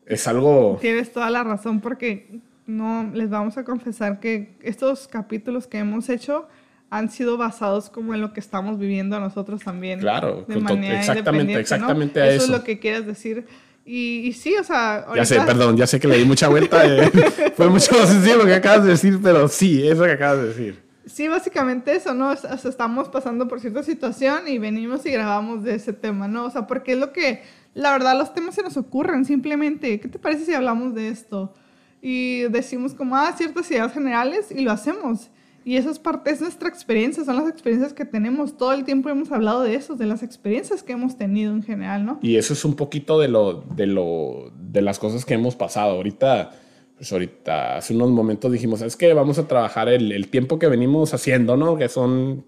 es 0.06 0.28
algo... 0.28 0.78
Tienes 0.80 1.12
toda 1.12 1.28
la 1.30 1.42
razón 1.42 1.80
porque 1.80 2.40
no 2.66 3.10
les 3.12 3.30
vamos 3.30 3.58
a 3.58 3.64
confesar 3.64 4.20
que 4.20 4.56
estos 4.62 5.08
capítulos 5.08 5.66
que 5.66 5.78
hemos 5.78 6.08
hecho 6.08 6.48
han 6.90 7.10
sido 7.10 7.36
basados 7.36 7.90
como 7.90 8.14
en 8.14 8.20
lo 8.20 8.32
que 8.32 8.40
estamos 8.40 8.78
viviendo 8.78 9.18
nosotros 9.18 9.62
también. 9.62 9.98
Claro, 9.98 10.44
de 10.46 10.60
manera 10.60 11.00
exactamente, 11.00 11.58
exactamente 11.58 12.20
a 12.20 12.26
eso. 12.26 12.36
Eso 12.36 12.44
es 12.44 12.58
lo 12.58 12.64
que 12.64 12.78
quieres 12.78 13.06
decir. 13.06 13.46
Y, 13.84 14.32
sí, 14.34 14.54
o 14.60 14.62
sea... 14.62 15.06
Ya 15.16 15.24
sé, 15.24 15.40
perdón, 15.40 15.76
ya 15.76 15.88
sé 15.88 15.98
que 15.98 16.06
le 16.06 16.18
di 16.18 16.24
mucha 16.24 16.48
vuelta. 16.48 16.86
Eh. 16.86 17.10
fue 17.56 17.68
mucho 17.68 17.92
más 17.98 18.08
sencillo 18.08 18.36
lo 18.36 18.44
que 18.44 18.54
acabas 18.54 18.84
de 18.84 18.90
decir, 18.90 19.18
pero 19.20 19.48
sí, 19.48 19.86
eso 19.88 20.04
que 20.04 20.12
acabas 20.12 20.38
de 20.38 20.48
decir. 20.48 20.91
Sí, 21.12 21.28
básicamente 21.28 21.94
eso, 21.94 22.14
¿no? 22.14 22.30
O 22.30 22.36
sea, 22.36 22.54
estamos 22.54 23.10
pasando 23.10 23.46
por 23.46 23.60
cierta 23.60 23.82
situación 23.82 24.48
y 24.48 24.56
venimos 24.56 25.04
y 25.04 25.10
grabamos 25.10 25.62
de 25.62 25.74
ese 25.74 25.92
tema, 25.92 26.26
¿no? 26.26 26.46
O 26.46 26.50
sea, 26.50 26.66
porque 26.66 26.92
es 26.92 26.98
lo 26.98 27.12
que 27.12 27.42
la 27.74 27.92
verdad 27.92 28.16
los 28.16 28.32
temas 28.32 28.54
se 28.54 28.62
nos 28.62 28.78
ocurren 28.78 29.26
simplemente. 29.26 30.00
¿Qué 30.00 30.08
te 30.08 30.18
parece 30.18 30.46
si 30.46 30.54
hablamos 30.54 30.94
de 30.94 31.08
esto? 31.08 31.52
Y 32.00 32.44
decimos 32.44 32.94
como, 32.94 33.14
ah, 33.14 33.30
ciertas 33.36 33.70
ideas 33.70 33.92
generales 33.92 34.50
y 34.50 34.62
lo 34.62 34.72
hacemos. 34.72 35.28
Y 35.66 35.76
eso 35.76 35.90
es 35.90 35.98
parte, 35.98 36.30
es 36.30 36.40
nuestra 36.40 36.70
experiencia, 36.70 37.24
son 37.24 37.36
las 37.36 37.46
experiencias 37.46 37.92
que 37.92 38.06
tenemos. 38.06 38.56
Todo 38.56 38.72
el 38.72 38.84
tiempo 38.84 39.10
hemos 39.10 39.30
hablado 39.32 39.60
de 39.60 39.74
eso, 39.74 39.96
de 39.96 40.06
las 40.06 40.22
experiencias 40.22 40.82
que 40.82 40.92
hemos 40.92 41.18
tenido 41.18 41.52
en 41.52 41.62
general, 41.62 42.06
¿no? 42.06 42.20
Y 42.22 42.36
eso 42.36 42.54
es 42.54 42.64
un 42.64 42.74
poquito 42.74 43.20
de 43.20 43.28
lo, 43.28 43.60
de 43.76 43.86
lo, 43.86 44.50
de 44.56 44.80
las 44.80 44.98
cosas 44.98 45.26
que 45.26 45.34
hemos 45.34 45.56
pasado. 45.56 45.96
Ahorita, 45.96 46.52
pues 47.02 47.12
ahorita, 47.12 47.78
hace 47.78 47.96
unos 47.96 48.10
momentos 48.10 48.52
dijimos, 48.52 48.80
es 48.80 48.94
que 48.94 49.12
vamos 49.12 49.36
a 49.36 49.48
trabajar 49.48 49.88
el, 49.88 50.12
el 50.12 50.28
tiempo 50.28 50.60
que 50.60 50.68
venimos 50.68 51.12
haciendo, 51.12 51.56
¿no? 51.56 51.76
Que 51.76 51.88
son 51.88 52.44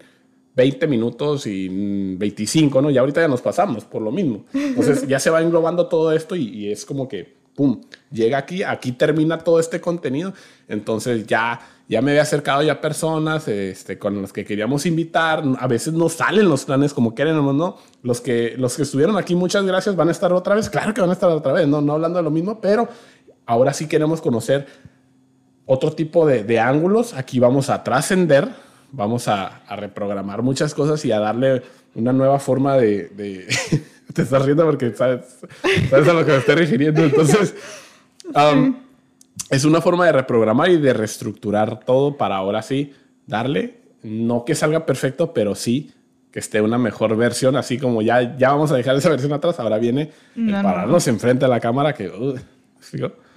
20 0.55 0.87
minutos 0.87 1.49
y 1.49 1.69
25, 2.17 2.81
¿no? 2.81 2.89
Y 2.89 2.97
ahorita 2.97 3.21
ya 3.21 3.27
nos 3.27 3.43
pasamos 3.43 3.85
por 3.85 4.01
lo 4.01 4.13
mismo. 4.13 4.45
Entonces 4.55 5.05
ya 5.09 5.19
se 5.19 5.31
va 5.31 5.43
englobando 5.43 5.89
todo 5.89 6.13
esto 6.13 6.37
y, 6.37 6.71
es 6.71 6.87
como 6.87 7.09
que, 7.09 7.35
¡pum!, 7.57 7.81
llega 8.13 8.39
aquí, 8.39 8.63
aquí 8.63 8.93
termina 8.93 9.39
todo 9.39 9.59
este 9.59 9.81
contenido. 9.81 10.35
Entonces 10.69 11.27
ya, 11.27 11.59
ya 11.89 12.01
me 12.01 12.13
había 12.13 12.23
acercado 12.23 12.63
ya 12.63 12.81
personas 12.81 13.49
este, 13.49 13.99
con 13.99 14.23
las 14.23 14.33
que 14.33 14.45
queríamos 14.45 14.87
invitar. 14.87 15.43
A 15.59 15.67
veces 15.67 15.95
no 15.95 16.09
salen 16.09 16.49
los 16.49 16.65
planes 16.65 16.95
como 16.95 17.13
queremos, 17.17 17.57
¿no? 17.57 17.77
Los 18.05 18.21
que, 18.21 18.55
los 18.57 18.77
que 18.77 18.85
estuvieron 18.85 19.17
aquí, 19.17 19.35
muchas 19.35 19.65
gracias, 19.65 19.97
van 19.97 20.11
a 20.11 20.13
estar 20.13 20.33
otra 20.33 20.55
vez. 20.55 20.71
Claro 20.71 20.95
que 20.95 21.01
van 21.01 21.11
a 21.11 21.15
estar 21.15 21.29
otra 21.29 21.53
vez, 21.53 21.67
no, 21.67 21.81
no 21.81 21.95
hablando 21.95 22.19
de 22.19 22.23
lo 22.23 22.31
mismo, 22.31 22.61
pero 22.61 22.89
ahora 23.47 23.73
sí 23.73 23.87
queremos 23.87 24.21
conocer 24.21 24.67
otro 25.67 25.93
tipo 25.93 26.27
de, 26.27 26.45
de 26.45 26.61
ángulos. 26.61 27.15
Aquí 27.15 27.39
vamos 27.39 27.71
a 27.71 27.83
trascender 27.83 28.49
vamos 28.97 29.29
a, 29.29 29.63
reprogramar 29.77 30.43
muchas 30.43 30.75
cosas 30.75 31.05
y 31.05 31.13
a 31.13 31.19
darle 31.19 31.63
una 31.95 32.13
nueva 32.13 32.39
forma 32.39 32.77
de... 32.77 33.47
te 34.13 34.23
estás 34.23 34.45
riendo 34.45 34.65
porque 34.65 34.95
sabes, 34.95 35.41
sabes, 35.91 36.09
a 36.09 36.13
lo 36.13 36.25
que 36.25 36.33
me 36.33 36.39
estoy 36.39 36.55
refiriendo. 36.55 37.03
Entonces, 37.03 37.55
um, 38.35 38.77
es 39.51 39.65
una 39.65 39.81
forma 39.81 40.07
de 40.07 40.13
reprogramar 40.13 40.71
y 40.71 40.77
de 40.77 40.93
reestructurar 40.93 41.81
todo 41.81 42.17
para 42.17 42.37
ahora 42.37 42.63
sí 42.63 42.93
darle, 43.27 43.81
no 44.03 44.45
que 44.45 44.55
salga 44.55 44.87
perfecto, 44.87 45.33
pero 45.33 45.55
sí 45.55 45.93
que 46.31 46.39
esté 46.41 46.61
una 46.61 46.79
mejor 46.79 47.17
versión, 47.17 47.57
así 47.57 47.79
como 47.79 48.03
ya, 48.03 48.37
ya 48.37 48.51
vamos 48.51 48.71
a 48.73 48.77
dejar 48.77 48.97
esa 48.97 49.09
versión 49.09 49.33
atrás, 49.33 49.59
ahora 49.61 49.79
viene 49.79 50.11
pararnos 50.35 51.07
enfrente 51.09 51.45
a 51.45 51.49
la 51.49 51.61
cámara 51.61 51.95
que... 51.95 52.09
Uh, 52.09 52.37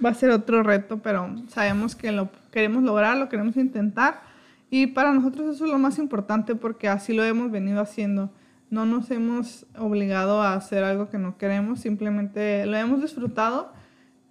Va 0.04 0.10
a 0.10 0.14
ser 0.14 0.30
otro 0.30 0.62
reto, 0.62 0.98
pero 0.98 1.34
sabemos 1.48 1.96
que 1.96 2.12
lo 2.12 2.30
queremos 2.50 2.82
lograr, 2.82 3.16
lo 3.16 3.28
queremos 3.28 3.56
intentar 3.56 4.20
y 4.70 4.88
para 4.88 5.12
nosotros 5.12 5.54
eso 5.54 5.64
es 5.64 5.70
lo 5.70 5.78
más 5.78 5.98
importante 5.98 6.54
porque 6.54 6.88
así 6.88 7.14
lo 7.14 7.24
hemos 7.24 7.50
venido 7.50 7.80
haciendo. 7.80 8.30
No 8.70 8.84
nos 8.84 9.10
hemos 9.10 9.66
obligado 9.78 10.42
a 10.42 10.54
hacer 10.54 10.84
algo 10.84 11.08
que 11.08 11.18
no 11.18 11.38
queremos, 11.38 11.80
simplemente 11.80 12.66
lo 12.66 12.76
hemos 12.76 13.00
disfrutado. 13.00 13.72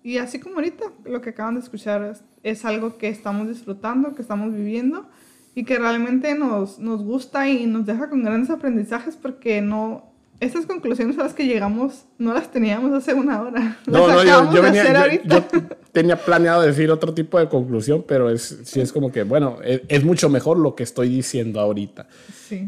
Y 0.03 0.19
así 0.19 0.39
como 0.39 0.55
ahorita, 0.55 0.85
lo 1.05 1.21
que 1.21 1.31
acaban 1.31 1.55
de 1.55 1.61
escuchar 1.61 2.15
es, 2.43 2.65
algo 2.65 2.97
que 2.97 3.09
estamos 3.09 3.47
disfrutando, 3.47 4.15
que 4.15 4.21
estamos 4.21 4.53
viviendo 4.53 5.09
y 5.55 5.65
que 5.65 5.79
realmente 5.79 6.35
nos, 6.35 6.77
nos 6.77 7.03
gusta 7.03 7.49
y 7.49 7.65
nos 7.65 7.85
deja 7.85 8.09
con 8.09 8.23
grandes 8.23 8.51
aprendizajes 8.51 9.17
porque 9.17 9.59
no, 9.61 10.13
esas 10.39 10.65
conclusiones 10.67 11.17
a 11.17 11.23
las 11.23 11.33
que 11.33 11.45
llegamos 11.45 12.05
no 12.19 12.33
las 12.33 12.51
teníamos 12.51 12.91
hace 12.93 13.13
una 13.13 13.41
hora. 13.41 13.79
No, 13.87 14.07
no, 14.07 14.23
yo, 14.51 14.61
venía, 14.61 15.23
yo, 15.23 15.43
tenía 15.91 16.15
planeado 16.17 16.61
decir 16.61 16.91
otro 16.91 17.13
tipo 17.13 17.39
de 17.39 17.47
conclusión, 17.47 18.03
pero 18.07 18.29
es, 18.29 18.59
sí 18.63 18.79
es 18.79 18.91
como 18.91 19.11
que, 19.11 19.23
bueno, 19.23 19.57
es, 19.63 20.03
mucho 20.03 20.29
mejor 20.29 20.57
lo 20.59 20.75
que 20.75 20.83
estoy 20.83 21.09
diciendo 21.09 21.59
ahorita. 21.59 22.07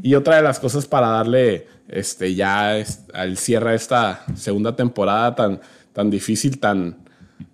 Y 0.01 0.15
otra 0.15 0.37
de 0.37 0.41
las 0.41 0.59
cosas 0.59 0.87
para 0.87 1.09
darle 1.09 1.67
este, 1.87 2.33
ya 2.33 2.83
al 3.13 3.37
cierre 3.37 3.71
de 3.71 3.75
esta 3.75 4.25
segunda 4.35 4.75
temporada 4.75 5.35
tan, 5.35 5.59
tan 5.93 6.09
difícil, 6.09 6.59
tan, 6.59 6.97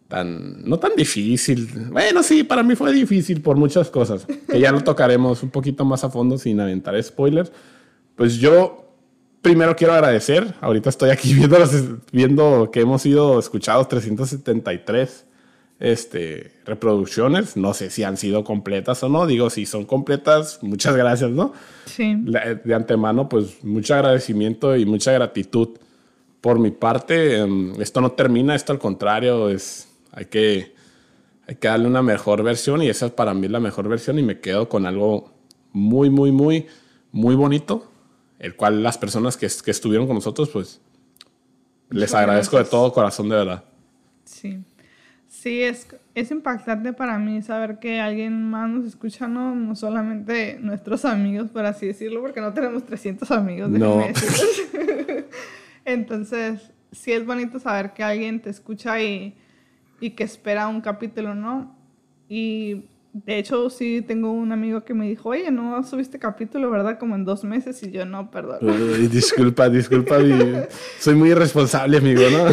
tan, 0.07 0.63
no 0.63 0.79
tan 0.79 0.95
difícil. 0.95 1.67
Bueno, 1.91 2.23
sí, 2.23 2.43
para 2.43 2.63
mí 2.63 2.75
fue 2.75 2.93
difícil 2.93 3.41
por 3.41 3.57
muchas 3.57 3.89
cosas, 3.89 4.25
que 4.25 4.59
ya 4.59 4.71
lo 4.71 4.81
tocaremos 4.81 5.43
un 5.43 5.49
poquito 5.49 5.83
más 5.83 6.03
a 6.03 6.09
fondo 6.09 6.37
sin 6.37 6.59
aventar 6.59 7.01
spoilers. 7.03 7.51
Pues 8.15 8.35
yo 8.35 8.84
primero 9.45 9.75
quiero 9.75 9.93
agradecer. 9.93 10.55
Ahorita 10.59 10.89
estoy 10.89 11.11
aquí 11.11 11.31
viendo, 11.35 11.57
viendo 12.11 12.71
que 12.71 12.79
hemos 12.79 13.03
sido 13.03 13.37
escuchados 13.37 13.87
373 13.87 15.27
este, 15.79 16.51
reproducciones. 16.65 17.55
No 17.55 17.75
sé 17.75 17.91
si 17.91 18.01
han 18.03 18.17
sido 18.17 18.43
completas 18.43 19.03
o 19.03 19.09
no. 19.09 19.27
Digo, 19.27 19.51
si 19.51 19.67
son 19.67 19.85
completas, 19.85 20.57
muchas 20.63 20.95
gracias, 20.95 21.29
¿no? 21.29 21.53
Sí. 21.85 22.15
De 22.17 22.73
antemano, 22.73 23.29
pues 23.29 23.63
mucho 23.63 23.93
agradecimiento 23.93 24.75
y 24.75 24.87
mucha 24.87 25.11
gratitud 25.11 25.77
por 26.41 26.57
mi 26.57 26.71
parte. 26.71 27.37
Em, 27.37 27.79
esto 27.79 28.01
no 28.01 28.13
termina, 28.13 28.55
esto 28.55 28.73
al 28.73 28.79
contrario, 28.79 29.49
es, 29.49 29.87
hay, 30.11 30.25
que, 30.25 30.73
hay 31.47 31.55
que 31.57 31.67
darle 31.67 31.85
una 31.85 32.01
mejor 32.01 32.41
versión 32.41 32.81
y 32.81 32.89
esa 32.89 33.05
es 33.05 33.11
para 33.11 33.35
mí 33.35 33.47
la 33.47 33.59
mejor 33.59 33.87
versión 33.89 34.17
y 34.17 34.23
me 34.23 34.39
quedo 34.39 34.67
con 34.69 34.87
algo 34.87 35.35
muy, 35.71 36.09
muy, 36.09 36.31
muy, 36.31 36.65
muy 37.11 37.35
bonito 37.35 37.91
el 38.39 38.55
cual 38.55 38.83
las 38.83 38.97
personas 38.97 39.37
que, 39.37 39.47
que 39.63 39.71
estuvieron 39.71 40.07
con 40.07 40.15
nosotros, 40.15 40.49
pues 40.49 40.81
les 41.89 42.13
agradezco 42.13 42.57
de 42.57 42.65
todo 42.65 42.91
corazón, 42.91 43.29
de 43.29 43.35
verdad. 43.35 43.63
Sí. 44.25 44.59
Sí, 45.27 45.61
es, 45.61 45.87
es 46.13 46.31
impactante 46.31 46.93
para 46.93 47.19
mí 47.19 47.41
saber 47.41 47.79
que 47.79 47.99
alguien 47.99 48.49
más 48.49 48.69
nos 48.69 48.85
escucha, 48.85 49.27
no, 49.27 49.53
no 49.53 49.75
solamente 49.75 50.57
nuestros 50.61 51.03
amigos, 51.03 51.49
por 51.51 51.65
así 51.65 51.87
decirlo, 51.87 52.21
porque 52.21 52.41
no 52.41 52.53
tenemos 52.53 52.85
300 52.85 53.29
amigos. 53.31 53.69
No. 53.69 54.01
Entonces, 55.85 56.71
sí 56.91 57.11
es 57.11 57.25
bonito 57.25 57.59
saber 57.59 57.93
que 57.93 58.03
alguien 58.03 58.41
te 58.41 58.49
escucha 58.49 59.01
y, 59.01 59.35
y 59.99 60.11
que 60.11 60.23
espera 60.23 60.67
un 60.67 60.81
capítulo, 60.81 61.35
¿no? 61.35 61.75
Y 62.29 62.85
de 63.23 63.37
hecho, 63.37 63.69
sí, 63.69 64.03
tengo 64.05 64.29
un 64.29 64.51
amigo 64.51 64.83
que 64.83 64.93
me 64.93 65.07
dijo, 65.07 65.29
oye, 65.29 65.49
no 65.49 65.81
subiste 65.83 66.19
capítulo, 66.19 66.69
¿verdad? 66.69 66.99
Como 66.99 67.15
en 67.15 67.23
dos 67.23 67.45
meses 67.45 67.81
y 67.81 67.89
yo 67.91 68.05
no, 68.05 68.29
perdón. 68.29 68.59
disculpa, 69.09 69.69
disculpa, 69.69 70.17
soy 70.99 71.15
muy 71.15 71.29
irresponsable, 71.29 71.99
amigo, 71.99 72.23
¿no? 72.29 72.49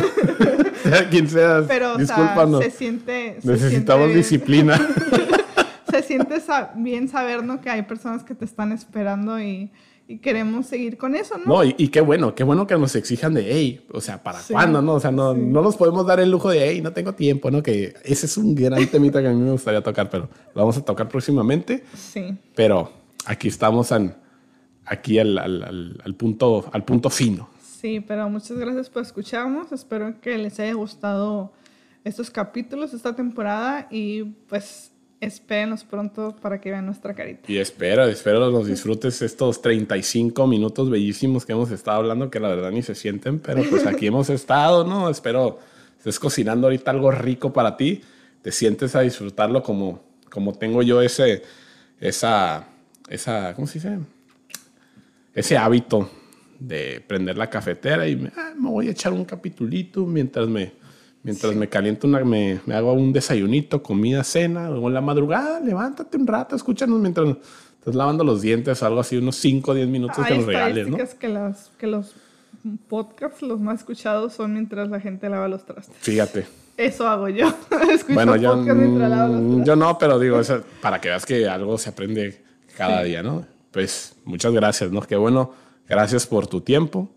sea 0.85 1.09
quien 1.11 1.29
seas, 1.29 1.65
Pero, 1.67 1.97
discúlpanos. 1.97 2.63
se 2.63 2.71
siente... 2.71 3.39
Necesitamos 3.43 4.15
disciplina. 4.15 4.77
se 5.91 6.03
siente 6.05 6.37
bien 6.77 7.09
saber, 7.09 7.43
¿no? 7.43 7.61
Que 7.61 7.69
hay 7.69 7.83
personas 7.83 8.23
que 8.23 8.37
te 8.37 8.45
están 8.45 8.71
esperando 8.71 9.41
y 9.41 9.73
y 10.13 10.19
queremos 10.19 10.67
seguir 10.67 10.99
con 10.99 11.17
eso, 11.17 11.39
¿no? 11.39 11.45
No, 11.47 11.65
y, 11.65 11.89
qué 11.89 12.03
bueno, 12.03 12.35
qué 12.35 12.45
bueno 12.45 12.67
que 12.67 12.77
nos 12.77 12.95
exijan 12.95 13.33
de, 13.33 13.47
hey, 13.51 13.87
o 13.93 14.01
sea, 14.01 14.23
¿para 14.23 14.41
cuándo, 14.51 14.83
no? 14.83 14.95
O 14.95 15.01
sea, 15.01 15.11
no, 15.11 15.33
no 15.33 15.63
nos 15.63 15.77
podemos 15.77 16.07
dar 16.07 16.21
el 16.21 16.31
lujo 16.31 16.51
de, 16.51 16.69
hey, 16.69 16.83
no 16.83 16.93
tengo 16.93 17.15
tiempo, 17.15 17.51
¿no? 17.51 17.63
Que 17.63 17.95
ese 18.05 18.27
es 18.27 18.37
un 18.37 18.55
gran 18.55 18.87
temita 18.89 19.23
que 19.23 19.29
a 19.29 19.33
mí 19.33 19.41
me 19.41 19.53
gustaría 19.53 19.83
tocar, 19.83 20.11
pero 20.11 20.29
lo 20.55 20.61
vamos 20.61 20.77
a 20.77 20.85
tocar 20.85 21.09
próximamente. 21.09 21.85
Sí. 21.95 22.37
Pero 22.55 22.93
aquí 23.25 23.49
estamos 23.49 23.91
en, 23.91 24.15
aquí 24.85 25.19
al, 25.19 25.39
al, 25.39 26.03
al, 26.05 26.15
punto, 26.15 26.69
al 26.71 26.85
punto 26.85 27.09
fino. 27.09 27.49
Sí, 27.63 28.01
pero 28.01 28.29
muchas 28.29 28.59
gracias 28.59 28.91
por 28.91 29.03
escucharnos. 29.03 29.73
Espero 29.73 30.21
que 30.21 30.37
les 30.37 30.61
haya 30.61 30.75
gustado 30.75 31.55
estos 32.05 32.31
capítulos, 32.31 32.93
esta 32.93 33.17
temporada 33.17 33.89
y 33.91 34.25
pues 34.25 34.92
Espérenos 35.23 35.85
pronto 35.85 36.35
para 36.43 36.61
que 36.61 36.69
vean 36.73 36.85
nuestra 36.85 37.15
carita. 37.15 37.43
Y 37.47 37.59
espero, 37.59 38.05
espero 38.07 38.51
los 38.51 38.67
disfrutes 38.67 39.23
estos 39.23 39.63
35 39.63 40.49
minutos 40.49 40.91
bellísimos 40.91 41.47
que 41.47 41.53
hemos 41.53 41.71
estado 41.71 41.99
hablando, 41.99 42.29
que 42.29 42.41
la 42.41 42.49
verdad 42.49 42.73
ni 42.73 42.83
se 42.83 42.97
sienten, 42.97 43.39
pero 43.39 43.63
pues 43.71 43.87
aquí 43.87 44.07
hemos 44.09 44.31
estado, 44.31 44.85
¿no? 44.85 45.09
Espero 45.09 45.61
estés 45.97 46.19
cocinando 46.19 46.67
ahorita 46.67 46.91
algo 46.91 47.13
rico 47.13 47.53
para 47.53 47.77
ti, 47.77 48.01
te 48.43 48.51
sientes 48.51 48.97
a 48.97 49.03
disfrutarlo 49.03 49.63
como, 49.63 50.03
como 50.29 50.55
tengo 50.55 50.83
yo 50.83 51.01
ese, 51.01 51.45
esa, 52.01 52.67
esa, 53.09 53.55
¿cómo 53.55 53.69
se 53.69 53.75
dice? 53.75 53.99
Ese 55.33 55.57
hábito 55.57 56.11
de 56.59 57.01
prender 57.07 57.39
la 57.39 57.49
cafetera 57.49 58.09
y 58.09 58.17
me, 58.17 58.33
ah, 58.37 58.55
me 58.59 58.71
voy 58.71 58.89
a 58.89 58.91
echar 58.91 59.13
un 59.13 59.25
capitulito 59.25 60.05
mientras 60.05 60.49
me 60.49 60.73
Mientras 61.25 61.55
me 61.55 61.69
caliento 61.69 62.09
una, 62.09 62.25
me, 62.25 62.61
me, 62.67 62.75
hago 62.75 62.93
un 62.95 63.13
desayunito, 63.13 63.83
comida, 63.83 64.25
cena, 64.25 64.71
o 64.71 64.89
en 64.89 64.95
la 64.95 65.01
madrugada, 65.01 65.61
levántate 65.61 66.17
un 66.17 66.27
rato, 66.27 66.57
escúchanos 66.57 66.99
mientras 66.99 67.37
estás 67.79 67.95
lavando 67.95 68.25
los 68.25 68.43
dientes, 68.43 68.83
algo 68.83 69.01
así, 69.01 69.17
unos 69.17 69.37
5 69.37 69.71
o 69.71 69.75
10 69.75 69.89
minutos 69.89 70.27
que 70.27 70.35
nos 70.35 70.47
regales, 70.47 70.89
¿no? 70.89 70.97
que, 70.97 71.29
las, 71.29 71.71
que 71.79 71.87
los 71.87 72.15
podcasts, 72.89 73.43
los 73.43 73.61
más 73.61 73.81
escuchados, 73.81 74.33
son 74.33 74.55
mientras 74.55 74.89
la 74.89 74.99
gente 74.99 75.29
lava 75.29 75.47
los 75.47 75.65
trastes. 75.65 75.97
Fíjate. 76.01 76.47
Eso 76.77 77.07
hago 77.07 77.29
yo. 77.29 77.47
Escucho 77.93 78.15
bueno, 78.15 78.35
yo, 78.37 78.57
mientras 78.57 79.11
lavo 79.11 79.35
los 79.35 79.43
trastes. 79.43 79.67
yo 79.67 79.77
no, 79.77 79.99
pero 79.99 80.19
digo, 80.19 80.41
eso, 80.41 80.63
para 80.81 81.01
que 81.01 81.09
veas 81.09 81.25
que 81.25 81.49
algo 81.49 81.79
se 81.79 81.91
aprende 81.91 82.43
cada 82.77 83.03
día, 83.05 83.23
¿no? 83.23 83.47
Pues 83.71 84.17
muchas 84.25 84.53
gracias, 84.53 84.91
¿no? 84.91 85.03
Qué 85.03 85.17
bueno, 85.17 85.53
gracias 85.89 86.27
por 86.27 86.49
tu 86.49 86.61
tiempo. 86.61 87.11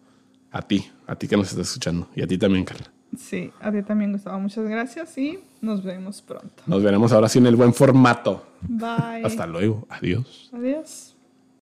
A 0.51 0.61
ti, 0.61 0.89
a 1.05 1.15
ti 1.15 1.27
que 1.27 1.35
nos 1.37 1.51
estás 1.51 1.67
escuchando. 1.67 2.07
Y 2.15 2.21
a 2.21 2.27
ti 2.27 2.37
también, 2.37 2.63
Carla. 2.63 2.94
Sí, 3.17 3.51
a 3.61 3.71
ti 3.71 3.81
también, 3.83 4.11
Gustavo. 4.11 4.39
Muchas 4.39 4.67
gracias 4.67 5.17
y 5.17 5.39
nos 5.61 5.83
vemos 5.83 6.21
pronto. 6.21 6.63
Nos 6.67 6.83
veremos 6.83 7.11
ahora 7.11 7.29
sí 7.29 7.39
en 7.39 7.47
el 7.47 7.55
buen 7.55 7.73
formato. 7.73 8.45
Bye. 8.61 9.23
Hasta 9.23 9.45
luego. 9.47 9.85
Adiós. 9.89 10.49
Adiós. 10.53 11.14